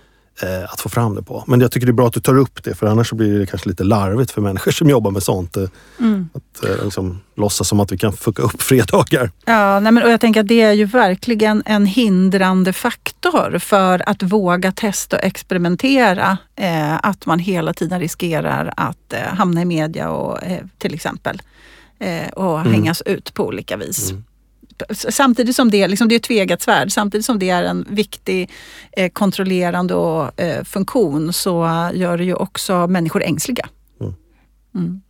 eh, 0.42 0.72
att 0.72 0.80
få 0.80 0.88
fram 0.88 1.14
det 1.14 1.22
på. 1.22 1.44
Men 1.46 1.60
jag 1.60 1.72
tycker 1.72 1.86
det 1.86 1.90
är 1.90 1.94
bra 1.94 2.06
att 2.06 2.12
du 2.12 2.20
tar 2.20 2.38
upp 2.38 2.64
det 2.64 2.74
för 2.74 2.86
annars 2.86 3.12
blir 3.12 3.38
det 3.38 3.46
kanske 3.46 3.68
lite 3.68 3.84
larvigt 3.84 4.30
för 4.30 4.40
människor 4.40 4.72
som 4.72 4.90
jobbar 4.90 5.10
med 5.10 5.22
sånt. 5.22 5.56
Eh, 5.56 5.64
mm. 6.00 6.28
Att 6.34 6.64
eh, 6.64 6.84
liksom, 6.84 7.20
låtsas 7.36 7.68
som 7.68 7.80
att 7.80 7.92
vi 7.92 7.98
kan 7.98 8.12
fucka 8.12 8.42
upp 8.42 8.62
fredagar. 8.62 9.30
Ja, 9.44 9.80
nej 9.80 9.92
men, 9.92 10.02
och 10.02 10.10
jag 10.10 10.20
tänker 10.20 10.40
att 10.40 10.48
det 10.48 10.62
är 10.62 10.72
ju 10.72 10.84
verkligen 10.84 11.62
en 11.66 11.86
hindrande 11.86 12.72
faktor 12.72 13.58
för 13.58 14.08
att 14.08 14.22
våga 14.22 14.72
testa 14.72 15.16
och 15.16 15.24
experimentera. 15.24 16.38
Eh, 16.56 16.94
att 17.02 17.26
man 17.26 17.38
hela 17.38 17.74
tiden 17.74 18.00
riskerar 18.00 18.72
att 18.76 19.12
eh, 19.12 19.20
hamna 19.20 19.62
i 19.62 19.64
media 19.64 20.10
och 20.10 20.42
eh, 20.42 20.64
till 20.78 20.94
exempel 20.94 21.42
eh, 21.98 22.28
och 22.28 22.60
mm. 22.60 22.72
hängas 22.72 23.02
ut 23.02 23.34
på 23.34 23.46
olika 23.46 23.76
vis. 23.76 24.10
Mm 24.10 24.24
samtidigt 24.94 25.56
som 25.56 25.70
det, 25.70 25.88
liksom, 25.88 26.08
det 26.08 26.14
är 26.14 26.16
ett 26.16 26.22
tvegat 26.22 26.62
svärd, 26.62 26.92
samtidigt 26.92 27.26
som 27.26 27.38
det 27.38 27.50
är 27.50 27.62
en 27.62 27.86
viktig 27.88 28.50
eh, 28.92 29.10
kontrollerande 29.10 29.94
och, 29.94 30.40
eh, 30.40 30.64
funktion 30.64 31.32
så 31.32 31.90
gör 31.94 32.18
det 32.18 32.24
ju 32.24 32.34
också 32.34 32.86
människor 32.86 33.22
ängsliga. 33.22 33.68
Mm. 34.00 34.14
Mm. 34.74 35.00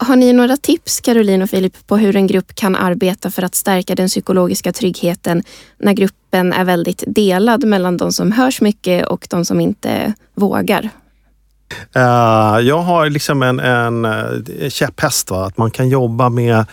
Har 0.00 0.16
ni 0.16 0.32
några 0.32 0.56
tips, 0.56 1.00
Caroline 1.00 1.42
och 1.42 1.50
Filip, 1.50 1.86
på 1.86 1.96
hur 1.96 2.16
en 2.16 2.26
grupp 2.26 2.54
kan 2.54 2.76
arbeta 2.76 3.30
för 3.30 3.42
att 3.42 3.54
stärka 3.54 3.94
den 3.94 4.08
psykologiska 4.08 4.72
tryggheten 4.72 5.42
när 5.78 5.92
gruppen 5.92 6.52
är 6.52 6.64
väldigt 6.64 7.04
delad 7.06 7.64
mellan 7.64 7.96
de 7.96 8.12
som 8.12 8.32
hörs 8.32 8.60
mycket 8.60 9.06
och 9.06 9.26
de 9.30 9.44
som 9.44 9.60
inte 9.60 10.14
vågar? 10.34 10.90
Uh, 11.96 12.66
jag 12.66 12.78
har 12.78 13.10
liksom 13.10 13.42
en, 13.42 13.60
en, 13.60 14.04
eh, 14.04 14.68
käpphäst, 14.68 15.30
va? 15.30 15.46
att 15.46 15.56
man 15.56 15.70
kan 15.70 15.88
jobba 15.88 16.28
med 16.28 16.66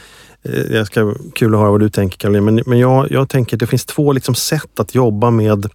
Eh, 0.45 0.75
jag 0.75 0.87
ska, 0.87 1.13
kul 1.35 1.53
att 1.53 1.59
höra 1.59 1.71
vad 1.71 1.79
du 1.79 1.89
tänker 1.89 2.17
Caroline, 2.17 2.45
men, 2.45 2.63
men 2.65 2.79
jag, 2.79 3.11
jag 3.11 3.29
tänker 3.29 3.55
att 3.55 3.59
det 3.59 3.67
finns 3.67 3.85
två 3.85 4.13
liksom 4.13 4.35
sätt 4.35 4.79
att 4.79 4.95
jobba 4.95 5.31
med 5.31 5.65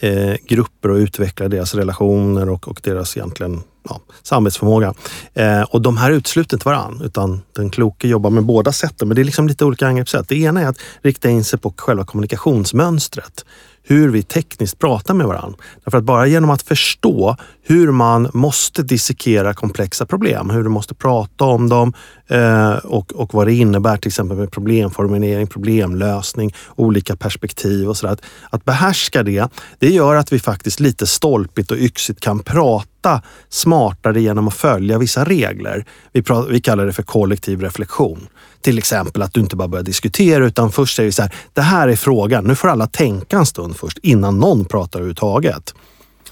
eh, 0.00 0.34
grupper 0.46 0.90
och 0.90 0.96
utveckla 0.96 1.48
deras 1.48 1.74
relationer 1.74 2.48
och, 2.48 2.68
och 2.68 2.80
deras 2.82 3.16
egentligen 3.16 3.62
ja, 3.88 4.00
samhällsförmåga. 4.22 4.94
Eh, 5.34 5.62
och 5.62 5.82
de 5.82 5.96
här 5.96 6.10
utesluter 6.10 6.56
inte 6.56 6.68
varann, 6.68 7.00
utan 7.04 7.42
den 7.56 7.70
kloke 7.70 8.08
jobbar 8.08 8.30
med 8.30 8.44
båda 8.44 8.72
sätten. 8.72 9.08
Men 9.08 9.14
det 9.14 9.22
är 9.22 9.24
liksom 9.24 9.48
lite 9.48 9.64
olika 9.64 9.86
angreppssätt. 9.86 10.28
Det 10.28 10.36
ena 10.36 10.60
är 10.60 10.66
att 10.66 10.78
rikta 11.02 11.30
in 11.30 11.44
sig 11.44 11.58
på 11.58 11.74
själva 11.76 12.04
kommunikationsmönstret 12.04 13.44
hur 13.82 14.08
vi 14.08 14.22
tekniskt 14.22 14.78
pratar 14.78 15.14
med 15.14 15.26
varandra. 15.26 15.58
Därför 15.84 15.98
att 15.98 16.04
bara 16.04 16.26
genom 16.26 16.50
att 16.50 16.62
förstå 16.62 17.36
hur 17.62 17.92
man 17.92 18.30
måste 18.34 18.82
dissekera 18.82 19.54
komplexa 19.54 20.06
problem, 20.06 20.50
hur 20.50 20.62
du 20.62 20.68
måste 20.68 20.94
prata 20.94 21.44
om 21.44 21.68
dem 21.68 21.92
eh, 22.28 22.72
och, 22.72 23.12
och 23.12 23.34
vad 23.34 23.46
det 23.46 23.54
innebär 23.54 23.96
till 23.96 24.08
exempel 24.08 24.36
med 24.36 24.52
problemformulering, 24.52 25.46
problemlösning, 25.46 26.54
olika 26.76 27.16
perspektiv 27.16 27.88
och 27.88 27.96
sådär. 27.96 28.12
Att, 28.12 28.22
att 28.50 28.64
behärska 28.64 29.22
det, 29.22 29.48
det 29.78 29.90
gör 29.90 30.14
att 30.14 30.32
vi 30.32 30.38
faktiskt 30.38 30.80
lite 30.80 31.06
stolpigt 31.06 31.70
och 31.70 31.76
yxigt 31.76 32.20
kan 32.20 32.38
prata 32.38 33.22
smartare 33.48 34.20
genom 34.20 34.48
att 34.48 34.54
följa 34.54 34.98
vissa 34.98 35.24
regler. 35.24 35.84
Vi, 36.12 36.22
pratar, 36.22 36.52
vi 36.52 36.60
kallar 36.60 36.86
det 36.86 36.92
för 36.92 37.02
kollektiv 37.02 37.60
reflektion. 37.60 38.28
Till 38.62 38.78
exempel 38.78 39.22
att 39.22 39.34
du 39.34 39.40
inte 39.40 39.56
bara 39.56 39.68
börjar 39.68 39.84
diskutera 39.84 40.46
utan 40.46 40.72
först 40.72 40.96
säger 40.96 41.10
så 41.10 41.22
här, 41.22 41.34
det 41.52 41.60
här 41.60 41.88
är 41.88 41.96
frågan, 41.96 42.44
nu 42.44 42.54
får 42.54 42.68
alla 42.68 42.86
tänka 42.86 43.38
en 43.38 43.46
stund 43.46 43.76
först 43.76 43.98
innan 44.02 44.38
någon 44.38 44.64
pratar 44.64 44.98
överhuvudtaget. 44.98 45.74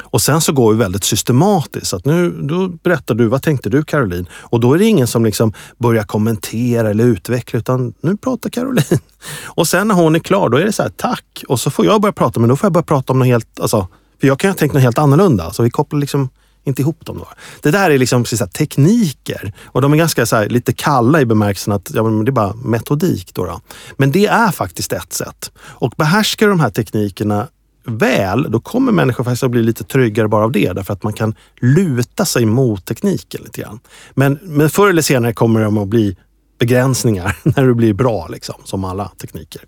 Och 0.02 0.22
sen 0.22 0.40
så 0.40 0.52
går 0.52 0.72
vi 0.72 0.78
väldigt 0.78 1.04
systematiskt. 1.04 1.94
Att 1.94 2.04
nu 2.04 2.30
då 2.30 2.68
berättar 2.68 3.14
du, 3.14 3.26
vad 3.26 3.42
tänkte 3.42 3.70
du 3.70 3.84
Caroline? 3.84 4.26
Och 4.32 4.60
då 4.60 4.74
är 4.74 4.78
det 4.78 4.84
ingen 4.84 5.06
som 5.06 5.24
liksom 5.24 5.52
börjar 5.78 6.04
kommentera 6.04 6.90
eller 6.90 7.04
utveckla 7.04 7.58
utan 7.58 7.94
nu 8.00 8.16
pratar 8.16 8.50
Caroline. 8.50 8.98
Och 9.44 9.68
sen 9.68 9.88
när 9.88 9.94
hon 9.94 10.14
är 10.14 10.18
klar, 10.18 10.48
då 10.48 10.56
är 10.56 10.64
det 10.64 10.72
så 10.72 10.82
här, 10.82 10.90
tack. 10.96 11.44
Och 11.48 11.60
så 11.60 11.70
får 11.70 11.84
jag 11.84 12.00
börja 12.00 12.12
prata, 12.12 12.40
men 12.40 12.48
då 12.48 12.56
får 12.56 12.66
jag 12.66 12.72
börja 12.72 12.84
prata 12.84 13.12
om 13.12 13.18
något 13.18 13.28
helt, 13.28 13.60
alltså, 13.60 13.88
för 14.20 14.26
jag 14.26 14.38
kan 14.38 14.50
ha 14.50 14.54
tänkt 14.54 14.72
något 14.72 14.82
helt 14.82 14.98
annorlunda. 14.98 15.52
Så 15.52 15.62
vi 15.62 15.70
kopplar 15.70 16.00
liksom 16.00 16.28
inte 16.68 16.82
ihop 16.82 17.06
dem. 17.06 17.18
Då. 17.18 17.28
Det 17.62 17.70
där 17.70 17.90
är 17.90 17.98
liksom 17.98 18.24
så 18.24 18.46
tekniker 18.46 19.52
och 19.64 19.82
de 19.82 19.92
är 19.92 19.96
ganska 19.96 20.26
så 20.26 20.36
här, 20.36 20.48
lite 20.48 20.72
kalla 20.72 21.20
i 21.20 21.26
bemärkelsen 21.26 21.72
att 21.72 21.90
ja, 21.94 22.02
men 22.02 22.24
det 22.24 22.30
är 22.30 22.32
bara 22.32 22.54
metodik. 22.54 23.34
Då, 23.34 23.44
då 23.44 23.60
Men 23.96 24.12
det 24.12 24.26
är 24.26 24.50
faktiskt 24.50 24.92
ett 24.92 25.12
sätt. 25.12 25.52
Och 25.58 25.94
behärskar 25.96 26.46
du 26.46 26.52
de 26.52 26.60
här 26.60 26.70
teknikerna 26.70 27.48
väl, 27.84 28.46
då 28.50 28.60
kommer 28.60 28.92
människor 28.92 29.24
faktiskt 29.24 29.42
att 29.42 29.50
bli 29.50 29.62
lite 29.62 29.84
tryggare 29.84 30.28
bara 30.28 30.44
av 30.44 30.52
det. 30.52 30.72
Därför 30.72 30.92
att 30.92 31.02
man 31.02 31.12
kan 31.12 31.34
luta 31.60 32.24
sig 32.24 32.46
mot 32.46 32.84
tekniken 32.84 33.40
lite 33.44 33.60
grann. 33.60 33.80
Men, 34.14 34.38
men 34.42 34.70
förr 34.70 34.88
eller 34.88 35.02
senare 35.02 35.32
kommer 35.32 35.60
de 35.60 35.78
att 35.78 35.88
bli 35.88 36.16
begränsningar 36.58 37.36
när 37.42 37.66
du 37.66 37.74
blir 37.74 37.94
bra, 37.94 38.28
liksom, 38.28 38.54
som 38.64 38.84
alla 38.84 39.08
tekniker. 39.20 39.62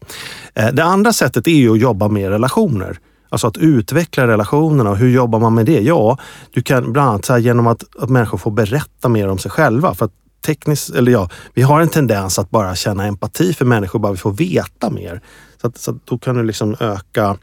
Eh, 0.55 0.69
det 0.69 0.85
andra 0.85 1.13
sättet 1.13 1.47
är 1.47 1.51
ju 1.51 1.73
att 1.73 1.81
jobba 1.81 2.09
med 2.09 2.29
relationer. 2.29 2.99
Alltså 3.31 3.47
att 3.47 3.57
utveckla 3.57 4.27
relationerna 4.27 4.91
och 4.91 4.97
hur 4.97 5.11
jobbar 5.11 5.41
man 5.41 5.55
med 5.55 5.67
det? 5.67 5.81
Ja, 5.81 6.19
du 6.51 6.63
kan 6.63 6.93
bland 6.93 7.09
annat 7.11 7.25
så 7.25 7.39
genom 7.39 7.67
att, 7.67 7.85
att 7.99 8.11
människor 8.11 8.39
får 8.39 8.51
berätta 8.51 9.09
mer 9.09 9.29
om 9.29 9.39
sig 9.39 9.51
själva. 9.51 9.95
För 9.95 10.05
att 10.05 10.13
tekniskt, 10.47 10.91
eller 10.91 11.13
ja, 11.13 11.29
vi 11.55 11.63
har 11.63 11.81
en 11.81 11.89
tendens 11.89 12.39
att 12.39 12.51
bara 12.51 12.75
känna 12.75 13.07
empati 13.07 13.55
för 13.55 13.65
människor 13.65 13.99
bara 13.99 14.13
vi 14.13 14.19
får 14.19 14.33
veta 14.33 14.91
mer. 14.91 15.21
Så, 15.61 15.67
att, 15.67 15.79
så 15.79 15.91
att 15.91 16.07
då 16.07 16.19
kan 16.19 16.37
du 16.37 16.43
liksom 16.43 16.77
öka 16.81 17.37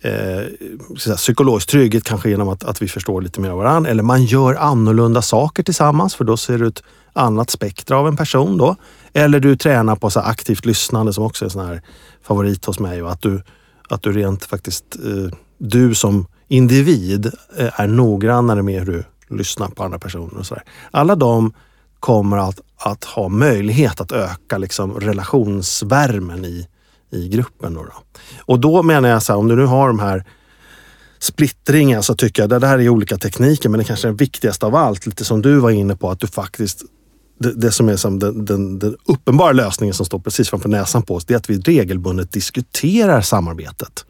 eh, 0.00 1.14
psykologisk 1.16 1.68
trygghet 1.68 2.04
kanske 2.04 2.30
genom 2.30 2.48
att, 2.48 2.64
att 2.64 2.82
vi 2.82 2.88
förstår 2.88 3.22
lite 3.22 3.40
mer 3.40 3.50
av 3.50 3.58
varandra. 3.58 3.90
Eller 3.90 4.02
man 4.02 4.24
gör 4.24 4.54
annorlunda 4.54 5.22
saker 5.22 5.62
tillsammans 5.62 6.14
för 6.14 6.24
då 6.24 6.36
ser 6.36 6.58
du 6.58 6.66
ett 6.66 6.82
annat 7.12 7.50
spektra 7.50 7.98
av 7.98 8.08
en 8.08 8.16
person. 8.16 8.58
då. 8.58 8.76
Eller 9.12 9.40
du 9.40 9.56
tränar 9.56 9.96
på 9.96 10.10
så 10.10 10.20
aktivt 10.20 10.66
lyssnande 10.66 11.12
som 11.12 11.24
också 11.24 11.44
är 11.44 11.46
en 11.46 11.50
sån 11.50 11.66
här 11.66 11.82
favorit 12.22 12.64
hos 12.64 12.78
mig. 12.78 13.02
Och 13.02 13.12
att 13.12 13.22
du 13.22 13.42
att 13.92 14.02
du 14.02 14.12
rent 14.12 14.44
faktiskt, 14.44 14.96
eh, 14.96 15.38
du 15.58 15.94
som 15.94 16.26
individ 16.48 17.26
eh, 17.56 17.80
är 17.80 17.86
noggrannare 17.86 18.62
med 18.62 18.80
hur 18.80 18.86
du 19.28 19.36
lyssnar 19.36 19.68
på 19.68 19.84
andra 19.84 19.98
personer 19.98 20.38
och 20.38 20.46
sådär. 20.46 20.64
Alla 20.90 21.14
de 21.14 21.52
kommer 22.00 22.36
att, 22.36 22.60
att 22.76 23.04
ha 23.04 23.28
möjlighet 23.28 24.00
att 24.00 24.12
öka 24.12 24.58
liksom 24.58 25.00
relationsvärmen 25.00 26.44
i, 26.44 26.68
i 27.10 27.28
gruppen. 27.28 27.74
Då, 27.74 27.82
då. 27.82 27.92
Och 28.38 28.60
då 28.60 28.82
menar 28.82 29.08
jag 29.08 29.22
så 29.22 29.32
här, 29.32 29.38
om 29.38 29.48
du 29.48 29.56
nu 29.56 29.64
har 29.64 29.88
de 29.88 29.98
här 29.98 30.24
splittringen 31.18 32.02
så 32.02 32.14
tycker 32.14 32.42
jag 32.42 32.60
det 32.60 32.66
här 32.66 32.78
är 32.78 32.88
olika 32.88 33.16
tekniker 33.16 33.68
men 33.68 33.78
det 33.78 33.84
kanske 33.84 34.08
är 34.08 34.12
det 34.12 34.18
viktigaste 34.18 34.66
av 34.66 34.74
allt, 34.74 35.06
lite 35.06 35.24
som 35.24 35.42
du 35.42 35.58
var 35.58 35.70
inne 35.70 35.96
på, 35.96 36.10
att 36.10 36.20
du 36.20 36.26
faktiskt 36.26 36.84
det, 37.40 37.52
det, 37.52 37.72
som 37.72 37.88
är 37.88 37.96
som 37.96 38.18
den, 38.18 38.44
den, 38.44 38.78
den, 38.78 38.96
uppenbara 39.04 39.52
lösningen 39.52 39.94
som 39.94 40.06
står 40.06 40.18
precis 40.18 40.50
framför 40.50 40.68
näsan 40.68 41.02
på 41.02 41.14
oss, 41.14 41.24
det 41.24 41.34
är 41.34 41.38
att 41.38 41.50
vi 41.50 41.58
regelbundet 41.58 42.32
diskuterar 42.32 43.20
samarbetet. 43.20 44.04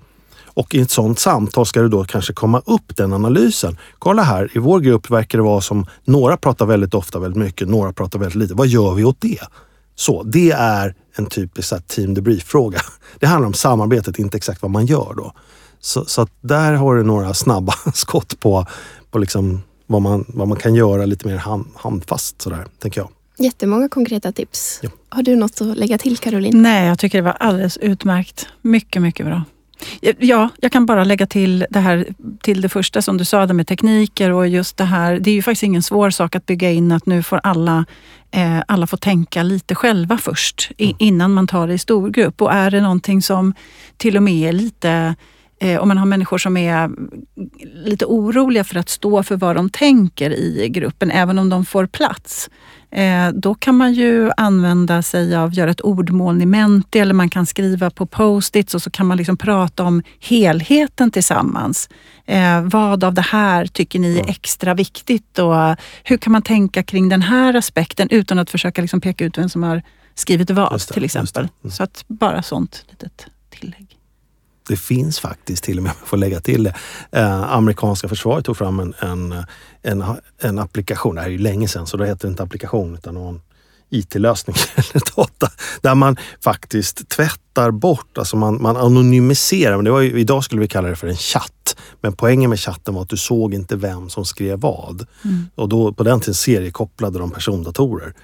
Och 0.44 0.74
i 0.74 0.80
ett 0.80 0.90
sådant 0.90 1.18
samtal 1.18 1.66
ska 1.66 1.82
det 1.82 1.88
då 1.88 2.04
kanske 2.04 2.32
komma 2.32 2.62
upp 2.66 2.96
den 2.96 3.12
analysen. 3.12 3.78
Kolla 3.98 4.22
här, 4.22 4.50
i 4.54 4.58
vår 4.58 4.80
grupp 4.80 5.10
verkar 5.10 5.38
det 5.38 5.44
vara 5.44 5.60
som 5.60 5.86
några 6.04 6.36
pratar 6.36 6.66
väldigt 6.66 6.94
ofta 6.94 7.18
väldigt 7.18 7.42
mycket, 7.42 7.68
några 7.68 7.92
pratar 7.92 8.18
väldigt 8.18 8.36
lite. 8.36 8.54
Vad 8.54 8.66
gör 8.66 8.94
vi 8.94 9.04
åt 9.04 9.20
det? 9.20 9.40
Så 9.94 10.22
det 10.22 10.50
är 10.50 10.94
en 11.16 11.26
typisk 11.26 11.72
här, 11.72 11.80
team 11.80 12.14
debrief-fråga. 12.14 12.80
Det 13.18 13.26
handlar 13.26 13.46
om 13.46 13.54
samarbetet, 13.54 14.18
inte 14.18 14.36
exakt 14.36 14.62
vad 14.62 14.70
man 14.70 14.86
gör 14.86 15.14
då. 15.16 15.32
Så, 15.80 16.04
så 16.04 16.26
där 16.40 16.72
har 16.72 16.94
du 16.94 17.02
några 17.02 17.34
snabba 17.34 17.74
skott 17.94 18.40
på, 18.40 18.66
på 19.10 19.18
liksom 19.18 19.62
vad, 19.86 20.02
man, 20.02 20.24
vad 20.28 20.48
man 20.48 20.58
kan 20.58 20.74
göra 20.74 21.06
lite 21.06 21.26
mer 21.26 21.36
hand, 21.36 21.66
handfast 21.74 22.42
sådär, 22.42 22.66
tänker 22.78 23.00
jag. 23.00 23.10
Jättemånga 23.40 23.88
konkreta 23.88 24.32
tips. 24.32 24.80
Ja. 24.82 24.90
Har 25.08 25.22
du 25.22 25.36
något 25.36 25.60
att 25.60 25.76
lägga 25.76 25.98
till 25.98 26.18
Caroline? 26.18 26.62
Nej, 26.62 26.86
jag 26.88 26.98
tycker 26.98 27.18
det 27.18 27.22
var 27.22 27.36
alldeles 27.40 27.76
utmärkt. 27.76 28.48
Mycket, 28.62 29.02
mycket 29.02 29.26
bra. 29.26 29.44
Ja, 30.18 30.48
jag 30.60 30.72
kan 30.72 30.86
bara 30.86 31.04
lägga 31.04 31.26
till 31.26 31.66
det 31.70 31.78
här 31.78 32.06
till 32.42 32.60
det 32.60 32.68
första 32.68 33.02
som 33.02 33.16
du 33.16 33.24
sa, 33.24 33.46
det 33.46 33.54
med 33.54 33.66
tekniker 33.66 34.30
och 34.30 34.48
just 34.48 34.76
det 34.76 34.84
här. 34.84 35.18
Det 35.18 35.30
är 35.30 35.34
ju 35.34 35.42
faktiskt 35.42 35.62
ingen 35.62 35.82
svår 35.82 36.10
sak 36.10 36.36
att 36.36 36.46
bygga 36.46 36.70
in 36.70 36.92
att 36.92 37.06
nu 37.06 37.22
får 37.22 37.40
alla, 37.42 37.84
eh, 38.30 38.62
alla 38.68 38.86
får 38.86 38.96
tänka 38.96 39.42
lite 39.42 39.74
själva 39.74 40.18
först 40.18 40.70
mm. 40.78 40.96
innan 40.98 41.32
man 41.32 41.46
tar 41.46 41.66
det 41.66 41.74
i 41.74 41.78
storgrupp. 41.78 42.42
Och 42.42 42.52
är 42.52 42.70
det 42.70 42.80
någonting 42.80 43.22
som 43.22 43.54
till 43.96 44.16
och 44.16 44.22
med 44.22 44.48
är 44.48 44.52
lite 44.52 45.14
eh, 45.60 45.80
om 45.80 45.88
man 45.88 45.98
har 45.98 46.06
människor 46.06 46.38
som 46.38 46.56
är 46.56 46.90
lite 47.74 48.04
oroliga 48.04 48.64
för 48.64 48.76
att 48.76 48.88
stå 48.88 49.22
för 49.22 49.36
vad 49.36 49.56
de 49.56 49.70
tänker 49.70 50.30
i 50.30 50.68
gruppen, 50.68 51.10
även 51.10 51.38
om 51.38 51.48
de 51.48 51.64
får 51.64 51.86
plats. 51.86 52.50
Eh, 52.90 53.28
då 53.34 53.54
kan 53.54 53.76
man 53.76 53.92
ju 53.92 54.30
använda 54.36 55.02
sig 55.02 55.36
av, 55.36 55.54
göra 55.54 55.70
ett 55.70 55.80
ordmoln 55.80 56.42
i 56.42 56.46
Menti 56.46 56.98
eller 56.98 57.14
man 57.14 57.30
kan 57.30 57.46
skriva 57.46 57.90
på 57.90 58.06
post-its 58.06 58.74
och 58.74 58.82
så 58.82 58.90
kan 58.90 59.06
man 59.06 59.16
liksom 59.16 59.36
prata 59.36 59.84
om 59.84 60.02
helheten 60.20 61.10
tillsammans. 61.10 61.88
Eh, 62.26 62.62
vad 62.62 63.04
av 63.04 63.14
det 63.14 63.22
här 63.22 63.66
tycker 63.66 63.98
ni 63.98 64.18
är 64.18 64.30
extra 64.30 64.74
viktigt 64.74 65.38
och 65.38 65.76
hur 66.04 66.16
kan 66.16 66.32
man 66.32 66.42
tänka 66.42 66.82
kring 66.82 67.08
den 67.08 67.22
här 67.22 67.54
aspekten 67.54 68.08
utan 68.10 68.38
att 68.38 68.50
försöka 68.50 68.82
liksom 68.82 69.00
peka 69.00 69.24
ut 69.24 69.38
vem 69.38 69.48
som 69.48 69.62
har 69.62 69.82
skrivit 70.14 70.50
vad 70.50 70.80
till 70.80 71.04
exempel. 71.04 71.48
Mm. 71.64 71.70
Så 71.70 71.82
att 71.82 72.04
bara 72.06 72.42
sånt 72.42 72.84
litet. 72.90 73.26
Det 74.70 74.76
finns 74.76 75.20
faktiskt 75.20 75.64
till 75.64 75.76
och 75.76 75.82
med, 75.82 75.92
får 76.04 76.16
lägga 76.16 76.40
till 76.40 76.64
det, 76.64 76.74
eh, 77.12 77.52
amerikanska 77.52 78.08
försvaret 78.08 78.44
tog 78.44 78.56
fram 78.56 78.80
en, 78.80 78.94
en, 78.98 79.44
en, 79.82 80.04
en 80.40 80.58
applikation, 80.58 81.14
det 81.14 81.20
här 81.20 81.28
är 81.28 81.32
ju 81.32 81.38
länge 81.38 81.68
sedan 81.68 81.86
så 81.86 81.96
då 81.96 82.04
heter 82.04 82.28
det 82.28 82.30
inte 82.30 82.42
applikation 82.42 82.94
utan 82.94 83.14
någon 83.14 83.40
IT-lösning 83.90 84.56
eller 84.74 85.16
data, 85.16 85.50
där 85.80 85.94
man 85.94 86.16
faktiskt 86.40 87.08
tvättar 87.08 87.70
bort, 87.70 88.18
alltså 88.18 88.36
man, 88.36 88.62
man 88.62 88.76
anonymiserar. 88.76 89.76
Men 89.76 89.84
det 89.84 89.90
var 89.90 90.00
ju, 90.00 90.20
idag 90.20 90.44
skulle 90.44 90.60
vi 90.60 90.68
kalla 90.68 90.88
det 90.88 90.96
för 90.96 91.06
en 91.06 91.16
chatt. 91.16 91.76
Men 92.00 92.12
poängen 92.12 92.50
med 92.50 92.60
chatten 92.60 92.94
var 92.94 93.02
att 93.02 93.08
du 93.08 93.16
såg 93.16 93.54
inte 93.54 93.76
vem 93.76 94.10
som 94.10 94.24
skrev 94.24 94.60
vad. 94.60 95.06
Och 95.54 95.68
då, 95.68 95.92
på 95.92 96.02
den 96.02 96.20
tiden 96.20 96.34
seriekopplade 96.34 97.18
de 97.18 97.30
persondatorer. 97.30 98.14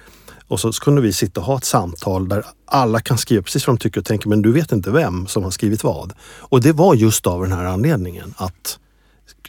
Och 0.47 0.59
så 0.59 0.71
kunde 0.71 1.01
vi 1.01 1.13
sitta 1.13 1.39
och 1.39 1.45
ha 1.45 1.57
ett 1.57 1.65
samtal 1.65 2.29
där 2.29 2.45
alla 2.65 2.99
kan 2.99 3.17
skriva 3.17 3.43
precis 3.43 3.67
vad 3.67 3.75
de 3.75 3.81
tycker 3.81 3.99
och 3.99 4.05
tänker 4.05 4.29
men 4.29 4.41
du 4.41 4.51
vet 4.51 4.71
inte 4.71 4.91
vem 4.91 5.27
som 5.27 5.43
har 5.43 5.51
skrivit 5.51 5.83
vad. 5.83 6.13
Och 6.39 6.61
det 6.61 6.71
var 6.71 6.95
just 6.95 7.27
av 7.27 7.41
den 7.41 7.51
här 7.51 7.65
anledningen 7.65 8.33
att 8.37 8.79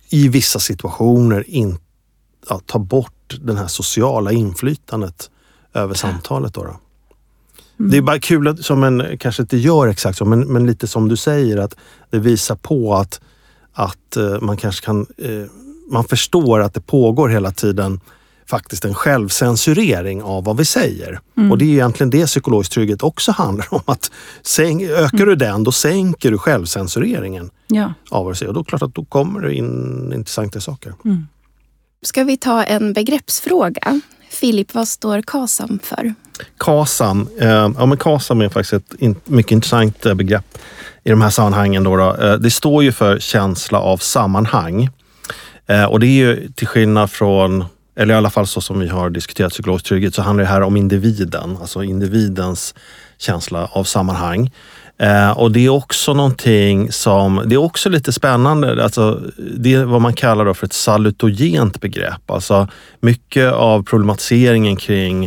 i 0.08 0.28
vissa 0.28 0.58
situationer 0.58 1.50
in, 1.50 1.78
ja, 2.48 2.60
ta 2.66 2.78
bort 2.78 3.38
det 3.40 3.56
här 3.56 3.66
sociala 3.66 4.32
inflytandet 4.32 5.30
över 5.74 5.94
samtalet. 5.94 6.54
Då, 6.54 6.64
då. 6.64 6.80
Det 7.76 7.96
är 7.96 8.02
bara 8.02 8.18
kul 8.18 8.48
att, 8.48 8.64
som 8.64 8.82
en, 8.82 9.18
kanske 9.18 9.42
inte 9.42 9.56
gör 9.56 9.86
exakt 9.86 10.18
så, 10.18 10.24
men, 10.24 10.40
men 10.40 10.66
lite 10.66 10.86
som 10.86 11.08
du 11.08 11.16
säger 11.16 11.56
att 11.56 11.76
det 12.10 12.18
visar 12.18 12.56
på 12.56 12.94
att, 12.94 13.20
att 13.72 14.16
eh, 14.16 14.40
man 14.40 14.56
kanske 14.56 14.84
kan, 14.84 15.06
eh, 15.18 15.44
man 15.90 16.04
förstår 16.04 16.60
att 16.60 16.74
det 16.74 16.80
pågår 16.80 17.28
hela 17.28 17.50
tiden 17.50 18.00
faktiskt 18.50 18.84
en 18.84 18.94
självcensurering 18.94 20.22
av 20.22 20.44
vad 20.44 20.56
vi 20.56 20.64
säger. 20.64 21.20
Och 21.50 21.58
det 21.58 21.64
är 21.64 21.68
egentligen 21.68 22.10
det 22.10 22.26
psykologisk 22.26 22.72
trygghet 22.72 23.02
också 23.02 23.32
handlar 23.32 23.66
om. 23.74 23.80
att 23.86 24.10
sänk, 24.42 24.82
Ökar 24.82 25.26
du 25.26 25.34
den, 25.34 25.64
då 25.64 25.72
sänker 25.72 26.30
du 26.30 26.38
självcensureringen 26.38 27.50
Ja. 27.66 27.92
av 28.10 28.24
vad 28.24 28.32
du 28.34 28.36
säger. 28.36 28.48
Och 28.48 28.54
då 28.54 28.64
klart 28.64 28.82
att 28.82 28.94
då 28.94 29.04
kommer 29.04 29.40
det 29.40 29.54
in 29.54 30.12
intressanta 30.14 30.60
saker. 30.60 30.94
Ska 32.02 32.24
vi 32.24 32.36
ta 32.36 32.64
en 32.64 32.92
begreppsfråga? 32.92 34.00
Filip, 34.30 34.74
vad 34.74 34.88
står 34.88 35.22
KASAM 35.22 35.78
för? 35.82 36.14
KASAM, 36.58 37.28
eh, 37.40 37.48
ja 37.48 37.86
men 37.86 37.96
KASAM 37.96 38.40
är 38.40 38.48
faktiskt 38.48 38.72
ett 38.72 38.94
in, 39.00 39.16
mycket 39.24 39.52
intressant 39.52 40.06
eh, 40.06 40.14
begrepp 40.14 40.58
i 41.04 41.10
de 41.10 41.20
här 41.22 41.30
sammanhangen. 41.30 41.84
Då, 41.84 41.96
då. 41.96 42.16
Eh, 42.16 42.34
det 42.34 42.50
står 42.50 42.82
ju 42.84 42.92
för 42.92 43.18
känsla 43.18 43.80
av 43.80 43.96
sammanhang. 43.96 44.90
Eh, 45.66 45.84
och 45.84 46.00
det 46.00 46.06
är 46.06 46.10
ju 46.26 46.48
till 46.54 46.66
skillnad 46.66 47.10
från, 47.10 47.64
eller 47.98 48.14
i 48.14 48.16
alla 48.16 48.30
fall 48.30 48.46
så 48.46 48.60
som 48.60 48.80
vi 48.80 48.88
har 48.88 49.10
diskuterat 49.10 49.52
psykologisk 49.52 49.86
trygghet, 49.86 50.14
så 50.14 50.22
handlar 50.22 50.44
det 50.44 50.50
här 50.50 50.62
om 50.62 50.76
individen, 50.76 51.56
alltså 51.60 51.82
individens 51.82 52.74
känsla 53.18 53.68
av 53.72 53.84
sammanhang. 53.84 54.50
Eh, 55.00 55.30
och 55.30 55.52
det 55.52 55.66
är 55.66 55.68
också 55.68 56.14
någonting 56.14 56.92
som, 56.92 57.42
det 57.46 57.54
är 57.54 57.58
också 57.58 57.88
lite 57.88 58.12
spännande, 58.12 58.84
alltså, 58.84 59.22
det 59.56 59.74
är 59.74 59.84
vad 59.84 60.00
man 60.00 60.12
kallar 60.12 60.44
då 60.44 60.54
för 60.54 60.66
ett 60.66 60.72
salutogent 60.72 61.80
begrepp. 61.80 62.30
Alltså 62.30 62.68
mycket 63.00 63.52
av 63.52 63.84
problematiseringen 63.84 64.76
kring 64.76 65.24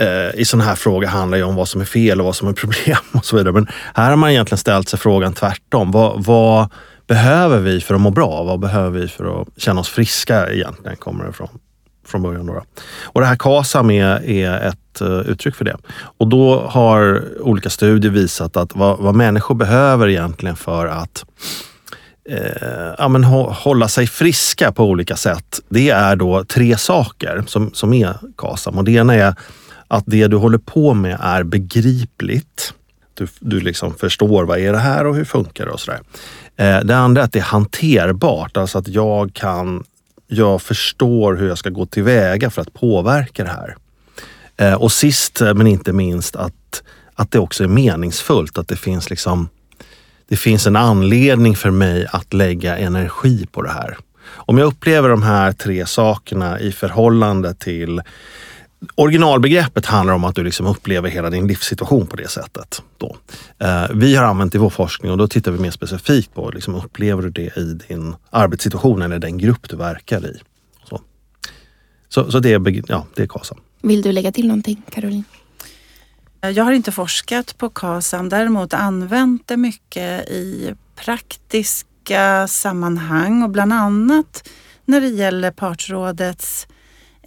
eh, 0.00 0.40
i 0.40 0.44
sådana 0.44 0.64
här 0.64 0.74
frågor 0.74 1.06
handlar 1.06 1.38
ju 1.38 1.44
om 1.44 1.54
vad 1.54 1.68
som 1.68 1.80
är 1.80 1.84
fel 1.84 2.20
och 2.20 2.26
vad 2.26 2.36
som 2.36 2.48
är 2.48 2.52
problem 2.62 3.04
och 3.12 3.24
så 3.24 3.36
vidare. 3.36 3.52
Men 3.52 3.68
här 3.94 4.10
har 4.10 4.16
man 4.16 4.30
egentligen 4.30 4.58
ställt 4.58 4.88
sig 4.88 4.98
frågan 4.98 5.32
tvärtom. 5.32 5.90
Vad, 5.90 6.24
vad 6.24 6.68
behöver 7.06 7.58
vi 7.58 7.80
för 7.80 7.94
att 7.94 8.00
må 8.00 8.10
bra? 8.10 8.42
Vad 8.42 8.60
behöver 8.60 9.00
vi 9.00 9.08
för 9.08 9.42
att 9.42 9.48
känna 9.56 9.80
oss 9.80 9.88
friska 9.88 10.52
egentligen? 10.52 10.96
Kommer 10.96 11.24
det 11.24 11.30
ifrån 11.30 11.48
från 12.06 12.22
början. 12.22 12.46
Då. 12.46 12.62
Och 13.02 13.20
det 13.20 13.26
här 13.26 13.36
KASAM 13.36 13.90
är, 13.90 14.30
är 14.30 14.68
ett 14.68 15.02
uh, 15.02 15.20
uttryck 15.20 15.54
för 15.54 15.64
det. 15.64 15.76
Och 16.18 16.28
då 16.28 16.60
har 16.60 17.24
olika 17.40 17.70
studier 17.70 18.12
visat 18.12 18.56
att 18.56 18.76
vad, 18.76 18.98
vad 18.98 19.14
människor 19.14 19.54
behöver 19.54 20.08
egentligen 20.08 20.56
för 20.56 20.86
att 20.86 21.24
eh, 22.30 22.94
ja, 22.98 23.08
men 23.08 23.24
hå- 23.24 23.52
hålla 23.52 23.88
sig 23.88 24.06
friska 24.06 24.72
på 24.72 24.84
olika 24.84 25.16
sätt. 25.16 25.60
Det 25.68 25.90
är 25.90 26.16
då 26.16 26.44
tre 26.44 26.76
saker 26.76 27.44
som, 27.46 27.70
som 27.74 27.92
är 27.94 28.14
KASAM. 28.36 28.78
Och 28.78 28.84
det 28.84 28.92
ena 28.92 29.14
är 29.14 29.34
att 29.88 30.04
det 30.06 30.26
du 30.26 30.36
håller 30.36 30.58
på 30.58 30.94
med 30.94 31.18
är 31.20 31.42
begripligt. 31.42 32.74
Du, 33.14 33.26
du 33.40 33.60
liksom 33.60 33.94
förstår 33.94 34.44
vad 34.44 34.58
är 34.58 34.72
det 34.72 34.78
här 34.78 35.06
och 35.06 35.16
hur 35.16 35.24
funkar 35.24 35.66
det 35.66 35.72
och 35.72 35.80
sådär. 35.80 36.00
Eh, 36.56 36.80
det 36.80 36.96
andra 36.96 37.22
är 37.22 37.24
att 37.24 37.32
det 37.32 37.38
är 37.38 37.42
hanterbart, 37.42 38.56
alltså 38.56 38.78
att 38.78 38.88
jag 38.88 39.34
kan 39.34 39.84
jag 40.34 40.62
förstår 40.62 41.34
hur 41.34 41.48
jag 41.48 41.58
ska 41.58 41.70
gå 41.70 41.86
tillväga 41.86 42.50
för 42.50 42.62
att 42.62 42.74
påverka 42.74 43.44
det 43.44 43.50
här. 43.50 43.76
Eh, 44.56 44.74
och 44.74 44.92
sist 44.92 45.40
eh, 45.40 45.54
men 45.54 45.66
inte 45.66 45.92
minst 45.92 46.36
att, 46.36 46.82
att 47.14 47.30
det 47.30 47.38
också 47.38 47.64
är 47.64 47.68
meningsfullt, 47.68 48.58
att 48.58 48.68
det 48.68 48.76
finns 48.76 49.10
liksom 49.10 49.48
det 50.28 50.36
finns 50.36 50.66
en 50.66 50.76
anledning 50.76 51.56
för 51.56 51.70
mig 51.70 52.06
att 52.12 52.32
lägga 52.32 52.76
energi 52.78 53.46
på 53.52 53.62
det 53.62 53.70
här. 53.70 53.96
Om 54.26 54.58
jag 54.58 54.66
upplever 54.66 55.08
de 55.08 55.22
här 55.22 55.52
tre 55.52 55.86
sakerna 55.86 56.60
i 56.60 56.72
förhållande 56.72 57.54
till 57.54 58.02
Originalbegreppet 58.94 59.86
handlar 59.86 60.14
om 60.14 60.24
att 60.24 60.34
du 60.34 60.44
liksom 60.44 60.66
upplever 60.66 61.08
hela 61.08 61.30
din 61.30 61.46
livssituation 61.46 62.06
på 62.06 62.16
det 62.16 62.28
sättet. 62.28 62.82
Då. 62.98 63.16
Eh, 63.58 63.84
vi 63.94 64.16
har 64.16 64.24
använt 64.24 64.52
det 64.52 64.56
i 64.56 64.60
vår 64.60 64.70
forskning 64.70 65.12
och 65.12 65.18
då 65.18 65.28
tittar 65.28 65.52
vi 65.52 65.58
mer 65.58 65.70
specifikt 65.70 66.34
på, 66.34 66.50
liksom, 66.50 66.74
upplever 66.74 67.22
du 67.22 67.30
det 67.30 67.56
i 67.56 67.80
din 67.88 68.16
arbetssituation 68.30 69.02
eller 69.02 69.18
den 69.18 69.38
grupp 69.38 69.68
du 69.68 69.76
verkar 69.76 70.26
i? 70.26 70.40
Så, 70.88 71.00
så, 72.08 72.30
så 72.30 72.38
det, 72.38 72.52
är, 72.52 72.82
ja, 72.88 73.06
det 73.14 73.22
är 73.22 73.26
KASAM. 73.26 73.58
Vill 73.82 74.02
du 74.02 74.12
lägga 74.12 74.32
till 74.32 74.46
någonting, 74.46 74.82
Caroline? 74.90 75.24
Jag 76.40 76.64
har 76.64 76.72
inte 76.72 76.92
forskat 76.92 77.58
på 77.58 77.70
KASAM, 77.70 78.28
däremot 78.28 78.74
använt 78.74 79.48
det 79.48 79.56
mycket 79.56 80.28
i 80.28 80.74
praktiska 80.96 82.48
sammanhang 82.48 83.42
och 83.42 83.50
bland 83.50 83.72
annat 83.72 84.48
när 84.84 85.00
det 85.00 85.08
gäller 85.08 85.50
partsrådets 85.50 86.66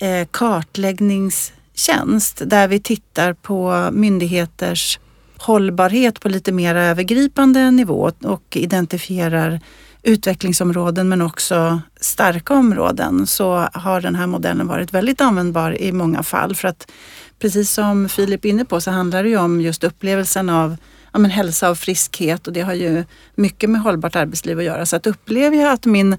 eh, 0.02 0.28
kartläggningstjänst 0.32 2.42
där 2.46 2.68
vi 2.68 2.80
tittar 2.80 3.34
på 3.34 3.90
myndigheters 3.92 5.00
hållbarhet 5.38 6.20
på 6.20 6.30
lite 6.30 6.52
mer 6.52 6.76
övergripande 6.76 7.72
nivå 7.72 8.12
och 8.24 8.58
identifierar 8.58 9.60
utvecklingsområden 10.04 11.10
men 11.10 11.22
också 11.22 11.82
starka 12.00 12.54
områden 12.54 13.28
så 13.28 13.68
har 13.74 14.02
den 14.02 14.16
här 14.16 14.28
modellen 14.28 14.68
varit 14.68 14.94
väldigt 14.94 15.22
användbar 15.22 15.82
i 15.82 15.92
många 15.92 16.24
fall 16.24 16.56
för 16.56 16.68
att 16.68 16.92
precis 17.40 17.72
som 17.72 18.10
Filip 18.10 18.46
är 18.46 18.50
inne 18.50 18.66
på 18.66 18.82
så 18.82 18.92
handlar 18.92 19.24
det 19.24 19.30
ju 19.30 19.38
om 19.38 19.62
just 19.62 19.84
upplevelsen 19.84 20.50
av 20.50 20.78
ja, 21.14 21.20
men 21.20 21.32
hälsa 21.32 21.70
och 21.70 21.78
friskhet 21.78 22.48
och 22.48 22.54
det 22.54 22.62
har 22.62 22.74
ju 22.74 23.04
mycket 23.36 23.70
med 23.70 23.82
hållbart 23.82 24.16
arbetsliv 24.16 24.60
att 24.60 24.66
göra. 24.66 24.86
Så 24.86 24.96
att 24.96 25.08
upplever 25.08 25.58
jag 25.58 25.74
att 25.74 25.86
min 25.86 26.18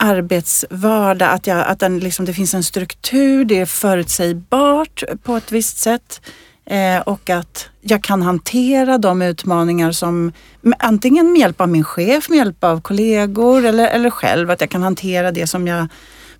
arbetsvardag, 0.00 1.30
att, 1.30 1.46
jag, 1.46 1.66
att 1.66 1.78
den 1.78 1.98
liksom, 1.98 2.24
det 2.24 2.34
finns 2.34 2.54
en 2.54 2.62
struktur, 2.62 3.44
det 3.44 3.58
är 3.60 3.66
förutsägbart 3.66 5.02
på 5.22 5.36
ett 5.36 5.52
visst 5.52 5.78
sätt 5.78 6.20
eh, 6.66 6.98
och 7.00 7.30
att 7.30 7.68
jag 7.80 8.04
kan 8.04 8.22
hantera 8.22 8.98
de 8.98 9.22
utmaningar 9.22 9.92
som 9.92 10.32
antingen 10.78 11.32
med 11.32 11.40
hjälp 11.40 11.60
av 11.60 11.68
min 11.68 11.84
chef, 11.84 12.28
med 12.28 12.36
hjälp 12.36 12.64
av 12.64 12.80
kollegor 12.80 13.64
eller, 13.64 13.88
eller 13.88 14.10
själv, 14.10 14.50
att 14.50 14.60
jag 14.60 14.70
kan 14.70 14.82
hantera 14.82 15.32
det 15.32 15.46
som 15.46 15.66
jag 15.66 15.86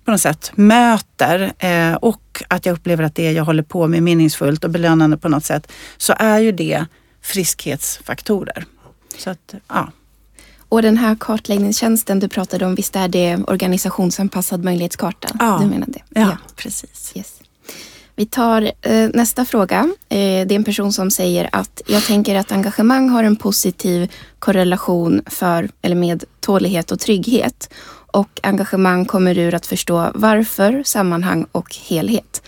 på 0.05 0.11
något 0.11 0.21
sätt 0.21 0.51
möter 0.55 1.53
eh, 1.59 1.93
och 1.93 2.43
att 2.47 2.65
jag 2.65 2.73
upplever 2.73 3.03
att 3.03 3.15
det 3.15 3.31
jag 3.31 3.43
håller 3.43 3.63
på 3.63 3.87
med 3.87 3.97
är 3.97 4.01
meningsfullt 4.01 4.63
och 4.63 4.69
belönande 4.69 5.17
på 5.17 5.29
något 5.29 5.45
sätt, 5.45 5.71
så 5.97 6.13
är 6.17 6.39
ju 6.39 6.51
det 6.51 6.85
friskhetsfaktorer. 7.21 8.65
Så 9.17 9.29
att, 9.29 9.53
ja. 9.67 9.91
Och 10.71 10.81
den 10.81 10.97
här 10.97 11.15
kartläggningstjänsten 11.19 12.19
du 12.19 12.27
pratade 12.27 12.65
om, 12.65 12.75
visst 12.75 12.95
är 12.95 13.07
det 13.07 13.37
organisationsanpassad 13.47 14.63
möjlighetskarta? 14.63 15.29
Ja. 15.39 15.57
Du 15.61 15.67
menar 15.67 15.87
det? 15.87 16.01
Ja, 16.09 16.37
precis. 16.55 17.11
Yes. 17.15 17.41
Vi 18.15 18.25
tar 18.25 18.71
eh, 18.81 19.09
nästa 19.13 19.45
fråga. 19.45 19.77
Eh, 20.09 20.17
det 20.17 20.51
är 20.51 20.51
en 20.51 20.63
person 20.63 20.93
som 20.93 21.11
säger 21.11 21.49
att 21.51 21.81
jag 21.87 22.03
tänker 22.03 22.35
att 22.35 22.51
engagemang 22.51 23.09
har 23.09 23.23
en 23.23 23.35
positiv 23.35 24.11
korrelation 24.39 25.21
för, 25.25 25.69
eller 25.81 25.95
med 25.95 26.23
tålighet 26.39 26.91
och 26.91 26.99
trygghet. 26.99 27.73
Och 28.11 28.39
engagemang 28.43 29.05
kommer 29.05 29.37
ur 29.37 29.53
att 29.53 29.65
förstå 29.65 30.11
varför, 30.13 30.83
sammanhang 30.85 31.45
och 31.51 31.75
helhet. 31.75 32.41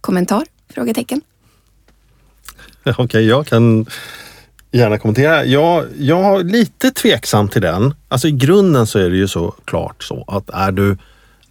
Kommentar? 0.00 0.44
Frågetecken. 0.74 1.20
Okej, 2.98 3.26
jag 3.26 3.46
kan 3.46 3.86
gärna 4.72 4.98
kommentera. 4.98 5.44
Jag, 5.44 5.84
jag 5.98 6.40
är 6.40 6.44
lite 6.44 6.90
tveksam 6.90 7.48
till 7.48 7.62
den. 7.62 7.94
Alltså 8.08 8.28
i 8.28 8.32
grunden 8.32 8.86
så 8.86 8.98
är 8.98 9.10
det 9.10 9.16
ju 9.16 9.28
så 9.28 9.54
klart 9.64 10.02
så 10.02 10.24
att 10.28 10.50
är 10.50 10.72
du 10.72 10.96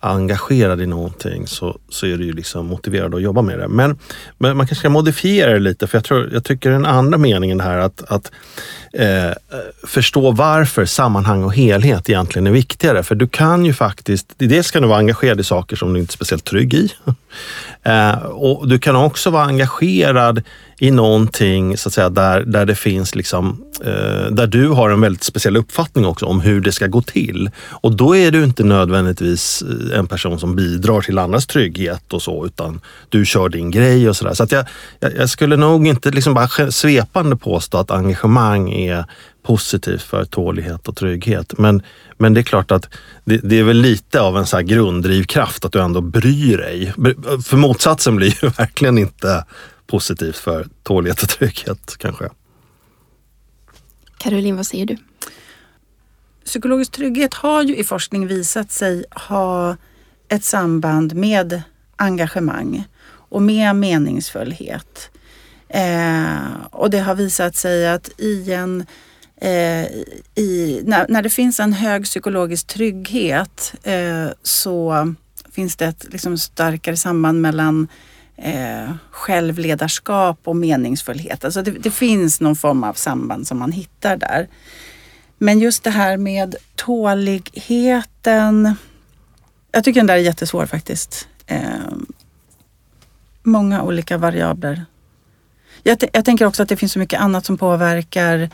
engagerad 0.03 0.81
i 0.81 0.85
någonting 0.85 1.47
så, 1.47 1.77
så 1.89 2.05
är 2.05 2.17
du 2.17 2.25
ju 2.25 2.33
liksom 2.33 2.65
motiverad 2.65 3.15
att 3.15 3.21
jobba 3.21 3.41
med 3.41 3.59
det. 3.59 3.67
Men, 3.67 3.99
men 4.37 4.57
man 4.57 4.67
kanske 4.67 4.79
ska 4.79 4.89
modifiera 4.89 5.53
det 5.53 5.59
lite 5.59 5.87
för 5.87 5.97
jag, 5.97 6.05
tror, 6.05 6.29
jag 6.33 6.43
tycker 6.43 6.69
den 6.71 6.85
andra 6.85 7.17
meningen 7.17 7.59
här 7.59 7.77
att, 7.77 8.11
att 8.11 8.31
eh, 8.93 9.31
förstå 9.87 10.31
varför 10.31 10.85
sammanhang 10.85 11.43
och 11.43 11.55
helhet 11.55 12.09
egentligen 12.09 12.47
är 12.47 12.51
viktigare. 12.51 13.03
För 13.03 13.15
du 13.15 13.27
kan 13.27 13.65
ju 13.65 13.73
faktiskt, 13.73 14.33
dels 14.37 14.71
kan 14.71 14.81
du 14.81 14.87
vara 14.87 14.99
engagerad 14.99 15.39
i 15.39 15.43
saker 15.43 15.75
som 15.75 15.93
du 15.93 15.99
inte 15.99 16.11
är 16.11 16.13
speciellt 16.13 16.45
trygg 16.45 16.73
i. 16.73 16.89
eh, 17.83 18.15
och 18.23 18.67
du 18.67 18.79
kan 18.79 18.95
också 18.95 19.29
vara 19.29 19.43
engagerad 19.43 20.43
i 20.81 20.91
någonting 20.91 21.77
så 21.77 21.89
att 21.89 21.93
säga, 21.93 22.09
där, 22.09 22.41
där 22.41 22.65
det 22.65 22.75
finns 22.75 23.15
liksom, 23.15 23.65
eh, 23.83 24.31
där 24.31 24.47
du 24.47 24.67
har 24.67 24.89
en 24.89 25.01
väldigt 25.01 25.23
speciell 25.23 25.57
uppfattning 25.57 26.05
också 26.05 26.25
om 26.25 26.41
hur 26.41 26.61
det 26.61 26.71
ska 26.71 26.87
gå 26.87 27.01
till. 27.01 27.49
Och 27.57 27.95
då 27.95 28.15
är 28.15 28.31
du 28.31 28.43
inte 28.43 28.63
nödvändigtvis 28.63 29.61
eh, 29.61 29.99
en 29.99 30.07
person 30.07 30.39
som 30.39 30.55
bidrar 30.55 31.01
till 31.01 31.17
andras 31.17 31.47
trygghet 31.47 32.13
och 32.13 32.21
så, 32.21 32.45
utan 32.45 32.81
du 33.09 33.25
kör 33.25 33.49
din 33.49 33.71
grej 33.71 34.09
och 34.09 34.15
sådär. 34.15 34.33
Så 34.33 34.43
att 34.43 34.51
jag, 34.51 34.65
jag, 34.99 35.15
jag, 35.15 35.29
skulle 35.29 35.57
nog 35.57 35.87
inte 35.87 36.11
liksom 36.11 36.33
bara 36.33 36.71
svepande 36.71 37.35
påstå 37.35 37.77
att 37.77 37.91
engagemang 37.91 38.71
är 38.71 39.05
positivt 39.43 40.01
för 40.01 40.25
tålighet 40.25 40.87
och 40.87 40.95
trygghet. 40.95 41.53
Men, 41.57 41.81
men 42.17 42.33
det 42.33 42.41
är 42.41 42.43
klart 42.43 42.71
att 42.71 42.89
det, 43.25 43.37
det 43.43 43.59
är 43.59 43.63
väl 43.63 43.77
lite 43.77 44.21
av 44.21 44.37
en 44.37 44.45
så 44.45 44.59
grunddrivkraft 44.59 45.65
att 45.65 45.71
du 45.71 45.81
ändå 45.81 46.01
bryr 46.01 46.57
dig. 46.57 46.93
För 47.43 47.57
motsatsen 47.57 48.15
blir 48.15 48.43
ju 48.43 48.49
verkligen 48.57 48.97
inte 48.97 49.45
positivt 49.91 50.37
för 50.37 50.67
tålighet 50.83 51.23
och 51.23 51.29
trygghet 51.29 51.95
kanske. 51.97 52.29
Caroline, 54.17 54.55
vad 54.55 54.65
säger 54.65 54.85
du? 54.85 54.97
Psykologisk 56.45 56.91
trygghet 56.91 57.33
har 57.33 57.63
ju 57.63 57.75
i 57.75 57.83
forskning 57.83 58.27
visat 58.27 58.71
sig 58.71 59.05
ha 59.11 59.77
ett 60.29 60.43
samband 60.43 61.15
med 61.15 61.61
engagemang 61.95 62.83
och 63.29 63.41
med 63.41 63.75
meningsfullhet. 63.75 65.09
Eh, 65.69 66.65
och 66.71 66.89
det 66.89 66.99
har 66.99 67.15
visat 67.15 67.55
sig 67.55 67.87
att 67.87 68.09
i 68.17 68.53
en, 68.53 68.85
eh, 69.41 69.85
i, 70.35 70.81
när, 70.85 71.05
när, 71.09 71.21
det 71.21 71.29
finns 71.29 71.59
en 71.59 71.73
hög 71.73 72.03
psykologisk 72.03 72.67
trygghet 72.67 73.73
eh, 73.83 74.27
så 74.43 75.13
finns 75.51 75.75
det 75.75 75.85
ett 75.85 76.05
liksom, 76.09 76.37
starkare 76.37 76.97
samband 76.97 77.41
mellan 77.41 77.87
eh, 78.41 78.91
självledarskap 79.11 80.39
och 80.43 80.55
meningsfullhet. 80.55 81.45
Alltså 81.45 81.61
det, 81.61 81.71
det, 81.71 81.91
finns 81.91 82.41
någon 82.41 82.55
form 82.55 82.83
av 82.83 82.93
samband 82.93 83.47
som 83.47 83.59
man 83.59 83.71
hittar 83.71 84.17
där. 84.17 84.47
Men 85.37 85.59
just 85.59 85.83
det 85.83 85.89
här 85.89 86.17
med 86.17 86.55
tåligheten. 86.75 88.75
Jag 89.71 89.83
tycker 89.83 89.99
den 89.99 90.07
där 90.07 90.13
är 90.13 90.19
jättesvår 90.19 90.65
faktiskt. 90.65 91.27
Eh, 91.47 91.61
många 93.43 93.83
olika 93.83 94.17
variabler. 94.17 94.85
Jag, 95.83 96.03
jag, 96.13 96.25
tänker 96.25 96.45
också 96.45 96.63
att 96.63 96.69
det 96.69 96.77
finns 96.77 96.91
så 96.91 96.99
mycket 96.99 97.21
annat 97.21 97.45
som 97.45 97.57
påverkar 97.57 98.49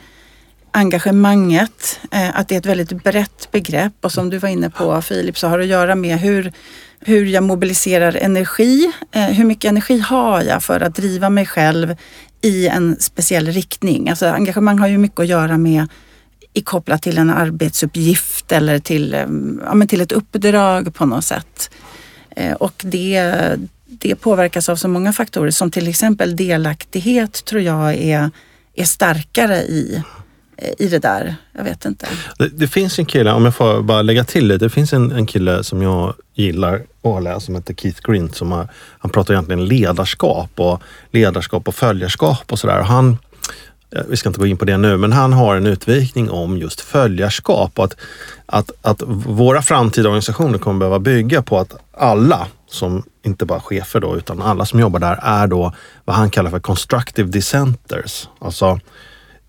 engagemanget. 0.70 2.00
Eh, 2.10 2.38
att 2.38 2.48
det 2.48 2.54
är 2.54 2.58
ett 2.58 2.66
väldigt 2.66 3.04
brett 3.04 3.48
begrepp 3.52 3.92
och 4.00 4.12
som 4.12 4.30
du 4.30 4.38
var 4.38 4.48
inne 4.48 4.70
på 4.70 5.02
Filip 5.02 5.38
så 5.38 5.48
har 5.48 5.58
det 5.58 5.64
att 5.64 5.70
göra 5.70 5.94
med 5.94 6.18
hur 6.18 6.52
hur 7.00 7.26
jag 7.26 7.42
mobiliserar 7.42 8.16
energi. 8.16 8.92
Eh, 9.12 9.22
hur 9.22 9.44
mycket 9.44 9.68
energi 9.68 9.98
har 9.98 10.42
jag 10.42 10.62
för 10.62 10.80
att 10.80 10.94
driva 10.94 11.30
mig 11.30 11.46
själv 11.46 11.96
i 12.42 12.68
en 12.68 12.96
speciell 13.00 13.46
riktning? 13.46 14.08
Alltså 14.08 14.26
engagemang 14.26 14.78
har 14.78 14.88
ju 14.88 14.98
mycket 14.98 15.20
att 15.20 15.26
göra 15.26 15.58
med 15.58 15.86
i 16.52 16.60
kopplat 16.60 17.02
till 17.02 17.18
en 17.18 17.30
arbetsuppgift 17.30 18.52
eller 18.52 18.78
till, 18.78 19.14
eh, 19.14 19.20
ja, 19.64 19.74
men 19.74 19.88
till 19.88 20.00
ett 20.00 20.12
uppdrag 20.12 20.94
på 20.94 21.06
något 21.06 21.24
sätt. 21.24 21.70
Och 22.58 22.82
det, 22.84 23.32
det 23.86 24.14
påverkas 24.14 24.68
av 24.68 24.76
så 24.76 24.88
många 24.88 25.12
faktorer 25.12 25.50
som 25.50 25.70
till 25.70 25.88
exempel 25.88 26.36
delaktighet 26.36 27.44
tror 27.44 27.62
jag 27.62 27.94
är, 27.94 28.30
är 28.74 28.84
starkare 28.84 29.56
i 29.56 30.02
i 30.78 30.88
det 30.88 30.98
där. 30.98 31.36
Jag 31.52 31.64
vet 31.64 31.84
inte. 31.84 32.06
Det, 32.38 32.48
det, 32.48 32.68
finns 32.68 32.98
en 32.98 33.06
kille, 33.06 33.32
om 33.32 33.44
jag 33.44 33.54
får 33.54 33.82
bara 33.82 34.02
lägga 34.02 34.24
till 34.24 34.48
lite. 34.48 34.64
Det 34.64 34.70
finns 34.70 34.92
en, 34.92 35.12
en 35.12 35.26
kille 35.26 35.64
som 35.64 35.82
jag 35.82 36.14
gillar 36.34 36.82
och 37.00 37.12
har 37.12 37.20
läst 37.20 37.46
som 37.46 37.54
heter 37.54 37.74
Keith 37.74 38.00
Grint. 38.02 38.36
Som 38.36 38.52
har, 38.52 38.68
han 38.98 39.10
pratar 39.10 39.34
egentligen 39.34 39.64
ledarskap 39.64 40.50
och 40.54 40.82
ledarskap 41.10 41.68
och 41.68 41.74
följarskap 41.74 42.52
och 42.52 42.58
sådär. 42.58 42.82
Han, 42.82 43.18
eh, 43.96 44.02
vi 44.08 44.16
ska 44.16 44.28
inte 44.28 44.40
gå 44.40 44.46
in 44.46 44.56
på 44.56 44.64
det 44.64 44.76
nu, 44.76 44.96
men 44.96 45.12
han 45.12 45.32
har 45.32 45.56
en 45.56 45.66
utvikning 45.66 46.30
om 46.30 46.58
just 46.58 46.80
följarskap 46.80 47.78
och 47.78 47.84
att, 47.84 47.96
att, 48.46 48.70
att 48.82 49.02
våra 49.26 49.62
framtida 49.62 50.08
organisationer 50.08 50.58
kommer 50.58 50.78
behöva 50.78 50.98
bygga 50.98 51.42
på 51.42 51.58
att 51.58 51.74
alla 51.92 52.46
som 52.70 53.02
inte 53.24 53.46
bara 53.46 53.60
chefer 53.60 54.00
då, 54.00 54.16
utan 54.16 54.42
alla 54.42 54.66
som 54.66 54.80
jobbar 54.80 55.00
där 55.00 55.18
är 55.22 55.46
då 55.46 55.72
vad 56.04 56.16
han 56.16 56.30
kallar 56.30 56.50
för 56.50 56.60
constructive 56.60 57.28
dissenters. 57.28 58.28
Alltså 58.38 58.80
Eh, 58.80 58.80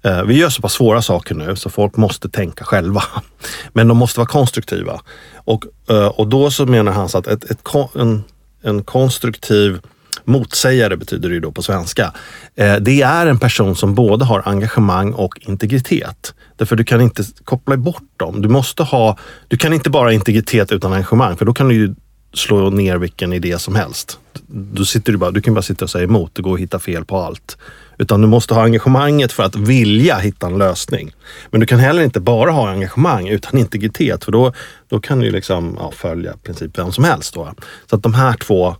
Eh, 0.02 0.24
vi 0.24 0.38
gör 0.38 0.50
så 0.50 0.62
pass 0.62 0.74
svåra 0.74 1.02
saker 1.02 1.36
nu 1.36 1.56
så 1.56 1.70
folk 1.70 1.98
måste 1.98 2.30
tänka 2.30 2.66
själva. 2.66 3.04
Men 3.74 3.88
de 3.88 3.98
måste 3.98 4.20
vara 4.20 4.28
konstruktiva. 4.28 5.02
Och, 5.36 5.66
eh, 5.90 6.08
och 6.08 6.28
då 6.28 6.52
så 6.52 6.66
menar 6.66 6.92
han 6.92 7.10
så 7.10 7.18
att 7.18 7.28
ett, 7.28 7.52
ett, 7.52 7.60
en, 7.96 8.24
en 8.62 8.84
konstruktiv 8.84 9.80
motsägare 10.24 10.96
betyder 10.96 11.30
det 11.30 11.36
ju 11.36 11.42
då 11.42 11.52
på 11.52 11.62
svenska. 11.62 12.14
Eh, 12.56 12.76
det 12.76 13.02
är 13.02 13.26
en 13.26 13.40
person 13.40 13.76
som 13.76 13.96
både 13.96 14.26
har 14.26 14.42
engagemang 14.46 15.14
och 15.14 15.40
integritet. 15.42 16.34
Därför 16.58 16.76
du 16.76 16.84
kan 16.84 17.02
inte 17.02 17.24
koppla 17.44 17.78
bort 17.78 18.18
dem. 18.18 18.42
Du 18.42 18.50
måste 18.50 18.84
ha, 18.84 19.18
du 19.48 19.58
kan 19.58 19.74
inte 19.74 19.90
bara 19.90 20.08
ha 20.08 20.14
integritet 20.14 20.72
utan 20.72 20.94
engagemang 20.94 21.38
för 21.38 21.46
då 21.46 21.54
kan 21.54 21.68
du 21.68 21.76
ju 21.76 21.96
slå 22.34 22.70
ner 22.70 22.98
vilken 22.98 23.34
idé 23.34 23.60
som 23.60 23.76
helst. 23.76 24.20
Du, 24.48 24.86
sitter 24.86 25.12
du, 25.12 25.18
bara, 25.18 25.32
du 25.32 25.42
kan 25.42 25.54
bara 25.54 25.62
sitta 25.62 25.86
och 25.86 25.90
säga 25.90 26.04
emot, 26.04 26.36
det 26.36 26.42
går 26.42 26.54
att 26.54 26.60
hitta 26.60 26.80
fel 26.80 27.06
på 27.06 27.18
allt. 27.18 27.58
Utan 28.00 28.22
du 28.22 28.28
måste 28.28 28.54
ha 28.54 28.64
engagemanget 28.64 29.32
för 29.32 29.44
att 29.44 29.56
vilja 29.56 30.18
hitta 30.18 30.48
en 30.48 30.58
lösning. 30.58 31.12
Men 31.52 31.60
du 31.60 31.68
kan 31.68 31.80
heller 31.80 32.04
inte 32.04 32.20
bara 32.20 32.52
ha 32.52 32.70
engagemang 32.70 33.28
utan 33.28 33.60
integritet 33.60 34.24
för 34.24 34.32
då, 34.32 34.54
då 34.88 35.00
kan 35.00 35.20
du 35.20 35.32
liksom, 35.32 35.78
ja, 35.80 35.92
följa 35.92 36.38
princip 36.44 36.80
vem 36.80 36.92
som 36.92 37.04
helst. 37.04 37.34
Då. 37.34 37.54
Så 37.90 37.96
att 37.96 38.04
de 38.04 38.14
här 38.14 38.34
två 38.34 38.76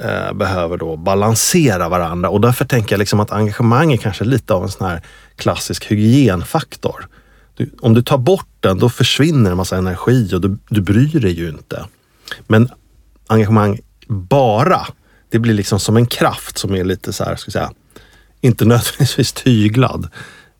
eh, 0.00 0.32
behöver 0.34 0.76
då 0.76 0.96
balansera 0.96 1.88
varandra 1.88 2.28
och 2.28 2.40
därför 2.40 2.64
tänker 2.64 2.92
jag 2.92 2.98
liksom 2.98 3.20
att 3.20 3.32
engagemang 3.32 3.92
är 3.92 3.96
kanske 3.96 4.24
lite 4.24 4.54
av 4.54 4.62
en 4.62 4.70
sån 4.70 4.86
här 4.86 5.02
klassisk 5.36 5.90
hygienfaktor. 5.90 7.08
Du, 7.56 7.70
om 7.80 7.94
du 7.94 8.02
tar 8.02 8.18
bort 8.18 8.48
den 8.60 8.78
då 8.78 8.88
försvinner 8.88 9.50
en 9.50 9.56
massa 9.56 9.76
energi 9.76 10.34
och 10.34 10.40
du, 10.40 10.58
du 10.68 10.80
bryr 10.80 11.20
dig 11.20 11.32
ju 11.32 11.48
inte. 11.48 11.84
Men 12.46 12.68
engagemang 13.26 13.80
bara, 14.08 14.86
det 15.30 15.38
blir 15.38 15.54
liksom 15.54 15.80
som 15.80 15.96
en 15.96 16.06
kraft 16.06 16.58
som 16.58 16.74
är 16.74 16.84
lite 16.84 17.12
så 17.12 17.24
här, 17.24 17.36
ska 17.36 17.50
säga, 17.50 17.70
inte 18.44 18.64
nödvändigtvis 18.64 19.32
tyglad 19.32 20.08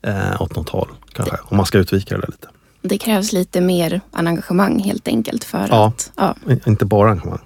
eh, 0.01 0.41
åt 0.41 0.55
något 0.55 0.69
håll 0.69 0.89
kanske, 1.13 1.37
om 1.41 1.57
man 1.57 1.65
ska 1.65 1.77
utvika 1.77 2.17
det 2.17 2.27
lite. 2.27 2.47
Det 2.81 2.97
krävs 2.97 3.33
lite 3.33 3.61
mer 3.61 4.01
engagemang 4.11 4.79
helt 4.79 5.07
enkelt 5.07 5.43
för 5.43 5.67
ja, 5.69 5.87
att... 5.87 6.11
Ja, 6.15 6.35
inte 6.65 6.85
bara 6.85 7.11
engagemang. 7.11 7.39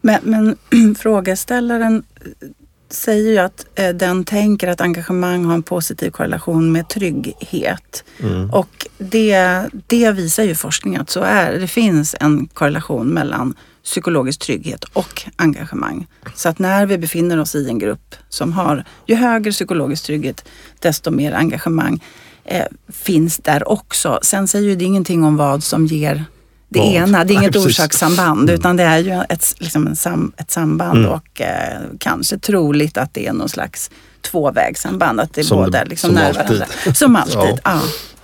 Men, 0.00 0.20
men 0.22 0.56
frågeställaren 0.98 2.02
säger 2.90 3.30
ju 3.30 3.38
att 3.38 3.66
eh, 3.74 3.88
den 3.88 4.24
tänker 4.24 4.68
att 4.68 4.80
engagemang 4.80 5.44
har 5.44 5.54
en 5.54 5.62
positiv 5.62 6.10
korrelation 6.10 6.72
med 6.72 6.88
trygghet. 6.88 8.04
Mm. 8.20 8.50
Och 8.50 8.86
det, 8.98 9.66
det 9.86 10.12
visar 10.12 10.42
ju 10.42 10.54
forskning 10.54 10.96
att 10.96 11.10
så 11.10 11.20
är 11.20 11.58
det. 11.58 11.66
finns 11.66 12.16
en 12.20 12.46
korrelation 12.46 13.08
mellan 13.08 13.54
psykologisk 13.88 14.40
trygghet 14.40 14.84
och 14.84 15.22
engagemang. 15.36 16.06
Så 16.34 16.48
att 16.48 16.58
när 16.58 16.86
vi 16.86 16.98
befinner 16.98 17.40
oss 17.40 17.54
i 17.54 17.68
en 17.68 17.78
grupp 17.78 18.14
som 18.28 18.52
har, 18.52 18.84
ju 19.06 19.14
högre 19.14 19.50
psykologisk 19.50 20.04
trygghet, 20.04 20.44
desto 20.78 21.10
mer 21.10 21.32
engagemang 21.32 22.04
eh, 22.44 22.64
finns 22.88 23.38
där 23.38 23.68
också. 23.68 24.18
Sen 24.22 24.48
säger 24.48 24.68
ju 24.68 24.76
det 24.76 24.84
ingenting 24.84 25.24
om 25.24 25.36
vad 25.36 25.62
som 25.64 25.86
ger 25.86 26.24
det 26.68 26.78
vad? 26.78 26.88
ena. 26.88 27.24
Det 27.24 27.34
är 27.34 27.38
inget 27.38 27.56
orsakssamband 27.56 28.42
mm. 28.42 28.54
utan 28.54 28.76
det 28.76 28.82
är 28.82 28.98
ju 28.98 29.22
ett, 29.28 29.54
liksom 29.58 29.96
sam, 29.96 30.32
ett 30.36 30.50
samband 30.50 30.98
mm. 30.98 31.10
och 31.10 31.40
eh, 31.40 31.80
kanske 31.98 32.38
troligt 32.38 32.98
att 32.98 33.14
det 33.14 33.26
är 33.26 33.32
någon 33.32 33.48
slags 33.48 33.90
tvåvägssamband. 34.20 35.20
Att 35.20 35.34
det 35.34 35.40
är 35.40 35.44
som 35.44 35.58
båda 35.58 35.84
liksom 35.84 36.10
som 36.10 36.18
alltid. 36.18 36.96
Som 36.96 37.16
alltid, 37.16 37.36
ja. 37.36 37.58
ja. 37.64 37.80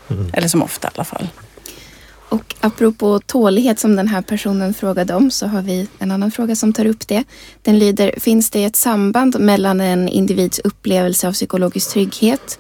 Mm. 0.09 0.31
Eller 0.33 0.49
som 0.49 0.63
ofta 0.63 0.89
i 0.89 0.91
alla 0.95 1.05
fall. 1.05 1.29
Och 2.35 2.55
apropå 2.61 3.19
tålighet 3.19 3.79
som 3.79 3.97
den 3.97 4.09
här 4.09 4.23
personen 4.23 4.75
frågade 4.75 5.15
om 5.15 5.31
så 5.31 5.47
har 5.47 5.63
vi 5.63 5.89
en 5.99 6.11
annan 6.11 6.31
fråga 6.31 6.57
som 6.57 6.73
tar 6.73 6.87
upp 6.87 7.09
det. 7.09 7.25
Den 7.63 7.79
lyder, 7.79 8.15
finns 8.21 8.51
det 8.51 8.65
ett 8.65 8.77
samband 8.77 9.41
mellan 9.41 9.81
en 9.81 10.09
individs 10.09 10.59
upplevelse 10.59 11.29
av 11.29 11.33
psykologisk 11.33 11.91
trygghet 11.93 12.59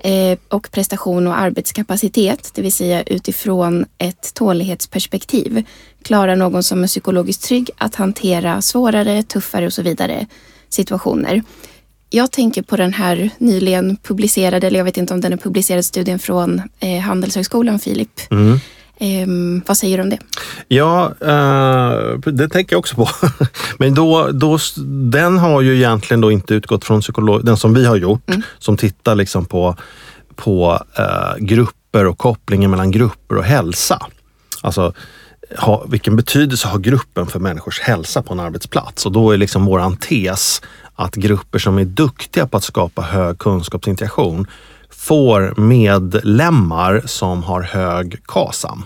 eh, 0.00 0.38
och 0.48 0.70
prestation 0.70 1.26
och 1.26 1.38
arbetskapacitet, 1.38 2.50
det 2.54 2.62
vill 2.62 2.72
säga 2.72 3.02
utifrån 3.02 3.86
ett 3.98 4.34
tålighetsperspektiv. 4.34 5.64
Klarar 6.02 6.36
någon 6.36 6.62
som 6.62 6.82
är 6.82 6.86
psykologiskt 6.86 7.44
trygg 7.44 7.70
att 7.78 7.94
hantera 7.94 8.62
svårare, 8.62 9.22
tuffare 9.22 9.66
och 9.66 9.72
så 9.72 9.82
vidare 9.82 10.26
situationer? 10.68 11.42
Jag 12.10 12.30
tänker 12.32 12.62
på 12.62 12.76
den 12.76 12.92
här 12.92 13.30
nyligen 13.38 13.96
publicerade, 13.96 14.66
eller 14.66 14.78
jag 14.78 14.84
vet 14.84 14.96
inte 14.96 15.14
om 15.14 15.20
den 15.20 15.32
är 15.32 15.36
publicerad, 15.36 15.84
studien 15.84 16.18
från 16.18 16.62
eh, 16.80 17.00
Handelshögskolan, 17.00 17.78
Filip. 17.78 18.20
Mm. 18.30 18.60
Eh, 19.00 19.26
vad 19.66 19.76
säger 19.76 19.96
du 19.98 20.02
om 20.02 20.10
det? 20.10 20.18
Ja, 20.68 21.14
eh, 21.20 22.18
det 22.32 22.48
tänker 22.48 22.74
jag 22.74 22.78
också 22.78 22.96
på. 22.96 23.08
Men 23.78 23.94
då, 23.94 24.28
då, 24.32 24.58
den 25.10 25.38
har 25.38 25.60
ju 25.60 25.76
egentligen 25.76 26.20
då 26.20 26.30
inte 26.32 26.54
utgått 26.54 26.84
från 26.84 27.00
psykolog, 27.00 27.44
den 27.44 27.56
som 27.56 27.74
vi 27.74 27.86
har 27.86 27.96
gjort, 27.96 28.28
Mm. 28.28 28.42
som 28.58 28.76
tittar 28.76 29.14
liksom 29.14 29.44
på, 29.44 29.76
på 30.36 30.82
eh, 30.98 31.36
grupper 31.38 32.06
och 32.06 32.18
kopplingen 32.18 32.70
mellan 32.70 32.90
grupper 32.90 33.36
och 33.36 33.44
hälsa. 33.44 34.06
Alltså, 34.62 34.92
ha, 35.58 35.84
vilken 35.88 36.16
betydelse 36.16 36.68
har 36.68 36.78
gruppen 36.78 37.26
för 37.26 37.38
människors 37.38 37.80
hälsa 37.80 38.22
på 38.22 38.32
en 38.32 38.40
arbetsplats? 38.40 39.06
Och 39.06 39.12
då 39.12 39.30
är 39.30 39.36
liksom 39.36 39.64
våran 39.64 39.96
tes 39.96 40.62
att 40.94 41.14
grupper 41.14 41.58
som 41.58 41.78
är 41.78 41.84
duktiga 41.84 42.46
på 42.46 42.56
att 42.56 42.64
skapa 42.64 43.02
hög 43.02 43.38
kunskapsintegration 43.38 44.46
får 45.00 45.54
medlemmar 45.56 47.02
som 47.06 47.42
har 47.42 47.62
hög 47.62 48.22
KASAM 48.26 48.84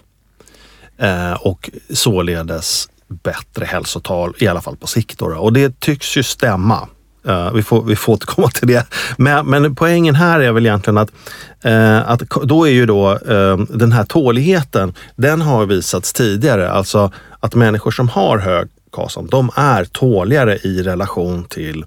eh, 0.98 1.32
och 1.32 1.70
således 1.90 2.88
bättre 3.08 3.64
hälsotal, 3.64 4.34
i 4.38 4.46
alla 4.46 4.60
fall 4.60 4.76
på 4.76 4.86
sikt. 4.86 5.18
Då. 5.18 5.26
Och 5.26 5.52
det 5.52 5.80
tycks 5.80 6.16
ju 6.16 6.22
stämma. 6.22 6.88
Eh, 7.26 7.52
vi, 7.52 7.62
får, 7.62 7.82
vi 7.82 7.96
får 7.96 8.12
återkomma 8.12 8.48
till 8.48 8.68
det. 8.68 8.86
Men, 9.16 9.46
men 9.46 9.74
poängen 9.74 10.14
här 10.14 10.40
är 10.40 10.52
väl 10.52 10.66
egentligen 10.66 10.98
att, 10.98 11.10
eh, 11.62 12.10
att 12.10 12.20
då 12.42 12.66
är 12.66 12.72
ju 12.72 12.86
då 12.86 13.18
den 13.68 13.92
här 13.92 14.04
tåligheten, 14.04 14.94
den 15.16 15.40
har 15.40 15.66
visats 15.66 16.12
tidigare. 16.12 16.70
Alltså 16.70 17.12
att 17.40 17.54
människor 17.54 17.90
som 17.90 18.08
har 18.08 18.38
hög 18.38 18.68
KASAM, 18.92 19.26
de 19.26 19.50
är 19.54 19.84
tåligare 19.84 20.58
i 20.58 20.82
relation 20.82 21.44
till 21.44 21.84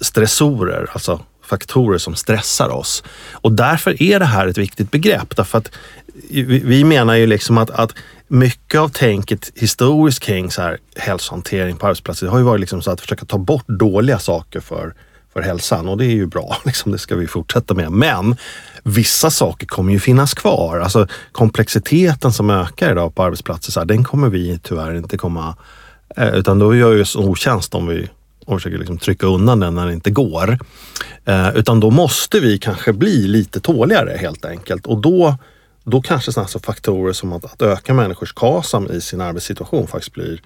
stressorer, 0.00 0.90
alltså 0.92 1.20
faktorer 1.42 1.98
som 1.98 2.14
stressar 2.14 2.68
oss. 2.68 3.04
Och 3.32 3.52
därför 3.52 4.02
är 4.02 4.18
det 4.18 4.24
här 4.24 4.46
ett 4.46 4.58
viktigt 4.58 4.90
begrepp. 4.90 5.36
Därför 5.36 5.58
att 5.58 5.70
vi, 6.64 6.84
menar 6.84 7.14
ju 7.14 7.26
liksom 7.26 7.58
att, 7.58 7.70
att 7.70 7.94
mycket 8.28 8.80
av 8.80 8.88
tänket 8.88 9.52
historiskt 9.54 10.22
kring 10.22 10.50
så 10.50 10.62
här, 10.62 10.78
hälsohantering 10.96 11.76
på 11.76 11.86
arbetsplatser 11.86 12.26
har 12.26 12.38
ju 12.38 12.44
varit 12.44 12.60
liksom 12.60 12.82
så 12.82 12.90
att 12.90 13.00
försöka 13.00 13.24
ta 13.24 13.38
bort 13.38 13.68
dåliga 13.68 14.18
saker 14.18 14.60
för, 14.60 14.94
för 15.32 15.40
hälsan 15.40 15.88
och 15.88 15.98
det 15.98 16.04
är 16.04 16.14
ju 16.14 16.26
bra. 16.26 16.56
Liksom, 16.64 16.92
det 16.92 16.98
ska 16.98 17.16
vi 17.16 17.26
fortsätta 17.26 17.74
med. 17.74 17.92
Men 17.92 18.36
vissa 18.82 19.30
saker 19.30 19.66
kommer 19.66 19.92
ju 19.92 20.00
finnas 20.00 20.34
kvar. 20.34 20.78
Alltså 20.78 21.06
komplexiteten 21.32 22.32
som 22.32 22.50
ökar 22.50 22.92
idag 22.92 23.14
på 23.14 23.22
arbetsplatser, 23.22 23.72
så 23.72 23.80
här, 23.80 23.86
den 23.86 24.04
kommer 24.04 24.28
vi 24.28 24.58
tyvärr 24.62 24.94
inte 24.94 25.18
komma... 25.18 25.56
Eh, 26.16 26.34
utan 26.34 26.58
då 26.58 26.74
gör 26.74 26.90
vi 26.94 27.02
oss 27.02 27.16
en 27.16 27.22
otjänst 27.22 27.74
om 27.74 27.86
vi 27.86 28.08
och 28.54 28.60
försöker 28.60 28.78
liksom 28.78 28.98
trycka 28.98 29.26
undan 29.26 29.60
den 29.60 29.74
när 29.74 29.86
det 29.86 29.92
inte 29.92 30.10
går. 30.10 30.58
Eh, 31.24 31.56
utan 31.56 31.80
då 31.80 31.90
måste 31.90 32.40
vi 32.40 32.58
kanske 32.58 32.92
bli 32.92 33.28
lite 33.28 33.60
tåligare 33.60 34.16
helt 34.16 34.44
enkelt. 34.44 34.86
Och 34.86 35.00
då, 35.00 35.36
då 35.84 36.02
kanske 36.02 36.32
sådana 36.32 36.48
faktorer 36.48 37.12
som 37.12 37.32
att, 37.32 37.44
att 37.44 37.62
öka 37.62 37.94
människors 37.94 38.32
KASAM 38.32 38.90
i 38.90 39.00
sin 39.00 39.20
arbetssituation 39.20 39.86
faktiskt 39.86 40.12
blir 40.12 40.40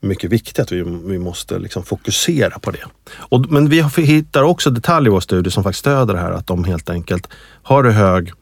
mycket 0.00 0.30
viktigt. 0.30 0.58
Att 0.58 0.72
vi, 0.72 0.82
vi 1.04 1.18
måste 1.18 1.58
liksom 1.58 1.82
fokusera 1.82 2.58
på 2.58 2.70
det. 2.70 2.84
Och, 3.18 3.50
men 3.50 3.68
vi 3.68 3.82
hittar 3.96 4.42
också 4.42 4.70
detaljer 4.70 5.10
i 5.10 5.12
vår 5.12 5.20
studie 5.20 5.50
som 5.50 5.62
faktiskt 5.62 5.80
stöder 5.80 6.14
det 6.14 6.20
här. 6.20 6.32
Att 6.32 6.46
de 6.46 6.64
helt 6.64 6.90
enkelt, 6.90 7.28
har 7.62 7.82
du 7.82 7.90
hög 7.90 8.32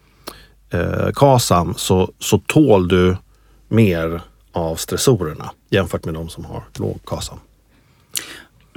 eh, 0.71 1.11
KASAM 1.15 1.75
så, 1.77 2.13
så 2.19 2.39
tål 2.39 2.89
du 2.89 3.17
mer 3.69 4.23
av 4.53 4.77
stressorerna 4.77 5.51
jämfört 5.71 6.05
med 6.05 6.15
de 6.15 6.29
som 6.29 6.45
har 6.45 6.65
låg 6.79 7.01
KASAM. 7.05 7.39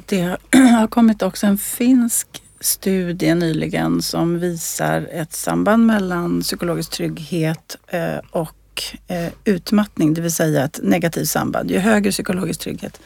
Det 0.08 0.38
har 0.80 0.88
kommit 0.88 1.22
också 1.22 1.48
en 1.48 1.58
finsk 1.58 2.28
studie 2.60 3.36
nyligen 3.36 4.02
som 4.02 4.40
visar 4.40 5.08
ett 5.12 5.34
samband 5.34 5.86
mellan 5.86 6.42
psykologisk 6.42 6.92
trygghet 6.92 7.78
eh, 7.88 8.18
och 8.32 8.84
eh, 9.08 9.34
utmattning, 9.46 10.14
det 10.14 10.22
vill 10.22 10.34
säga 10.34 10.64
ett 10.64 10.80
negativt 10.84 11.30
samband. 11.30 11.72
Ju 11.72 11.78
högre 11.78 12.12
psykologisk 12.12 12.60
trygghet, 12.60 13.00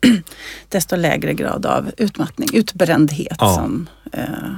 desto 0.68 0.96
lägre 0.96 1.34
grad 1.34 1.66
av 1.66 1.90
utmattning, 1.96 2.48
utbrändhet. 2.52 3.36
Ja. 3.38 3.54
Som, 3.54 3.88
eh, 4.12 4.54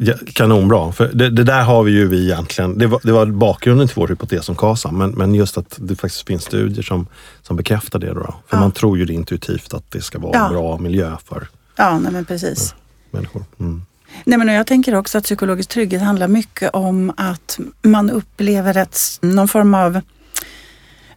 Ja, 0.00 0.14
kanonbra. 0.32 0.92
För 0.92 1.10
det, 1.14 1.30
det 1.30 1.44
där 1.44 1.62
har 1.62 1.82
vi 1.82 1.92
ju 1.92 2.06
vi 2.08 2.24
egentligen. 2.24 2.78
Det 2.78 2.86
var, 2.86 3.00
det 3.02 3.12
var 3.12 3.26
bakgrunden 3.26 3.88
till 3.88 3.94
vår 3.96 4.08
hypotes 4.08 4.48
om 4.48 4.56
KASAM. 4.56 4.98
Men, 4.98 5.10
men 5.10 5.34
just 5.34 5.58
att 5.58 5.74
det 5.78 5.96
faktiskt 5.96 6.26
finns 6.26 6.44
studier 6.44 6.82
som, 6.82 7.06
som 7.42 7.56
bekräftar 7.56 7.98
det. 7.98 8.06
Då, 8.06 8.14
då. 8.14 8.34
För 8.46 8.56
Ja. 8.56 8.60
man 8.60 8.72
tror 8.72 8.98
ju 8.98 9.04
det 9.04 9.12
intuitivt 9.12 9.74
att 9.74 9.90
det 9.90 10.00
ska 10.02 10.18
vara 10.18 10.32
Ja. 10.34 10.46
en 10.46 10.52
bra 10.52 10.78
miljö 10.78 11.16
för 11.28 11.48
ja, 11.76 11.98
nej 11.98 12.12
men 12.12 12.24
precis. 12.24 12.74
människor. 13.10 13.44
Mm. 13.60 13.82
Nej, 14.24 14.38
men 14.38 14.48
jag 14.48 14.66
tänker 14.66 14.94
också 14.94 15.18
att 15.18 15.24
psykologisk 15.24 15.68
trygghet 15.68 16.02
handlar 16.02 16.28
mycket 16.28 16.70
om 16.74 17.12
att 17.16 17.58
man 17.82 18.10
upplever 18.10 18.76
ett, 18.76 18.98
någon 19.20 19.48
form 19.48 19.74
av 19.74 20.00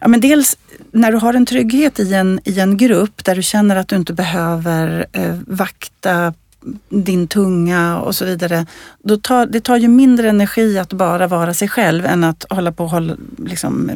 Ja, 0.00 0.08
men 0.08 0.20
dels 0.20 0.58
när 0.92 1.12
du 1.12 1.18
har 1.18 1.34
en 1.34 1.46
trygghet 1.46 2.00
i 2.00 2.14
en, 2.14 2.40
i 2.44 2.60
en 2.60 2.76
grupp 2.76 3.24
där 3.24 3.34
du 3.36 3.42
känner 3.42 3.76
att 3.76 3.88
du 3.88 3.96
inte 3.96 4.12
behöver 4.12 5.06
eh, 5.12 5.38
vakta 5.46 6.34
din 6.88 7.26
tunga 7.28 8.00
och 8.00 8.14
så 8.14 8.24
vidare. 8.24 8.66
Då 9.02 9.16
tar, 9.16 9.46
det 9.46 9.60
tar 9.60 9.76
ju 9.76 9.88
mindre 9.88 10.28
energi 10.28 10.78
att 10.78 10.92
bara 10.92 11.26
vara 11.26 11.54
sig 11.54 11.68
själv 11.68 12.06
än 12.06 12.24
att 12.24 12.46
hålla 12.50 12.72
på 12.72 12.84
och 12.84 12.90
hålla, 12.90 13.16
liksom, 13.46 13.90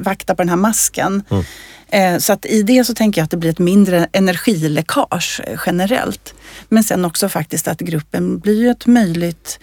vakta 0.00 0.34
på 0.34 0.42
den 0.42 0.48
här 0.48 0.56
masken. 0.56 1.22
Mm. 1.30 1.44
Eh, 1.88 2.18
Så 2.18 2.32
att 2.32 2.46
i 2.46 2.62
det 2.62 2.84
så 2.84 2.94
tänker 2.94 3.20
jag 3.20 3.24
att 3.24 3.30
det 3.30 3.36
blir 3.36 3.50
ett 3.50 3.58
mindre 3.58 4.08
energiläckage 4.12 5.40
eh, 5.46 5.60
generellt. 5.66 6.34
Men 6.68 6.84
sen 6.84 7.04
också 7.04 7.28
faktiskt 7.28 7.68
att 7.68 7.80
gruppen 7.80 8.38
blir 8.38 8.60
ju 8.60 8.70
ett 8.70 8.86
möjligt 8.86 9.58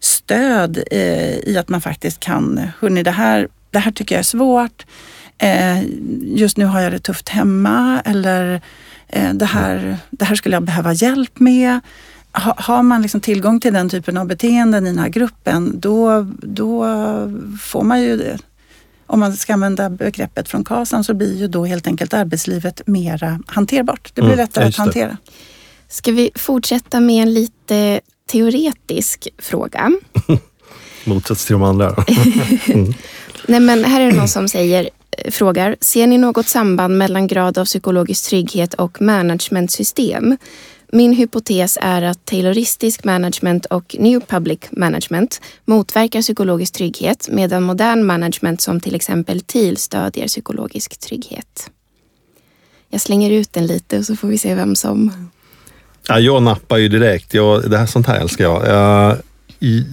stöd 0.00 0.82
eh, 0.90 1.38
i 1.38 1.56
att 1.58 1.68
man 1.68 1.80
faktiskt 1.80 2.20
kan, 2.20 2.70
hörni 2.80 3.02
det 3.02 3.10
här, 3.10 3.48
det 3.70 3.78
här 3.78 3.92
tycker 3.92 4.14
jag 4.14 4.20
är 4.20 4.24
svårt. 4.24 4.86
Just 6.22 6.56
nu 6.56 6.64
har 6.64 6.80
jag 6.80 6.92
det 6.92 6.98
tufft 6.98 7.28
hemma 7.28 8.02
eller 8.04 8.60
det, 9.34 9.44
här, 9.44 9.96
det 10.10 10.24
här 10.24 10.34
skulle 10.34 10.56
jag 10.56 10.62
behöva 10.62 10.92
hjälp 10.92 11.40
med. 11.40 11.80
Ha, 12.32 12.54
har 12.58 12.82
man 12.82 13.02
liksom 13.02 13.20
tillgång 13.20 13.60
till 13.60 13.72
den 13.72 13.88
typen 13.88 14.16
av 14.16 14.26
beteenden 14.26 14.86
i 14.86 14.90
den 14.90 14.98
här 14.98 15.08
gruppen 15.08 15.80
då, 15.80 16.26
då 16.42 16.84
får 17.62 17.82
man 17.82 18.02
ju 18.02 18.16
det. 18.16 18.38
Om 19.06 19.20
man 19.20 19.36
ska 19.36 19.52
använda 19.52 19.90
begreppet 19.90 20.48
från 20.48 20.64
KASAM 20.64 21.04
så 21.04 21.14
blir 21.14 21.36
ju 21.38 21.48
då 21.48 21.64
helt 21.64 21.86
enkelt 21.86 22.14
arbetslivet 22.14 22.82
mera 22.86 23.40
hanterbart. 23.46 24.10
Det 24.14 24.20
blir 24.22 24.32
Mm, 24.32 24.44
lättare 24.44 24.68
att 24.68 24.76
hantera. 24.76 25.16
Ska 25.88 26.12
vi 26.12 26.30
fortsätta 26.34 27.00
med 27.00 27.22
en 27.22 27.34
lite 27.34 28.00
teoretisk 28.30 29.28
fråga? 29.38 29.92
Motsats 31.04 31.46
till 31.46 31.52
de 31.52 31.62
andra. 31.62 31.94
Nej, 33.48 33.60
men 33.60 33.84
här 33.84 34.00
är 34.00 34.10
det 34.10 34.16
någon 34.16 34.28
som 34.28 34.48
säger, 34.48 34.82
eh, 34.84 34.90
frågar, 35.30 35.76
ser 35.80 36.06
ni 36.06 36.18
något 36.18 36.48
samband 36.48 36.98
mellan 36.98 37.26
grad 37.26 37.58
av 37.58 37.64
psykologisk 37.64 38.28
trygghet 38.28 38.74
och 38.74 39.02
managementsystem? 39.02 40.36
Min 40.92 41.12
hypotes 41.12 41.78
är 41.80 42.02
att 42.02 42.24
tayloristisk 42.24 43.04
management 43.04 43.66
och 43.66 43.96
new 43.98 44.20
public 44.20 44.58
management 44.70 45.40
motverkar 45.64 46.22
psykologisk 46.22 46.74
trygghet 46.74 47.28
medan 47.30 47.62
modern 47.62 48.04
management 48.04 48.60
som 48.60 48.80
till 48.80 48.94
exempel 48.94 49.40
TIL 49.40 49.76
stödjer 49.76 50.26
psykologisk 50.26 50.98
trygghet. 50.98 51.70
Jag 52.88 53.00
slänger 53.00 53.30
ut 53.30 53.52
den 53.52 53.66
lite 53.66 53.98
och 53.98 54.04
så 54.04 54.16
får 54.16 54.28
vi 54.28 54.38
se 54.38 54.54
vem 54.54 54.76
som... 54.76 55.28
Ja, 56.08 56.18
jag 56.18 56.42
nappar 56.42 56.76
ju 56.76 56.88
direkt. 56.88 57.34
Jag, 57.34 57.70
det 57.70 57.78
här 57.78 57.86
sånt 57.86 58.06
här 58.06 58.20
älskar 58.20 58.44
jag. 58.44 58.68
Eh, 58.68 59.16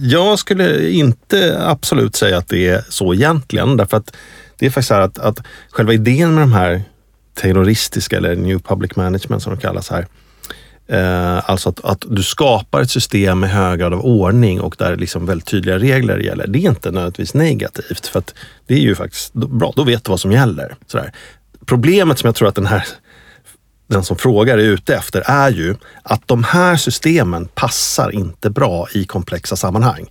jag 0.00 0.38
skulle 0.38 0.90
inte 0.90 1.66
absolut 1.66 2.16
säga 2.16 2.38
att 2.38 2.48
det 2.48 2.68
är 2.68 2.84
så 2.88 3.14
egentligen. 3.14 3.76
Därför 3.76 3.96
att 3.96 4.16
det 4.64 4.68
är 4.68 4.70
faktiskt 4.70 4.88
så 4.88 4.94
här 4.94 5.00
att, 5.00 5.18
att 5.18 5.42
själva 5.70 5.92
idén 5.92 6.34
med 6.34 6.42
de 6.42 6.52
här 6.52 6.82
terroristiska 7.34 8.16
eller 8.16 8.36
new 8.36 8.58
public 8.58 8.96
management 8.96 9.42
som 9.42 9.54
de 9.54 9.60
kallas 9.60 9.90
här. 9.90 10.06
Eh, 10.86 11.50
alltså 11.50 11.68
att, 11.68 11.84
att 11.84 12.04
du 12.08 12.22
skapar 12.22 12.80
ett 12.80 12.90
system 12.90 13.40
med 13.40 13.50
hög 13.50 13.78
grad 13.78 13.92
av 13.92 14.00
ordning 14.00 14.60
och 14.60 14.74
där 14.78 14.96
liksom 14.96 15.26
väldigt 15.26 15.46
tydliga 15.46 15.78
regler 15.78 16.18
gäller. 16.18 16.46
Det 16.46 16.58
är 16.58 16.68
inte 16.68 16.90
nödvändigtvis 16.90 17.34
negativt 17.34 18.06
för 18.06 18.18
att 18.18 18.34
det 18.66 18.74
är 18.74 18.78
ju 18.80 18.94
faktiskt 18.94 19.32
bra. 19.32 19.72
Då 19.76 19.84
vet 19.84 20.04
du 20.04 20.10
vad 20.10 20.20
som 20.20 20.32
gäller. 20.32 20.76
Sådär. 20.86 21.12
Problemet 21.66 22.18
som 22.18 22.26
jag 22.28 22.34
tror 22.34 22.48
att 22.48 22.54
den 22.54 22.66
här 22.66 22.86
den 23.86 24.04
som 24.04 24.16
frågar 24.16 24.58
är 24.58 24.62
ute 24.62 24.96
efter 24.96 25.22
är 25.26 25.50
ju 25.50 25.76
att 26.02 26.28
de 26.28 26.44
här 26.44 26.76
systemen 26.76 27.48
passar 27.54 28.10
inte 28.10 28.50
bra 28.50 28.88
i 28.94 29.04
komplexa 29.04 29.56
sammanhang. 29.56 30.06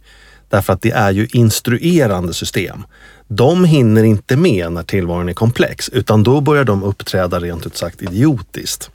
Därför 0.54 0.74
att 0.74 0.82
det 0.82 0.92
är 0.92 1.12
ju 1.12 1.28
instruerande 1.32 2.34
system. 2.34 2.84
De 3.28 3.66
hinner 3.66 4.04
inte 4.04 4.36
med 4.36 4.72
när 4.72 4.84
tillvaron 4.84 5.30
är 5.30 5.34
komplex 5.34 5.90
utan 5.90 6.24
då 6.24 6.42
börjar 6.42 6.64
de 6.64 6.84
uppträda 6.84 7.40
rent 7.40 7.66
ut 7.66 7.78
sagt 7.78 8.02
idiotiskt. 8.02 8.92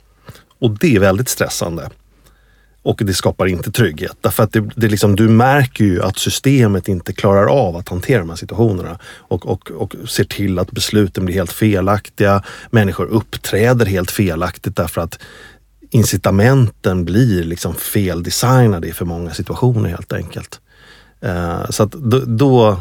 Och 0.59 0.79
det 0.79 0.95
är 0.95 0.99
väldigt 0.99 1.29
stressande. 1.29 1.89
Och 2.83 3.01
det 3.03 3.13
skapar 3.13 3.45
inte 3.45 3.71
trygghet. 3.71 4.17
Därför 4.21 4.43
att 4.43 4.53
det, 4.53 4.69
det 4.75 4.87
liksom, 4.87 5.15
du 5.15 5.29
märker 5.29 5.83
ju 5.83 6.03
att 6.03 6.17
systemet 6.17 6.87
inte 6.87 7.13
klarar 7.13 7.45
av 7.45 7.75
att 7.75 7.89
hantera 7.89 8.19
de 8.19 8.29
här 8.29 8.37
situationerna. 8.37 8.99
Och, 9.03 9.45
och, 9.45 9.71
och 9.71 9.95
ser 10.07 10.23
till 10.23 10.59
att 10.59 10.71
besluten 10.71 11.25
blir 11.25 11.35
helt 11.35 11.53
felaktiga. 11.53 12.43
Människor 12.69 13.05
uppträder 13.05 13.85
helt 13.85 14.11
felaktigt 14.11 14.75
därför 14.75 15.01
att 15.01 15.19
incitamenten 15.89 17.05
blir 17.05 17.43
liksom 17.43 17.75
feldesignade 17.75 18.87
i 18.87 18.91
för 18.91 19.05
många 19.05 19.33
situationer 19.33 19.89
helt 19.89 20.13
enkelt. 20.13 20.61
Eh, 21.21 21.69
så 21.69 21.83
att 21.83 21.91
då, 21.91 22.19
då 22.19 22.79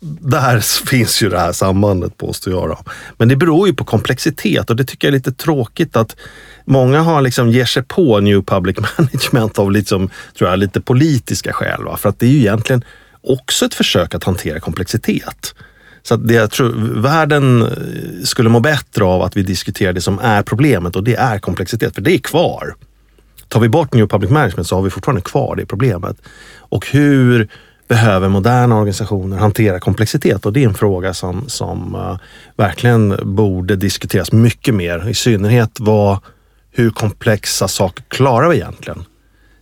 där 0.00 0.60
finns 0.86 1.22
ju 1.22 1.28
det 1.28 1.38
här 1.38 1.52
sambandet 1.52 2.16
påstår 2.16 2.52
jag. 2.52 2.68
Då. 2.68 2.78
Men 3.18 3.28
det 3.28 3.36
beror 3.36 3.68
ju 3.68 3.74
på 3.74 3.84
komplexitet 3.84 4.70
och 4.70 4.76
det 4.76 4.84
tycker 4.84 5.08
jag 5.08 5.12
är 5.12 5.18
lite 5.18 5.32
tråkigt 5.32 5.96
att 5.96 6.16
många 6.64 7.00
har 7.00 7.22
liksom 7.22 7.50
ger 7.50 7.64
sig 7.64 7.82
på 7.82 8.20
New 8.20 8.42
Public 8.42 8.76
Management 8.98 9.58
av 9.58 9.72
liksom, 9.72 10.10
tror 10.38 10.50
jag, 10.50 10.58
lite 10.58 10.80
politiska 10.80 11.52
skäl. 11.52 11.84
Va? 11.84 11.96
För 11.96 12.08
att 12.08 12.18
det 12.18 12.26
är 12.26 12.30
ju 12.30 12.38
egentligen 12.38 12.84
också 13.22 13.64
ett 13.64 13.74
försök 13.74 14.14
att 14.14 14.24
hantera 14.24 14.60
komplexitet. 14.60 15.54
Så 16.02 16.14
att 16.14 16.28
det, 16.28 16.34
jag 16.34 16.50
tror 16.50 17.00
världen 17.00 17.62
eh, 17.62 18.24
skulle 18.24 18.48
må 18.48 18.60
bättre 18.60 19.04
av 19.04 19.22
att 19.22 19.36
vi 19.36 19.42
diskuterar 19.42 19.92
det 19.92 20.00
som 20.00 20.18
är 20.18 20.42
problemet 20.42 20.96
och 20.96 21.04
det 21.04 21.14
är 21.14 21.38
komplexitet, 21.38 21.94
för 21.94 22.02
det 22.02 22.12
är 22.12 22.18
kvar. 22.18 22.74
Tar 23.50 23.60
vi 23.60 23.68
bort 23.68 23.94
New 23.94 24.06
Public 24.06 24.30
Management 24.30 24.66
så 24.66 24.74
har 24.76 24.82
vi 24.82 24.90
fortfarande 24.90 25.22
kvar 25.22 25.56
det 25.56 25.66
problemet. 25.66 26.16
Och 26.56 26.86
hur 26.86 27.48
behöver 27.88 28.28
moderna 28.28 28.76
organisationer 28.76 29.36
hantera 29.36 29.80
komplexitet? 29.80 30.46
Och 30.46 30.52
det 30.52 30.64
är 30.64 30.68
en 30.68 30.74
fråga 30.74 31.14
som, 31.14 31.48
som 31.48 31.94
uh, 31.94 32.18
verkligen 32.56 33.16
borde 33.22 33.76
diskuteras 33.76 34.32
mycket 34.32 34.74
mer. 34.74 35.08
I 35.08 35.14
synnerhet 35.14 35.70
vad, 35.80 36.18
hur 36.70 36.90
komplexa 36.90 37.68
saker 37.68 38.04
klarar 38.08 38.48
vi 38.48 38.56
egentligen? 38.56 39.04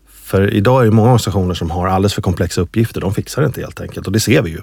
För 0.09 0.55
idag 0.55 0.81
är 0.81 0.85
det 0.85 0.91
många 0.91 1.09
organisationer 1.09 1.55
som 1.55 1.71
har 1.71 1.87
alldeles 1.87 2.15
för 2.15 2.23
komplexa 2.23 2.61
uppgifter. 2.61 3.01
De 3.01 3.15
fixar 3.15 3.43
det 3.43 3.47
inte 3.47 3.61
helt 3.61 3.81
enkelt 3.81 4.07
och 4.07 4.13
det 4.13 4.21
ser 4.21 4.43
vi 4.43 4.51
ju. 4.51 4.61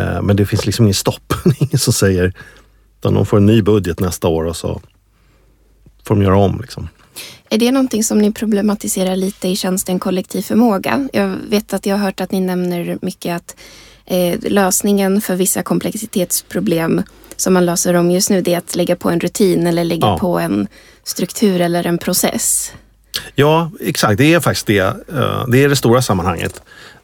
Uh, 0.00 0.22
men 0.22 0.36
det 0.36 0.46
finns 0.46 0.66
liksom 0.66 0.84
ingen 0.84 0.94
stopp. 0.94 1.34
ingen 1.58 1.78
som 1.78 1.92
säger 1.92 2.32
utan 2.98 3.14
de 3.14 3.26
får 3.26 3.36
en 3.36 3.46
ny 3.46 3.62
budget 3.62 4.00
nästa 4.00 4.28
år 4.28 4.44
och 4.44 4.56
så 4.56 4.80
får 6.04 6.14
de 6.14 6.22
göra 6.22 6.36
om. 6.36 6.60
Liksom. 6.60 6.88
Är 7.50 7.58
det 7.58 7.72
någonting 7.72 8.04
som 8.04 8.18
ni 8.18 8.32
problematiserar 8.32 9.16
lite 9.16 9.48
i 9.48 9.56
tjänsten 9.56 9.98
kollektiv 9.98 10.42
förmåga? 10.42 11.08
Jag 11.12 11.36
vet 11.48 11.72
att 11.72 11.86
jag 11.86 11.96
har 11.96 12.04
hört 12.04 12.20
att 12.20 12.32
ni 12.32 12.40
nämner 12.40 12.98
mycket 13.02 13.36
att 13.36 13.56
eh, 14.06 14.38
lösningen 14.40 15.20
för 15.20 15.36
vissa 15.36 15.62
komplexitetsproblem 15.62 17.02
som 17.36 17.54
man 17.54 17.66
löser 17.66 17.94
om 17.94 18.10
just 18.10 18.30
nu 18.30 18.42
det 18.42 18.54
är 18.54 18.58
att 18.58 18.76
lägga 18.76 18.96
på 18.96 19.10
en 19.10 19.20
rutin 19.20 19.66
eller 19.66 19.84
lägga 19.84 20.06
ja. 20.06 20.18
på 20.18 20.38
en 20.38 20.68
struktur 21.04 21.60
eller 21.60 21.86
en 21.86 21.98
process. 21.98 22.72
Ja, 23.34 23.70
exakt. 23.80 24.18
Det 24.18 24.34
är 24.34 24.40
faktiskt 24.40 24.66
det. 24.66 24.78
Eh, 24.78 25.46
det 25.48 25.64
är 25.64 25.68
det 25.68 25.76
stora 25.76 26.02
sammanhanget 26.02 26.62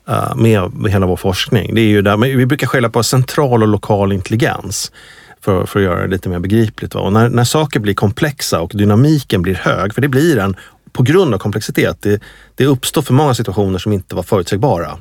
eh, 0.08 0.36
med 0.36 0.70
hela 0.88 1.06
vår 1.06 1.16
forskning. 1.16 1.74
Det 1.74 1.80
är 1.80 1.88
ju 1.88 2.02
där, 2.02 2.16
vi 2.16 2.46
brukar 2.46 2.66
skälla 2.66 2.88
på 2.88 3.02
central 3.02 3.62
och 3.62 3.68
lokal 3.68 4.12
intelligens 4.12 4.92
för, 5.40 5.66
för 5.66 5.80
att 5.80 5.84
göra 5.84 6.02
det 6.02 6.08
lite 6.08 6.28
mer 6.28 6.38
begripligt. 6.38 6.94
Va? 6.94 7.00
Och 7.00 7.12
när, 7.12 7.28
när 7.28 7.44
saker 7.44 7.80
blir 7.80 7.94
komplexa 7.94 8.60
och 8.60 8.70
dynamiken 8.74 9.42
blir 9.42 9.54
hög, 9.54 9.94
för 9.94 10.00
det 10.00 10.08
blir 10.08 10.36
den 10.36 10.56
på 10.92 11.02
grund 11.02 11.34
av 11.34 11.38
komplexitet. 11.38 11.96
Det, 12.00 12.22
det 12.54 12.66
uppstår 12.66 13.02
för 13.02 13.14
många 13.14 13.34
situationer 13.34 13.78
som 13.78 13.92
inte 13.92 14.14
var 14.14 14.22
förutsägbara. 14.22 14.98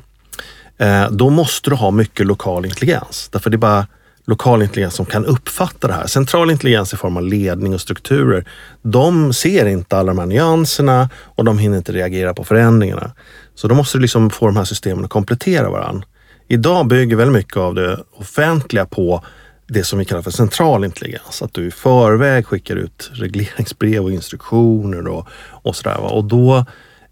Eh, 0.77 1.11
då 1.11 1.29
måste 1.29 1.69
du 1.69 1.75
ha 1.75 1.91
mycket 1.91 2.25
lokal 2.25 2.65
intelligens. 2.65 3.29
Därför 3.31 3.49
det 3.49 3.55
är 3.55 3.57
bara 3.57 3.87
lokal 4.25 4.61
intelligens 4.61 4.93
som 4.93 5.05
kan 5.05 5.25
uppfatta 5.25 5.87
det 5.87 5.93
här. 5.93 6.07
Central 6.07 6.51
intelligens 6.51 6.93
i 6.93 6.97
form 6.97 7.17
av 7.17 7.23
ledning 7.23 7.73
och 7.73 7.81
strukturer, 7.81 8.45
de 8.81 9.33
ser 9.33 9.65
inte 9.65 9.97
alla 9.97 10.07
de 10.07 10.19
här 10.19 10.25
nyanserna 10.25 11.09
och 11.15 11.45
de 11.45 11.57
hinner 11.57 11.77
inte 11.77 11.91
reagera 11.91 12.33
på 12.33 12.43
förändringarna. 12.43 13.11
Så 13.55 13.67
då 13.67 13.75
måste 13.75 13.97
du 13.97 14.01
liksom 14.01 14.29
få 14.29 14.45
de 14.45 14.57
här 14.57 14.63
systemen 14.63 15.05
att 15.05 15.11
komplettera 15.11 15.69
varandra. 15.69 16.07
Idag 16.47 16.87
bygger 16.87 17.15
väldigt 17.15 17.33
mycket 17.33 17.57
av 17.57 17.75
det 17.75 17.99
offentliga 18.13 18.85
på 18.85 19.23
det 19.67 19.83
som 19.83 19.99
vi 19.99 20.05
kallar 20.05 20.21
för 20.21 20.31
central 20.31 20.85
intelligens. 20.85 21.41
Att 21.41 21.53
du 21.53 21.67
i 21.67 21.71
förväg 21.71 22.45
skickar 22.45 22.75
ut 22.75 23.11
regleringsbrev 23.13 24.03
och 24.03 24.11
instruktioner 24.11 25.07
och, 25.07 25.27
och 25.49 25.75
sådär. 25.75 25.97
Och 25.97 26.23
då, 26.23 26.65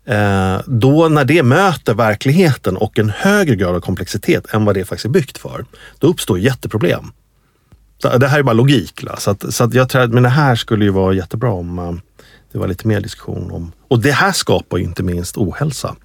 eh, 0.05 0.59
då 0.65 1.09
när 1.09 1.25
det 1.25 1.43
möter 1.43 1.93
verkligheten 1.93 2.77
och 2.77 2.99
en 2.99 3.09
högre 3.09 3.55
grad 3.55 3.75
av 3.75 3.79
komplexitet 3.79 4.53
än 4.53 4.65
vad 4.65 4.75
det 4.75 4.85
faktiskt 4.85 5.05
är 5.05 5.09
byggt 5.09 5.37
för, 5.37 5.65
då 5.99 6.07
uppstår 6.07 6.39
jätteproblem. 6.39 7.11
Så 7.97 8.17
det 8.17 8.27
här 8.27 8.39
är 8.39 8.43
bara 8.43 8.53
logik. 8.53 9.03
Så, 9.17 9.31
att, 9.31 9.53
så 9.53 9.63
att 9.63 9.73
jag 9.73 9.89
tror 9.89 10.01
att 10.01 10.11
men 10.11 10.23
det 10.23 10.29
här 10.29 10.55
skulle 10.55 10.85
ju 10.85 10.91
vara 10.91 11.13
jättebra 11.13 11.51
om 11.51 11.79
eh, 11.79 11.93
det 12.51 12.59
var 12.59 12.67
lite 12.67 12.87
mer 12.87 13.01
diskussion 13.01 13.51
om... 13.51 13.71
Och 13.87 13.99
det 13.99 14.11
här 14.11 14.31
skapar 14.31 14.77
ju 14.77 14.83
inte 14.83 15.03
minst 15.03 15.37
ohälsa. 15.37 15.95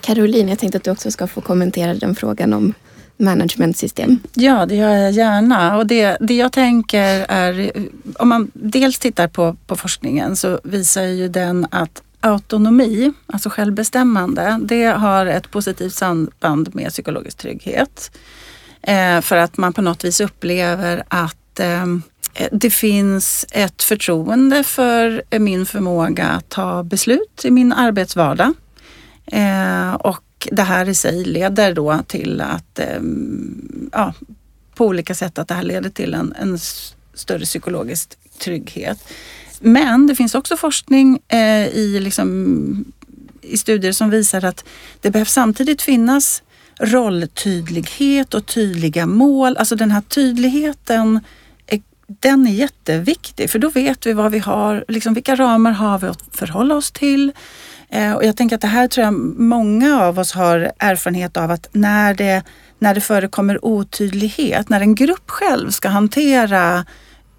Caroline, 0.00 0.48
jag 0.48 0.58
tänkte 0.58 0.78
att 0.78 0.84
du 0.84 0.90
också 0.90 1.10
ska 1.10 1.26
få 1.26 1.40
kommentera 1.40 1.94
den 1.94 2.14
frågan 2.14 2.52
om 2.52 2.74
managementsystem? 3.16 4.18
Ja, 4.34 4.66
det 4.66 4.74
gör 4.74 4.96
jag 4.96 5.12
gärna. 5.12 5.76
Och 5.76 5.86
det, 5.86 6.16
det 6.20 6.36
jag 6.36 6.52
tänker 6.52 7.26
är, 7.28 7.72
om 8.18 8.28
man 8.28 8.50
dels 8.54 8.98
tittar 8.98 9.28
på, 9.28 9.56
på 9.66 9.76
forskningen 9.76 10.36
så 10.36 10.60
visar 10.64 11.02
ju 11.02 11.28
den 11.28 11.66
att 11.70 12.02
autonomi, 12.20 13.12
alltså 13.26 13.50
självbestämmande, 13.50 14.58
det 14.62 14.84
har 14.84 15.26
ett 15.26 15.50
positivt 15.50 15.94
samband 15.94 16.74
med 16.74 16.90
psykologisk 16.90 17.38
trygghet. 17.38 18.10
Eh, 18.82 19.20
för 19.20 19.36
att 19.36 19.56
man 19.56 19.72
på 19.72 19.82
något 19.82 20.04
vis 20.04 20.20
upplever 20.20 21.02
att 21.08 21.60
eh, 21.60 21.86
det 22.52 22.70
finns 22.70 23.46
ett 23.50 23.82
förtroende 23.82 24.64
för 24.64 25.22
min 25.38 25.66
förmåga 25.66 26.26
att 26.26 26.48
ta 26.48 26.82
beslut 26.82 27.44
i 27.44 27.50
min 27.50 27.72
arbetsvardag. 27.72 28.52
Eh, 29.26 29.94
och 29.94 30.22
det 30.52 30.62
här 30.62 30.88
i 30.88 30.94
sig 30.94 31.24
leder 31.24 31.74
då 31.74 32.02
till 32.06 32.40
att, 32.40 32.78
ehm, 32.78 33.90
ja, 33.92 34.14
på 34.74 34.86
olika 34.86 35.14
sätt 35.14 35.38
att 35.38 35.48
det 35.48 35.54
här 35.54 35.62
leder 35.62 35.90
till 35.90 36.14
en, 36.14 36.34
en 36.40 36.58
större 37.14 37.44
psykologisk 37.44 38.18
trygghet. 38.38 38.98
Men 39.60 40.06
det 40.06 40.14
finns 40.14 40.34
också 40.34 40.56
forskning 40.56 41.18
eh, 41.28 41.66
i, 41.66 42.00
liksom, 42.00 42.84
i 43.42 43.56
studier 43.56 43.92
som 43.92 44.10
visar 44.10 44.44
att 44.44 44.64
det 45.00 45.10
behövs 45.10 45.32
samtidigt 45.32 45.82
finnas 45.82 46.42
rolltydlighet 46.80 48.34
och 48.34 48.46
tydliga 48.46 49.06
mål. 49.06 49.56
Alltså 49.56 49.76
den 49.76 49.90
här 49.90 50.00
tydligheten 50.00 51.20
den 52.06 52.46
är 52.46 52.52
jätteviktig 52.52 53.50
för 53.50 53.58
då 53.58 53.68
vet 53.68 54.06
vi 54.06 54.12
vad 54.12 54.32
vi 54.32 54.38
har, 54.38 54.84
liksom 54.88 55.14
vilka 55.14 55.34
ramar 55.34 55.72
har 55.72 55.98
vi 55.98 56.06
att 56.06 56.22
förhålla 56.32 56.74
oss 56.74 56.92
till. 56.92 57.32
Eh, 57.90 58.12
och 58.12 58.24
jag 58.24 58.36
tänker 58.36 58.56
att 58.56 58.62
det 58.62 58.68
här 58.68 58.88
tror 58.88 59.04
jag 59.04 59.14
många 59.38 60.02
av 60.02 60.18
oss 60.18 60.32
har 60.32 60.72
erfarenhet 60.78 61.36
av 61.36 61.50
att 61.50 61.68
när 61.72 62.14
det, 62.14 62.42
när 62.78 62.94
det 62.94 63.00
förekommer 63.00 63.64
otydlighet, 63.64 64.68
när 64.68 64.80
en 64.80 64.94
grupp 64.94 65.30
själv 65.30 65.70
ska 65.70 65.88
hantera 65.88 66.84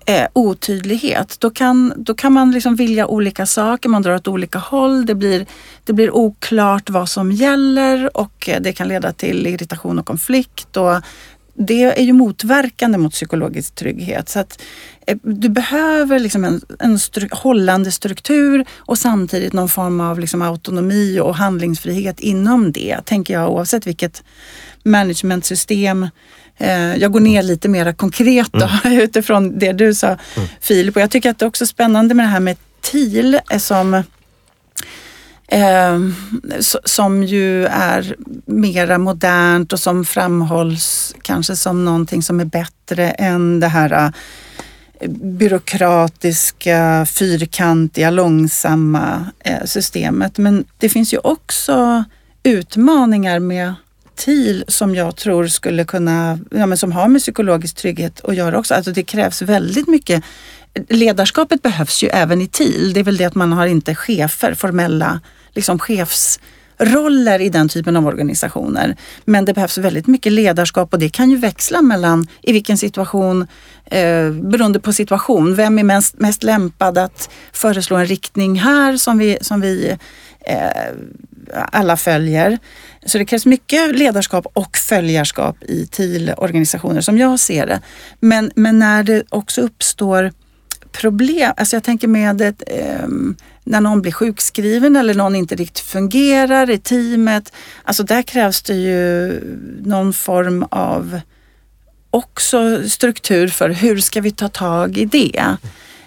eh, 0.06 0.28
otydlighet, 0.34 1.36
då 1.39 1.50
kan, 1.50 1.93
då 1.98 2.14
kan 2.14 2.34
man 2.34 2.52
liksom 2.52 2.76
vilja 2.76 3.08
olika 3.08 3.45
saker, 3.45 3.89
man 3.89 4.02
drar 4.02 4.16
åt 4.16 4.28
olika 4.28 4.60
håll, 4.60 5.06
det 5.06 5.16
blir, 5.16 5.45
det 5.84 5.93
blir 5.93 6.16
oklart 6.16 6.89
vad 6.89 7.10
som 7.10 7.32
gäller 7.32 8.18
och 8.18 8.50
eh, 8.50 8.62
det 8.62 8.74
kan 8.74 8.88
leda 8.88 9.12
till 9.12 9.48
irritation 9.48 10.00
och 10.00 10.06
konflikt. 10.06 10.78
Och 10.78 11.02
det 11.58 11.84
är 11.84 12.03
ju 12.03 12.14
motverkande 12.14 12.97
mot 12.97 13.14
psykologisk 13.14 13.76
trygghet. 13.76 14.30
Så 14.30 14.39
att 14.39 14.62
eh, 15.08 15.18
du 15.22 15.49
behöver 15.49 16.20
liksom 16.20 16.43
en, 16.43 16.62
en 16.80 16.99
stru 16.99 17.28
hållande 17.32 17.91
struktur 17.91 18.66
och 18.76 18.97
samtidigt 18.97 19.53
någon 19.53 19.70
form 19.70 20.01
av 20.01 20.20
liksom 20.20 20.41
autonomi 20.41 21.20
och 21.20 21.36
handlingsfrihet 21.36 22.20
inom 22.20 22.72
det, 22.72 22.97
tänker 23.05 23.34
jag 23.34 23.51
oavsett 23.51 23.88
vilket 23.88 24.24
managementsystem 24.84 26.08
eh, 26.58 26.95
jag 26.95 27.12
går 27.12 27.20
ner 27.20 27.43
lite 27.43 27.70
mer 27.70 27.93
konkret 27.93 28.49
då, 28.51 28.70
mm. 28.84 28.99
utifrån 29.01 29.60
det 29.60 29.72
du 29.72 29.93
sa 29.93 30.08
mm. 30.08 30.49
Filip. 30.62 30.95
Och 30.95 31.01
jag 31.01 31.12
tycker 31.12 31.30
att 31.30 31.39
det 31.39 31.45
är 31.45 31.47
också 31.47 31.66
spännande 31.66 32.16
med 32.16 32.26
det 32.26 32.30
här 32.30 32.39
med 32.39 32.58
TIL 32.82 33.39
som 33.58 34.03
Eh, 35.48 36.00
som 36.86 37.24
ju 37.24 37.66
är 37.66 38.16
mera 38.45 38.98
modernt 38.98 39.74
och 39.74 39.80
som 39.80 40.06
framhålls 40.06 41.16
kanske 41.22 41.56
som 41.56 41.86
någonting 41.86 42.24
som 42.24 42.39
är 42.39 42.45
bättre 42.45 43.12
än 43.12 43.60
det 43.60 43.68
här 43.68 43.91
eh, 43.91 45.10
byråkratiska, 45.10 47.06
fyrkantiga, 47.10 48.10
långsamma 48.10 49.26
eh, 49.39 49.64
systemet. 49.66 50.38
Men 50.38 50.66
det 50.78 50.89
finns 50.89 51.14
ju 51.14 51.18
också 51.18 52.04
utmaningar 52.43 53.39
med 53.39 53.74
TIL 54.16 54.64
som 54.68 54.95
jag 54.95 55.16
tror 55.16 55.48
skulle 55.48 55.86
kunna, 55.86 56.39
ja, 56.52 56.66
men 56.66 56.78
som 56.78 56.91
har 56.91 57.08
med 57.08 57.22
psykologisk 57.22 57.76
trygghet 57.76 58.26
att 58.26 58.36
göra 58.36 58.60
också. 58.60 58.74
Alltså 58.74 58.91
det 58.91 59.04
krävs 59.04 59.41
väldigt 59.41 59.88
mycket 59.88 60.24
Ledarskapet 60.89 61.62
behövs 61.62 62.04
ju 62.04 62.08
även 62.08 62.41
i 62.41 62.48
TIL. 62.48 62.93
Det 62.93 63.00
är 63.00 63.04
väl 63.04 63.18
det 63.18 63.26
att 63.26 63.36
man 63.36 63.54
har 63.54 63.68
inte 63.68 63.95
chefer, 63.95 64.54
formella 64.54 65.20
liksom 65.58 65.80
chefsroller 65.80 67.41
i 67.41 67.49
den 67.49 67.70
typen 67.70 67.97
av 67.97 68.08
organisationer. 68.08 68.95
Men 69.26 69.45
det 69.45 69.53
behövs 69.53 69.78
väldigt 69.78 70.08
mycket 70.08 70.32
ledarskap 70.32 70.93
och 70.93 70.99
det 70.99 71.10
kan 71.10 71.30
ju 71.30 71.38
växla 71.38 71.82
mellan 71.82 72.28
i 72.41 72.53
vilken 72.53 72.78
situation, 72.78 73.47
eh, 73.86 74.32
beroende 74.32 74.80
på 74.80 74.93
situation. 74.93 75.55
Vem 75.55 75.80
är 75.80 75.84
mest, 75.84 76.20
mest 76.20 76.43
lämpad 76.43 76.97
att 76.97 77.30
föreslå 77.51 77.97
en 77.97 78.05
riktning 78.05 78.60
här 78.60 78.97
som 78.97 79.18
vi, 79.18 79.38
som 79.41 79.62
vi 79.62 79.97
eh, 80.39 80.93
alla 81.72 81.97
följer. 81.97 82.60
Så 83.05 83.18
det 83.18 83.26
krävs 83.26 83.45
mycket 83.45 83.95
ledarskap 83.95 84.47
och 84.53 84.78
följarskap 84.78 85.64
i 85.64 85.88
TIL-organisationer 85.88 87.01
som 87.01 87.18
jag 87.18 87.39
ser 87.39 87.68
det. 87.68 87.82
Men, 88.20 88.51
men 88.55 88.80
när 88.80 89.03
det 89.03 89.24
också 89.30 89.62
uppstår 89.62 90.32
problem, 90.98 91.54
alltså 91.58 91.76
jag 91.76 91.84
tänker 91.84 92.08
med 92.08 92.41
ett, 92.41 92.64
eh, 92.68 93.08
när 93.64 93.82
någon 93.82 94.02
blir 94.02 94.12
sjukskriven 94.12 94.95
eller 94.95 95.14
någon 95.14 95.36
inte 95.36 95.56
riktigt 95.56 95.86
fungerar 95.86 96.70
i 96.70 96.78
teamet. 96.78 97.54
Alltså 97.84 98.04
där 98.04 98.22
krävs 98.22 98.62
det 98.62 98.74
ju 98.74 99.39
någon 99.86 100.14
form 100.14 100.66
av 100.72 101.20
också 102.10 102.89
struktur 102.89 103.48
för 103.48 103.70
hur 103.70 103.98
ska 103.98 104.22
vi 104.22 104.32
ta 104.32 104.50
tag 104.50 104.98
i 104.98 105.06
det. 105.06 105.58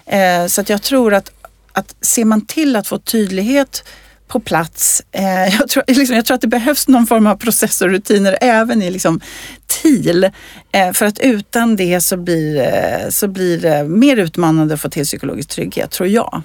Eh, 0.05 0.47
så 0.47 0.61
att 0.61 0.69
jag 0.69 0.81
tror 0.81 1.13
att, 1.13 1.31
att 1.71 1.95
ser 2.01 2.25
man 2.25 2.45
till 2.45 2.75
att 2.75 2.87
få 2.87 2.97
tydlighet 2.97 3.83
på 4.31 4.39
plats. 4.39 5.03
Eh, 5.11 5.55
jag, 5.59 5.69
tror, 5.69 5.83
liksom, 5.87 6.15
jag 6.15 6.25
tror 6.25 6.35
att 6.35 6.41
det 6.41 6.47
behövs 6.47 6.87
någon 6.87 7.07
form 7.07 7.27
av 7.27 7.35
process 7.35 7.81
och 7.81 7.89
rutiner 7.89 8.37
även 8.41 8.81
i 8.81 8.91
liksom, 8.91 9.19
TIL. 9.67 10.23
Eh, 10.71 10.91
för 10.93 11.05
att 11.05 11.19
utan 11.19 11.75
det 11.75 12.01
så 12.01 12.17
blir, 12.17 12.59
eh, 12.59 13.09
så 13.09 13.27
blir 13.27 13.57
det 13.57 13.83
mer 13.83 14.17
utmanande 14.17 14.73
att 14.73 14.81
få 14.81 14.89
till 14.89 15.05
psykologisk 15.05 15.49
trygghet, 15.49 15.91
tror 15.91 16.09
jag. 16.09 16.41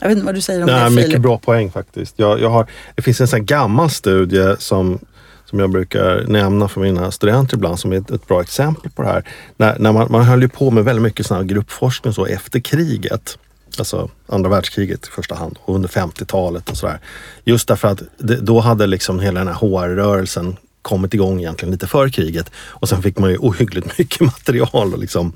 Jag 0.00 0.08
vet 0.08 0.16
inte 0.16 0.26
vad 0.26 0.34
du 0.34 0.40
säger 0.40 0.60
om 0.60 0.66
Nej, 0.66 0.84
det 0.84 0.90
Mycket 0.90 1.04
Filip? 1.04 1.22
bra 1.22 1.38
poäng 1.38 1.70
faktiskt. 1.72 2.14
Jag, 2.18 2.40
jag 2.40 2.50
har, 2.50 2.66
det 2.94 3.02
finns 3.02 3.20
en 3.20 3.28
sån 3.28 3.46
gammal 3.46 3.90
studie 3.90 4.54
som, 4.58 4.98
som 5.44 5.58
jag 5.58 5.70
brukar 5.70 6.24
nämna 6.28 6.68
för 6.68 6.80
mina 6.80 7.10
studenter 7.10 7.56
ibland 7.56 7.78
som 7.78 7.92
är 7.92 7.96
ett, 7.96 8.10
ett 8.10 8.26
bra 8.26 8.40
exempel 8.40 8.90
på 8.90 9.02
det 9.02 9.08
här. 9.08 9.24
När, 9.56 9.78
när 9.78 9.92
man, 9.92 10.06
man 10.10 10.24
höll 10.24 10.42
ju 10.42 10.48
på 10.48 10.70
med 10.70 10.84
väldigt 10.84 11.02
mycket 11.02 11.26
sån 11.26 11.36
här 11.36 11.44
gruppforskning 11.44 12.12
så 12.12 12.26
efter 12.26 12.60
kriget. 12.60 13.38
Alltså 13.78 14.10
andra 14.26 14.50
världskriget 14.50 15.06
i 15.06 15.10
första 15.10 15.34
hand 15.34 15.58
och 15.64 15.74
under 15.74 15.88
50-talet 15.88 16.70
och 16.70 16.76
sådär. 16.76 16.98
Just 17.44 17.68
därför 17.68 17.88
att 17.88 18.02
det, 18.18 18.36
då 18.36 18.60
hade 18.60 18.86
liksom 18.86 19.20
hela 19.20 19.40
den 19.40 19.48
här 19.48 19.54
HR-rörelsen 19.54 20.56
kommit 20.82 21.14
igång 21.14 21.38
egentligen 21.38 21.72
lite 21.72 21.86
före 21.86 22.10
kriget 22.10 22.50
och 22.56 22.88
sen 22.88 23.02
fick 23.02 23.18
man 23.18 23.30
ju 23.30 23.36
ohyggligt 23.36 23.86
mycket 23.98 24.20
material. 24.20 24.92
Och, 24.92 24.98
liksom, 24.98 25.32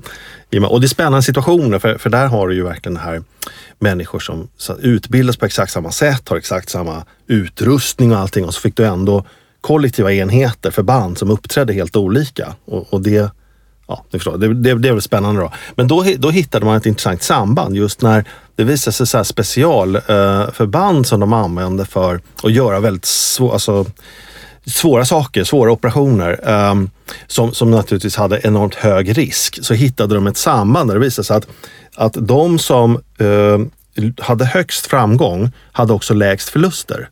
och 0.69 0.81
det 0.81 0.85
är 0.85 0.87
spännande 0.87 1.23
situationer 1.23 1.79
för, 1.79 1.97
för 1.97 2.09
där 2.09 2.27
har 2.27 2.47
du 2.47 2.55
ju 2.55 2.63
verkligen 2.63 2.93
det 2.93 2.99
här 2.99 3.23
människor 3.79 4.19
som 4.19 4.47
så, 4.57 4.77
utbildas 4.77 5.37
på 5.37 5.45
exakt 5.45 5.71
samma 5.71 5.91
sätt, 5.91 6.29
har 6.29 6.37
exakt 6.37 6.69
samma 6.69 7.03
utrustning 7.27 8.11
och 8.11 8.17
allting 8.17 8.45
och 8.45 8.53
så 8.53 8.61
fick 8.61 8.75
du 8.75 8.85
ändå 8.85 9.25
kollektiva 9.61 10.13
enheter, 10.13 10.71
förband 10.71 11.17
som 11.17 11.31
uppträdde 11.31 11.73
helt 11.73 11.95
olika. 11.95 12.55
Och, 12.65 12.93
och 12.93 13.01
det, 13.01 13.31
ja, 13.87 14.03
ni 14.11 14.19
förstår, 14.19 14.37
det, 14.37 14.53
det, 14.53 14.73
det 14.75 14.89
är 14.89 14.93
väl 14.93 15.01
spännande 15.01 15.41
då. 15.41 15.51
Men 15.75 15.87
då, 15.87 16.05
då 16.17 16.29
hittade 16.29 16.65
man 16.65 16.77
ett 16.77 16.85
intressant 16.85 17.23
samband 17.23 17.75
just 17.75 18.01
när 18.01 18.25
det 18.55 18.63
visade 18.63 18.93
sig 18.93 19.07
så 19.07 19.17
här 19.17 19.23
specialförband 19.23 20.97
eh, 20.97 21.03
som 21.03 21.19
de 21.19 21.33
använde 21.33 21.85
för 21.85 22.21
att 22.43 22.51
göra 22.51 22.79
väldigt 22.79 23.05
svåra, 23.05 23.53
alltså, 23.53 23.85
svåra 24.65 25.05
saker, 25.05 25.43
svåra 25.43 25.71
operationer 25.71 26.39
eh, 26.43 26.75
som, 27.27 27.53
som 27.53 27.71
naturligtvis 27.71 28.15
hade 28.15 28.39
enormt 28.43 28.75
hög 28.75 29.17
risk. 29.17 29.59
Så 29.61 29.73
hittade 29.73 30.15
de 30.15 30.27
ett 30.27 30.37
samband 30.37 30.89
där 30.89 30.95
det 30.95 31.01
visade 31.01 31.25
sig 31.25 31.37
att, 31.37 31.47
att 31.95 32.27
de 32.27 32.59
som 32.59 33.01
eh, 33.17 33.59
hade 34.19 34.45
högst 34.45 34.85
framgång 34.85 35.51
hade 35.71 35.93
också 35.93 36.13
lägst 36.13 36.49
förluster. 36.49 37.09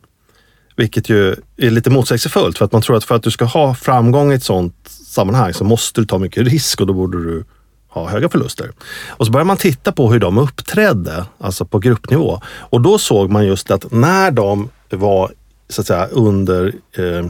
Vilket 0.76 1.10
ju 1.10 1.36
är 1.58 1.70
lite 1.70 1.90
motsägelsefullt 1.90 2.58
för 2.58 2.66
att 2.66 2.72
man 2.72 2.82
tror 2.82 2.98
att 2.98 3.04
för 3.04 3.16
att 3.16 3.24
du 3.24 3.32
ska 3.32 3.46
ha 3.46 3.76
framgång 3.76 4.32
i 4.32 4.36
ett 4.36 4.44
sånt 4.44 4.90
sammanhang 5.14 5.54
så 5.54 5.64
måste 5.64 6.02
du 6.02 6.06
ta 6.06 6.18
mycket 6.18 6.48
risk 6.48 6.82
och 6.82 6.88
då 6.88 6.94
borde 6.94 7.24
du 7.24 7.44
ha 7.90 8.10
höga 8.10 8.30
förluster. 8.30 8.72
Och 9.08 9.26
så 9.26 9.32
började 9.32 9.48
man 9.48 9.58
titta 9.58 9.92
på 9.92 10.12
hur 10.12 10.20
de 10.20 10.38
uppträdde, 10.38 11.26
alltså 11.38 11.66
på 11.66 11.80
gruppnivå. 11.80 12.42
Och 12.46 12.82
då 12.82 12.98
såg 12.98 13.32
man 13.32 13.46
just 13.46 13.72
att 13.72 13.92
när 13.92 14.32
de 14.32 14.70
var 14.90 15.32
så 15.70 15.82
att 15.82 15.88
säga 15.88 16.08
under 16.08 16.74
eh, 16.98 17.26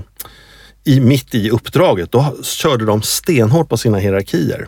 i, 0.83 0.99
mitt 0.99 1.35
i 1.35 1.49
uppdraget, 1.49 2.11
då 2.11 2.35
körde 2.43 2.85
de 2.85 3.01
stenhårt 3.01 3.69
på 3.69 3.77
sina 3.77 3.97
hierarkier. 3.97 4.67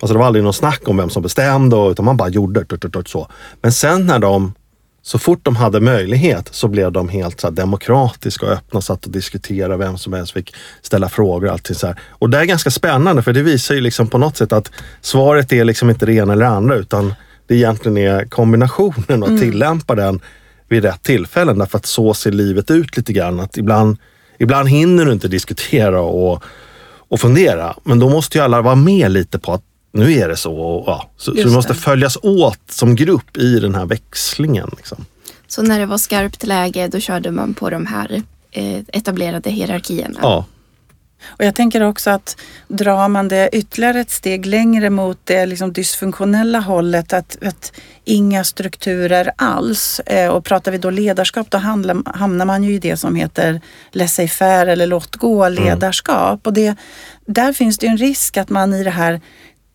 Alltså 0.00 0.12
det 0.12 0.18
var 0.18 0.26
aldrig 0.26 0.44
något 0.44 0.56
snack 0.56 0.88
om 0.88 0.96
vem 0.96 1.10
som 1.10 1.22
bestämde 1.22 1.76
utan 1.76 2.04
man 2.04 2.16
bara 2.16 2.28
gjorde 2.28 2.64
det. 2.64 3.08
Så. 3.08 3.28
Men 3.62 3.72
sen 3.72 4.06
när 4.06 4.18
de 4.18 4.54
så 5.06 5.18
fort 5.18 5.40
de 5.42 5.56
hade 5.56 5.80
möjlighet 5.80 6.48
så 6.50 6.68
blev 6.68 6.92
de 6.92 7.08
helt 7.08 7.40
så 7.40 7.50
demokratiska 7.50 8.46
och 8.46 8.52
öppna 8.52 8.76
och 8.76 8.84
satt 8.84 9.04
och 9.04 9.10
diskuterade. 9.10 9.76
Vem 9.76 9.98
som 9.98 10.12
helst 10.12 10.32
fick 10.32 10.54
ställa 10.82 11.08
frågor. 11.08 11.46
Och, 11.46 11.52
allting 11.52 11.76
så 11.76 11.86
här. 11.86 12.00
och 12.10 12.30
det 12.30 12.38
är 12.38 12.44
ganska 12.44 12.70
spännande 12.70 13.22
för 13.22 13.32
det 13.32 13.42
visar 13.42 13.74
ju 13.74 13.80
liksom 13.80 14.08
på 14.08 14.18
något 14.18 14.36
sätt 14.36 14.52
att 14.52 14.70
svaret 15.00 15.52
är 15.52 15.64
liksom 15.64 15.90
inte 15.90 16.06
det 16.06 16.12
ena 16.12 16.32
eller 16.32 16.44
det 16.44 16.50
andra 16.50 16.76
utan 16.76 17.14
det 17.46 17.54
egentligen 17.54 17.96
är 17.96 18.24
kombinationen 18.24 19.22
och 19.22 19.28
mm. 19.28 19.40
tillämpa 19.40 19.94
den 19.94 20.20
vid 20.68 20.84
rätt 20.84 21.02
tillfällen. 21.02 21.58
Därför 21.58 21.78
att 21.78 21.86
så 21.86 22.14
ser 22.14 22.32
livet 22.32 22.70
ut 22.70 22.96
lite 22.96 23.12
grann. 23.12 23.40
Att 23.40 23.56
ibland, 23.56 23.96
ibland 24.38 24.68
hinner 24.68 25.04
du 25.04 25.12
inte 25.12 25.28
diskutera 25.28 26.00
och, 26.00 26.42
och 27.08 27.20
fundera. 27.20 27.76
Men 27.84 27.98
då 27.98 28.08
måste 28.08 28.38
ju 28.38 28.44
alla 28.44 28.62
vara 28.62 28.74
med 28.74 29.10
lite 29.10 29.38
på 29.38 29.52
att 29.52 29.62
nu 29.96 30.12
är 30.12 30.28
det 30.28 30.36
så. 30.36 30.56
Och, 30.56 30.84
ja, 30.86 31.10
så, 31.16 31.30
så 31.30 31.48
vi 31.48 31.54
måste 31.54 31.74
följas 31.74 32.18
åt 32.22 32.60
som 32.68 32.96
grupp 32.96 33.36
i 33.36 33.60
den 33.60 33.74
här 33.74 33.86
växlingen. 33.86 34.70
Liksom. 34.76 35.04
Så 35.46 35.62
när 35.62 35.78
det 35.78 35.86
var 35.86 35.98
skarpt 35.98 36.46
läge 36.46 36.88
då 36.88 37.00
körde 37.00 37.30
man 37.30 37.54
på 37.54 37.70
de 37.70 37.86
här 37.86 38.22
eh, 38.50 38.78
etablerade 38.92 39.50
hierarkierna? 39.50 40.18
Ja. 40.22 40.44
Och 41.26 41.44
jag 41.44 41.54
tänker 41.54 41.80
också 41.80 42.10
att 42.10 42.36
drar 42.68 43.08
man 43.08 43.28
det 43.28 43.48
ytterligare 43.52 44.00
ett 44.00 44.10
steg 44.10 44.46
längre 44.46 44.90
mot 44.90 45.18
det 45.24 45.46
liksom 45.46 45.72
dysfunktionella 45.72 46.60
hållet, 46.60 47.12
att, 47.12 47.36
att 47.42 47.72
inga 48.04 48.44
strukturer 48.44 49.32
alls. 49.36 50.00
Eh, 50.00 50.30
och 50.30 50.44
pratar 50.44 50.72
vi 50.72 50.78
då 50.78 50.90
ledarskap, 50.90 51.50
då 51.50 51.58
handlar, 51.58 52.16
hamnar 52.18 52.44
man 52.44 52.64
ju 52.64 52.74
i 52.74 52.78
det 52.78 52.96
som 52.96 53.16
heter 53.16 53.60
laissez-faire 53.92 54.66
eller 54.66 54.86
låt 54.86 55.16
gå 55.16 55.48
ledarskap. 55.48 56.30
Mm. 56.30 56.40
Och 56.44 56.52
det, 56.52 56.76
där 57.26 57.52
finns 57.52 57.78
det 57.78 57.86
en 57.86 57.96
risk 57.96 58.36
att 58.36 58.50
man 58.50 58.74
i 58.74 58.84
det 58.84 58.90
här 58.90 59.20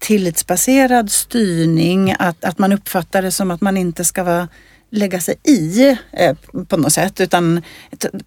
tillitsbaserad 0.01 1.11
styrning, 1.11 2.15
att, 2.19 2.45
att 2.45 2.57
man 2.57 2.71
uppfattar 2.71 3.21
det 3.21 3.31
som 3.31 3.51
att 3.51 3.61
man 3.61 3.77
inte 3.77 4.05
ska 4.05 4.23
vara 4.23 4.47
lägga 4.91 5.19
sig 5.19 5.35
i 5.43 5.97
eh, 6.11 6.35
på 6.67 6.77
något 6.77 6.93
sätt 6.93 7.21
utan 7.21 7.61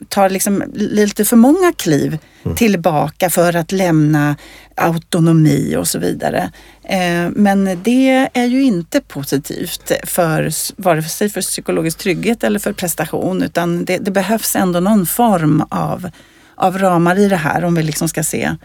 tar 0.09 0.31
liksom 0.31 0.65
lite 0.75 1.25
för 1.25 1.37
många 1.37 1.73
kliv 1.73 2.19
mm. 2.45 2.57
tillbaka 2.57 3.31
för 3.31 3.57
att 3.57 3.73
lämna 3.73 4.37
autonomi 4.75 5.77
och 5.77 5.89
så 5.89 5.99
vidare. 5.99 6.51
Eh, 6.85 7.31
men 7.31 7.83
det 7.83 8.29
är 8.35 8.47
ju 8.47 8.63
inte 8.63 9.01
positivt 9.01 9.93
för 10.05 10.51
vare 10.83 11.03
sig 11.03 11.29
för 11.29 11.41
psykologisk 11.41 11.99
trygghet 11.99 12.45
eller 12.45 12.59
för 12.59 12.73
prestation 12.73 13.43
utan 13.43 13.85
det, 13.85 13.99
det 13.99 14.11
behövs 14.11 14.57
ändå 14.57 14.81
någon 14.81 15.07
form 15.07 15.65
av, 15.69 16.11
av 16.55 16.79
ramar 16.79 17.19
i 17.19 17.29
det 17.29 17.37
här 17.37 17.65
om 17.65 17.75
vi 17.75 17.83
liksom 17.83 18.09
ska 18.09 18.25
se 18.25 18.57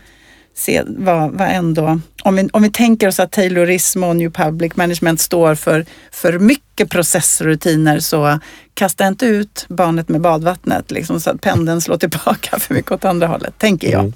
se 0.53 0.83
vad, 0.87 1.31
vad 1.31 1.47
ändå, 1.49 1.99
om 2.23 2.35
vi, 2.35 2.49
om 2.53 2.61
vi 2.61 2.71
tänker 2.71 3.07
oss 3.07 3.19
att 3.19 3.31
Taylorism 3.31 4.03
och 4.03 4.15
New 4.15 4.31
Public 4.31 4.75
Management 4.75 5.19
står 5.19 5.55
för 5.55 5.85
för 6.11 6.39
mycket 6.39 6.89
processrutiner 6.89 7.99
så 7.99 8.39
kasta 8.73 9.07
inte 9.07 9.25
ut 9.25 9.65
barnet 9.69 10.09
med 10.09 10.21
badvattnet 10.21 10.91
liksom, 10.91 11.21
så 11.21 11.29
att 11.29 11.41
pendeln 11.41 11.81
slår 11.81 11.97
tillbaka 11.97 12.59
för 12.59 12.73
mycket 12.73 12.91
åt 12.91 13.05
andra 13.05 13.27
hållet, 13.27 13.57
tänker 13.57 13.91
jag. 13.91 13.99
Mm. 14.01 14.13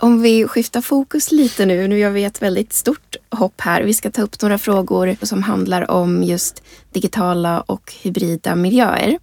Om 0.00 0.22
vi 0.22 0.48
skiftar 0.48 0.80
fokus 0.80 1.32
lite 1.32 1.66
nu, 1.66 1.88
nu 1.88 1.98
gör 1.98 2.10
vi 2.10 2.24
ett 2.24 2.42
väldigt 2.42 2.72
stort 2.72 3.16
hopp 3.30 3.60
här. 3.60 3.82
Vi 3.82 3.94
ska 3.94 4.10
ta 4.10 4.22
upp 4.22 4.42
några 4.42 4.58
frågor 4.58 5.16
som 5.22 5.42
handlar 5.42 5.90
om 5.90 6.22
just 6.22 6.62
digitala 6.92 7.60
och 7.60 7.92
hybrida 8.02 8.54
miljöer. 8.54 9.18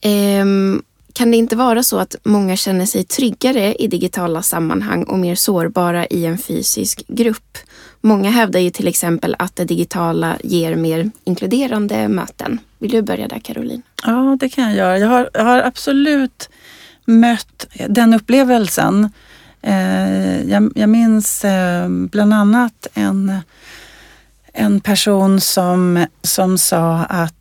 Ehm, 0.00 0.82
kan 1.12 1.30
det 1.30 1.36
inte 1.36 1.56
vara 1.56 1.82
så 1.82 1.98
att 1.98 2.16
många 2.22 2.56
känner 2.56 2.86
sig 2.86 3.04
tryggare 3.04 3.74
i 3.74 3.86
digitala 3.88 4.42
sammanhang 4.42 5.04
och 5.04 5.18
mer 5.18 5.34
sårbara 5.34 6.06
i 6.06 6.26
en 6.26 6.38
fysisk 6.38 7.04
grupp? 7.08 7.58
Många 8.00 8.30
hävdar 8.30 8.60
ju 8.60 8.70
till 8.70 8.88
exempel 8.88 9.36
att 9.38 9.56
det 9.56 9.64
digitala 9.64 10.36
ger 10.44 10.76
mer 10.76 11.10
inkluderande 11.24 12.08
möten. 12.08 12.60
Vill 12.78 12.90
du 12.90 13.02
börja 13.02 13.28
där 13.28 13.38
Caroline? 13.38 13.82
Ja, 14.04 14.36
det 14.40 14.48
kan 14.48 14.64
jag 14.64 14.74
göra. 14.74 14.98
Jag 14.98 15.08
har, 15.08 15.30
jag 15.34 15.44
har 15.44 15.58
absolut 15.58 16.50
mött 17.04 17.66
den 17.88 18.14
upplevelsen. 18.14 19.10
Eh, 19.62 20.42
jag, 20.50 20.72
jag 20.74 20.88
minns 20.88 21.44
eh, 21.44 21.88
bland 21.88 22.34
annat 22.34 22.86
en, 22.94 23.32
en 24.52 24.80
person 24.80 25.40
som, 25.40 26.06
som 26.22 26.58
sa 26.58 26.98
att 26.98 27.34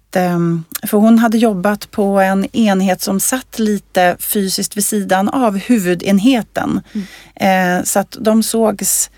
för 0.84 0.98
hon 0.98 1.20
hade 1.20 1.38
jobbat 1.38 1.92
på 1.92 2.20
en 2.20 2.56
enhet 2.56 3.02
som 3.02 3.20
satt 3.20 3.60
lite 3.60 4.16
fysiskt 4.20 4.78
vid 4.78 4.86
sidan 4.86 5.30
av 5.30 5.58
huvudenheten. 5.58 6.82
Mm. 6.94 7.80
Eh, 7.80 7.84
så 7.84 8.00
att 8.00 8.18
de 8.20 8.44
sågs 8.44 9.10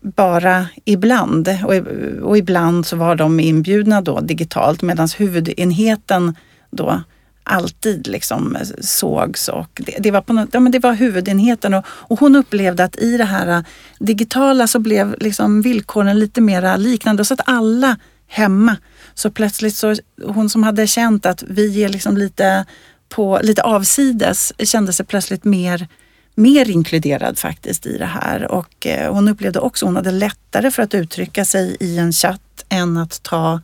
bara 0.00 0.66
ibland 0.84 1.48
och, 1.64 1.74
och 2.22 2.38
ibland 2.38 2.86
så 2.86 2.96
var 2.96 3.16
de 3.16 3.40
inbjudna 3.40 4.00
då 4.00 4.20
digitalt 4.20 4.82
medan 4.82 5.08
huvudenheten 5.18 6.36
då 6.70 7.02
alltid 7.44 8.06
liksom 8.06 8.56
sågs 8.80 9.48
och 9.48 9.80
det, 9.86 9.96
det, 9.98 10.10
var, 10.10 10.20
på 10.20 10.32
något, 10.32 10.48
ja, 10.52 10.60
men 10.60 10.72
det 10.72 10.78
var 10.78 10.92
huvudenheten 10.92 11.74
och, 11.74 11.84
och, 11.88 12.20
hon 12.20 12.36
upplevde 12.36 12.84
att 12.84 12.96
i 12.96 13.16
det 13.16 13.24
här 13.24 13.64
digitala 13.98 14.66
så 14.66 14.78
blev 14.78 15.16
liksom 15.20 15.62
villkoren 15.62 16.18
lite 16.18 16.40
mera 16.40 16.76
liknande 16.76 17.24
så 17.24 17.34
att 17.34 17.40
alla 17.44 17.96
hemma. 18.32 18.76
Så 19.14 19.30
plötsligt 19.30 19.76
så, 19.76 19.96
hon 20.24 20.50
som 20.50 20.62
hade 20.62 20.86
känt 20.86 21.26
att 21.26 21.42
vi 21.42 21.84
är 21.84 21.88
liksom 21.88 22.16
lite, 22.16 22.64
på, 23.08 23.40
lite 23.42 23.62
avsides 23.62 24.52
kände 24.58 24.92
sig 24.92 25.06
plötsligt 25.06 25.44
mer, 25.44 25.88
mer 26.34 26.70
inkluderad 26.70 27.38
faktiskt 27.38 27.86
i 27.86 27.98
det 27.98 28.06
här. 28.06 28.50
Och 28.50 28.86
eh, 28.86 29.14
hon 29.14 29.28
upplevde 29.28 29.60
också 29.60 29.86
hon 29.86 29.96
hade 29.96 30.10
lättare 30.10 30.70
för 30.70 30.82
att 30.82 30.94
uttrycka 30.94 31.44
sig 31.44 31.76
i 31.80 31.98
en 31.98 32.12
chatt 32.12 32.64
än 32.68 32.96
att 32.96 33.22
ta 33.22 33.60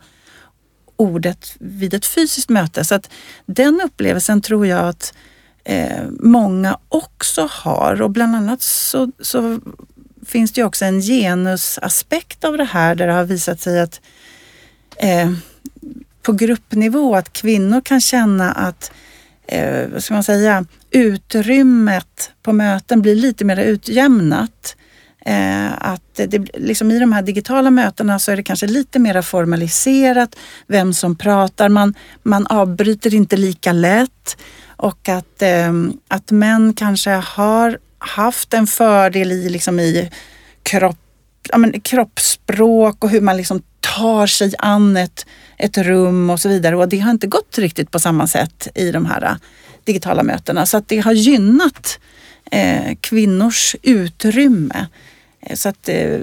ordet 0.95 1.55
vid 1.59 1.93
ett 1.93 2.05
fysiskt 2.05 2.49
möte. 2.49 2.85
Så 2.85 2.95
att 2.95 3.09
den 3.45 3.81
upplevelsen 3.85 4.41
tror 4.41 4.67
jag 4.67 4.87
att 4.87 5.13
eh, 5.63 6.03
många 6.19 6.77
också 6.89 7.47
har. 7.51 8.01
Och 8.01 8.11
bland 8.11 8.35
annat 8.35 8.61
så, 8.61 9.11
så 9.19 9.59
finns 10.25 10.51
det 10.51 10.61
ju 10.61 10.65
också 10.65 10.85
en 10.85 11.01
genusaspekt 11.01 12.43
av 12.43 12.57
det 12.57 12.63
här 12.63 12.95
där 12.95 13.07
det 13.07 13.13
har 13.13 13.23
visat 13.23 13.59
sig 13.59 13.81
att 13.81 14.01
eh, 14.99 15.31
på 16.21 16.31
gruppnivå 16.33 17.15
att 17.15 17.33
kvinnor 17.33 17.81
kan 17.81 18.01
känna 18.01 18.51
att 18.51 18.91
eh, 19.47 19.87
vad 19.87 20.03
ska 20.03 20.13
man 20.13 20.23
säga, 20.23 20.65
utrymmet 20.91 22.31
på 22.43 22.53
möten 22.53 23.01
blir 23.01 23.15
lite 23.15 23.45
mer 23.45 23.57
utjämnat. 23.57 24.75
Eh, 25.25 25.67
att 25.77 26.15
det, 26.15 26.37
liksom 26.53 26.91
I 26.91 26.99
de 26.99 27.13
här 27.13 27.21
digitala 27.21 27.71
mötena 27.71 28.19
så 28.19 28.31
är 28.31 28.35
det 28.35 28.43
kanske 28.43 28.67
lite 28.67 28.99
mer 28.99 29.21
formaliserat 29.21 30.35
vem 30.67 30.93
som 30.93 31.15
pratar. 31.15 31.69
Man, 31.69 31.93
man 32.23 32.47
avbryter 32.47 33.13
inte 33.13 33.37
lika 33.37 33.71
lätt 33.71 34.37
och 34.67 35.09
att, 35.09 35.41
eh, 35.41 35.73
att 36.07 36.31
män 36.31 36.73
kanske 36.73 37.11
har 37.11 37.77
haft 37.97 38.53
en 38.53 38.67
fördel 38.67 39.31
i, 39.31 39.49
liksom 39.49 39.79
i 39.79 40.11
kropp, 40.63 40.99
ja, 41.49 41.57
men, 41.57 41.81
kroppsspråk 41.81 43.03
och 43.03 43.09
hur 43.09 43.21
man 43.21 43.37
liksom 43.37 43.61
tar 43.79 44.27
sig 44.27 44.53
an 44.59 44.97
ett, 44.97 45.25
ett 45.57 45.77
rum 45.77 46.29
och 46.29 46.39
så 46.39 46.49
vidare. 46.49 46.77
Och 46.77 46.89
det 46.89 46.99
har 46.99 47.11
inte 47.11 47.27
gått 47.27 47.57
riktigt 47.57 47.91
på 47.91 47.99
samma 47.99 48.27
sätt 48.27 48.67
i 48.75 48.91
de 48.91 49.05
här 49.05 49.23
äh, 49.23 49.35
digitala 49.83 50.23
mötena. 50.23 50.65
Så 50.65 50.77
att 50.77 50.87
det 50.87 50.99
har 50.99 51.13
gynnat 51.13 51.99
eh, 52.51 52.95
kvinnors 53.01 53.75
utrymme. 53.81 54.87
Äh, 55.41 55.55
så 55.55 55.69
att 55.69 55.89
eh, 55.89 56.19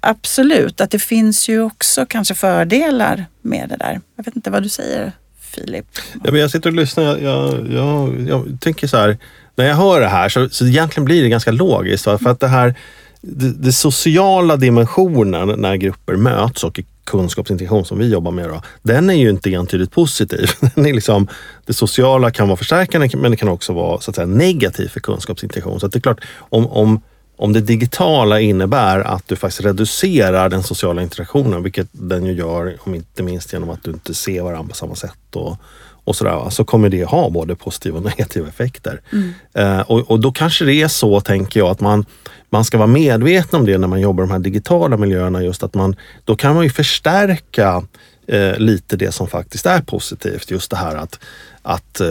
absolut, 0.00 0.80
att 0.80 0.90
det 0.90 0.98
finns 0.98 1.48
ju 1.48 1.62
också 1.62 2.06
kanske 2.06 2.34
fördelar 2.34 3.26
med 3.42 3.68
det 3.68 3.76
där. 3.76 4.00
Jag 4.16 4.24
vet 4.24 4.36
inte 4.36 4.50
vad 4.50 4.62
du 4.62 4.68
säger 4.68 5.12
Filip? 5.40 5.86
Ja, 6.24 6.30
men 6.30 6.40
jag 6.40 6.50
sitter 6.50 6.70
och 6.70 6.76
lyssnar. 6.76 7.04
Jag, 7.04 7.22
jag, 7.22 7.72
jag, 7.72 8.28
jag 8.28 8.58
tänker 8.60 8.86
så 8.86 8.96
här, 8.96 9.18
när 9.56 9.64
jag 9.64 9.76
hör 9.76 10.00
det 10.00 10.08
här 10.08 10.28
så, 10.28 10.48
så 10.48 10.66
egentligen 10.66 11.04
blir 11.04 11.22
det 11.22 11.28
ganska 11.28 11.50
logiskt. 11.50 12.04
För 12.04 12.28
att 12.28 12.40
det 12.40 12.48
här, 12.48 12.74
det, 13.20 13.52
det 13.52 13.72
sociala 13.72 14.56
dimensionen 14.56 15.60
när 15.60 15.76
grupper 15.76 16.16
möts 16.16 16.64
och 16.64 16.80
kunskapsintegration 17.04 17.84
som 17.84 17.98
vi 17.98 18.08
jobbar 18.08 18.30
med, 18.30 18.48
då, 18.48 18.62
den 18.82 19.10
är 19.10 19.14
ju 19.14 19.30
inte 19.30 19.54
entydigt 19.54 19.92
positiv. 19.92 20.50
Den 20.74 20.86
är 20.86 20.92
liksom, 20.92 21.28
det 21.66 21.72
sociala 21.72 22.30
kan 22.30 22.48
vara 22.48 22.56
förstärkande 22.56 23.10
men 23.16 23.30
det 23.30 23.36
kan 23.36 23.48
också 23.48 23.72
vara 23.72 24.00
så 24.00 24.10
att 24.10 24.14
säga, 24.14 24.26
negativt 24.26 24.92
för 24.92 25.00
kunskapsintegration. 25.00 25.80
Så 25.80 25.86
det 25.86 25.98
är 25.98 26.00
klart, 26.00 26.20
om, 26.38 26.66
om, 26.66 27.00
om 27.36 27.52
det 27.52 27.60
digitala 27.60 28.40
innebär 28.40 29.00
att 29.00 29.28
du 29.28 29.36
faktiskt 29.36 29.64
reducerar 29.64 30.48
den 30.48 30.62
sociala 30.62 31.02
interaktionen, 31.02 31.62
vilket 31.62 31.88
den 31.92 32.26
ju 32.26 32.32
gör, 32.32 32.76
om 32.80 32.94
inte 32.94 33.22
minst 33.22 33.52
genom 33.52 33.70
att 33.70 33.82
du 33.82 33.90
inte 33.90 34.14
ser 34.14 34.42
varandra 34.42 34.68
på 34.68 34.74
samma 34.74 34.94
sätt 34.94 35.36
och, 35.36 35.56
och 36.04 36.16
sådär, 36.16 36.50
så 36.50 36.64
kommer 36.64 36.88
det 36.88 37.04
ha 37.04 37.30
både 37.30 37.54
positiva 37.54 37.98
och 37.98 38.04
negativa 38.04 38.48
effekter. 38.48 39.00
Mm. 39.12 39.32
Eh, 39.52 39.80
och, 39.80 40.10
och, 40.10 40.20
då 40.20 40.32
kanske 40.32 40.64
det 40.64 40.74
är 40.74 40.88
så, 40.88 41.20
tänker 41.20 41.60
jag, 41.60 41.68
att 41.68 41.80
man 41.80 42.04
man 42.50 42.64
ska 42.64 42.78
vara 42.78 42.86
medveten 42.86 43.60
om 43.60 43.66
det 43.66 43.78
när 43.78 43.88
man 43.88 44.00
jobbar 44.00 44.24
i 44.24 44.26
de 44.26 44.32
här 44.32 44.38
digitala 44.38 44.96
miljöerna. 44.96 45.42
Just 45.42 45.62
att 45.62 45.74
man, 45.74 45.96
då 46.24 46.36
kan 46.36 46.54
man 46.54 46.64
ju 46.64 46.70
förstärka 46.70 47.82
eh, 48.26 48.58
lite 48.58 48.96
det 48.96 49.12
som 49.12 49.28
faktiskt 49.28 49.66
är 49.66 49.80
positivt. 49.80 50.50
Just 50.50 50.70
det 50.70 50.76
här 50.76 50.96
att, 50.96 51.18
att 51.62 52.00
eh, 52.00 52.06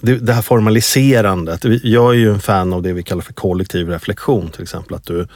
det, 0.00 0.32
här 0.32 0.42
formaliserandet. 0.42 1.64
Jag 1.82 2.10
är 2.10 2.18
ju 2.18 2.30
en 2.30 2.40
fan 2.40 2.72
av 2.72 2.82
det 2.82 2.92
vi 2.92 3.02
kallar 3.02 3.22
för 3.22 3.32
kollektiv 3.32 3.88
reflektion 3.88 4.48
till 4.48 4.62
exempel. 4.62 4.96
Att 4.96 5.06
du, 5.06 5.26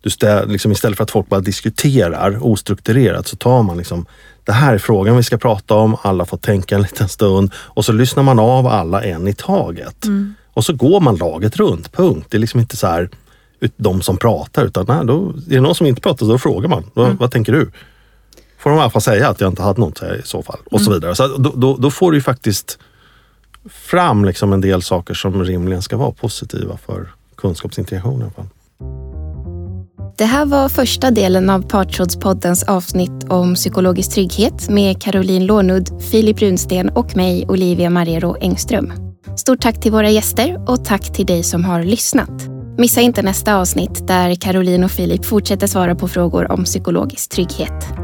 du 0.00 0.10
stä, 0.10 0.44
liksom 0.46 0.72
istället 0.72 0.96
för 0.96 1.04
att 1.04 1.10
folk 1.10 1.28
bara 1.28 1.40
diskuterar 1.40 2.46
ostrukturerat 2.46 3.26
så 3.26 3.36
tar 3.36 3.62
man 3.62 3.76
liksom 3.76 4.06
det 4.44 4.52
här 4.52 4.74
är 4.74 4.78
frågan 4.78 5.16
vi 5.16 5.22
ska 5.22 5.38
prata 5.38 5.74
om, 5.74 5.96
alla 6.02 6.24
får 6.24 6.36
tänka 6.36 6.74
en 6.74 6.82
liten 6.82 7.08
stund 7.08 7.52
och 7.56 7.84
så 7.84 7.92
lyssnar 7.92 8.22
man 8.22 8.38
av 8.38 8.66
alla 8.66 9.04
en 9.04 9.28
i 9.28 9.34
taget. 9.34 10.04
Mm. 10.04 10.34
Och 10.52 10.64
så 10.64 10.72
går 10.72 11.00
man 11.00 11.16
laget 11.16 11.56
runt, 11.56 11.92
punkt. 11.92 12.26
Det 12.30 12.36
är 12.36 12.38
liksom 12.38 12.60
inte 12.60 12.76
så 12.76 12.86
här 12.86 13.08
de 13.76 14.02
som 14.02 14.16
pratar 14.16 14.64
utan 14.64 14.84
nej, 14.88 15.06
då, 15.06 15.28
är 15.28 15.54
det 15.54 15.60
någon 15.60 15.74
som 15.74 15.86
inte 15.86 16.00
pratar 16.00 16.26
då 16.26 16.38
frågar 16.38 16.68
man. 16.68 16.84
Mm. 16.96 17.16
Vad 17.16 17.30
tänker 17.30 17.52
du? 17.52 17.70
Får 18.58 18.70
de 18.70 18.78
i 18.78 18.82
alla 18.82 18.90
fall 18.90 19.02
säga 19.02 19.28
att 19.28 19.40
jag 19.40 19.50
inte 19.50 19.62
hade 19.62 19.80
något 19.80 20.02
i 20.02 20.22
så 20.24 20.42
fall 20.42 20.58
och 20.66 20.72
mm. 20.72 20.84
så 20.84 20.92
vidare. 20.92 21.14
Så 21.14 21.26
då, 21.26 21.52
då, 21.56 21.76
då, 21.76 21.90
får 21.90 22.10
du 22.10 22.16
ju 22.16 22.22
faktiskt 22.22 22.78
fram 23.68 24.24
liksom 24.24 24.52
en 24.52 24.60
del 24.60 24.82
saker 24.82 25.14
som 25.14 25.44
rimligen 25.44 25.82
ska 25.82 25.96
vara 25.96 26.10
positiva 26.10 26.76
för 26.86 27.08
kunskapsintegration 27.36 28.20
i 28.20 28.22
alla 28.22 28.32
fall. 28.32 28.46
Det 30.18 30.24
här 30.24 30.46
var 30.46 30.68
första 30.68 31.10
delen 31.10 31.50
av 31.50 31.68
Partsrådspoddens 31.68 32.62
avsnitt 32.62 33.24
om 33.28 33.54
psykologisk 33.54 34.10
trygghet 34.12 34.68
med 34.68 35.02
Caroline 35.02 35.46
Lånud, 35.46 36.02
Filip 36.10 36.42
Runsten 36.42 36.88
och 36.88 37.16
mig, 37.16 37.46
Olivia 37.48 37.90
Marrero 37.90 38.36
Engström. 38.40 38.92
Stort 39.36 39.60
tack 39.60 39.80
till 39.80 39.92
våra 39.92 40.10
gäster 40.10 40.64
och 40.70 40.84
tack 40.84 41.12
till 41.12 41.26
dig 41.26 41.42
som 41.42 41.64
har 41.64 41.82
lyssnat. 41.82 42.53
Missa 42.78 43.00
inte 43.00 43.22
nästa 43.22 43.56
avsnitt 43.56 44.06
där 44.06 44.34
Caroline 44.34 44.84
och 44.84 44.90
Filip 44.90 45.24
fortsätter 45.24 45.66
svara 45.66 45.94
på 45.94 46.08
frågor 46.08 46.52
om 46.52 46.64
psykologisk 46.64 47.30
trygghet. 47.30 48.03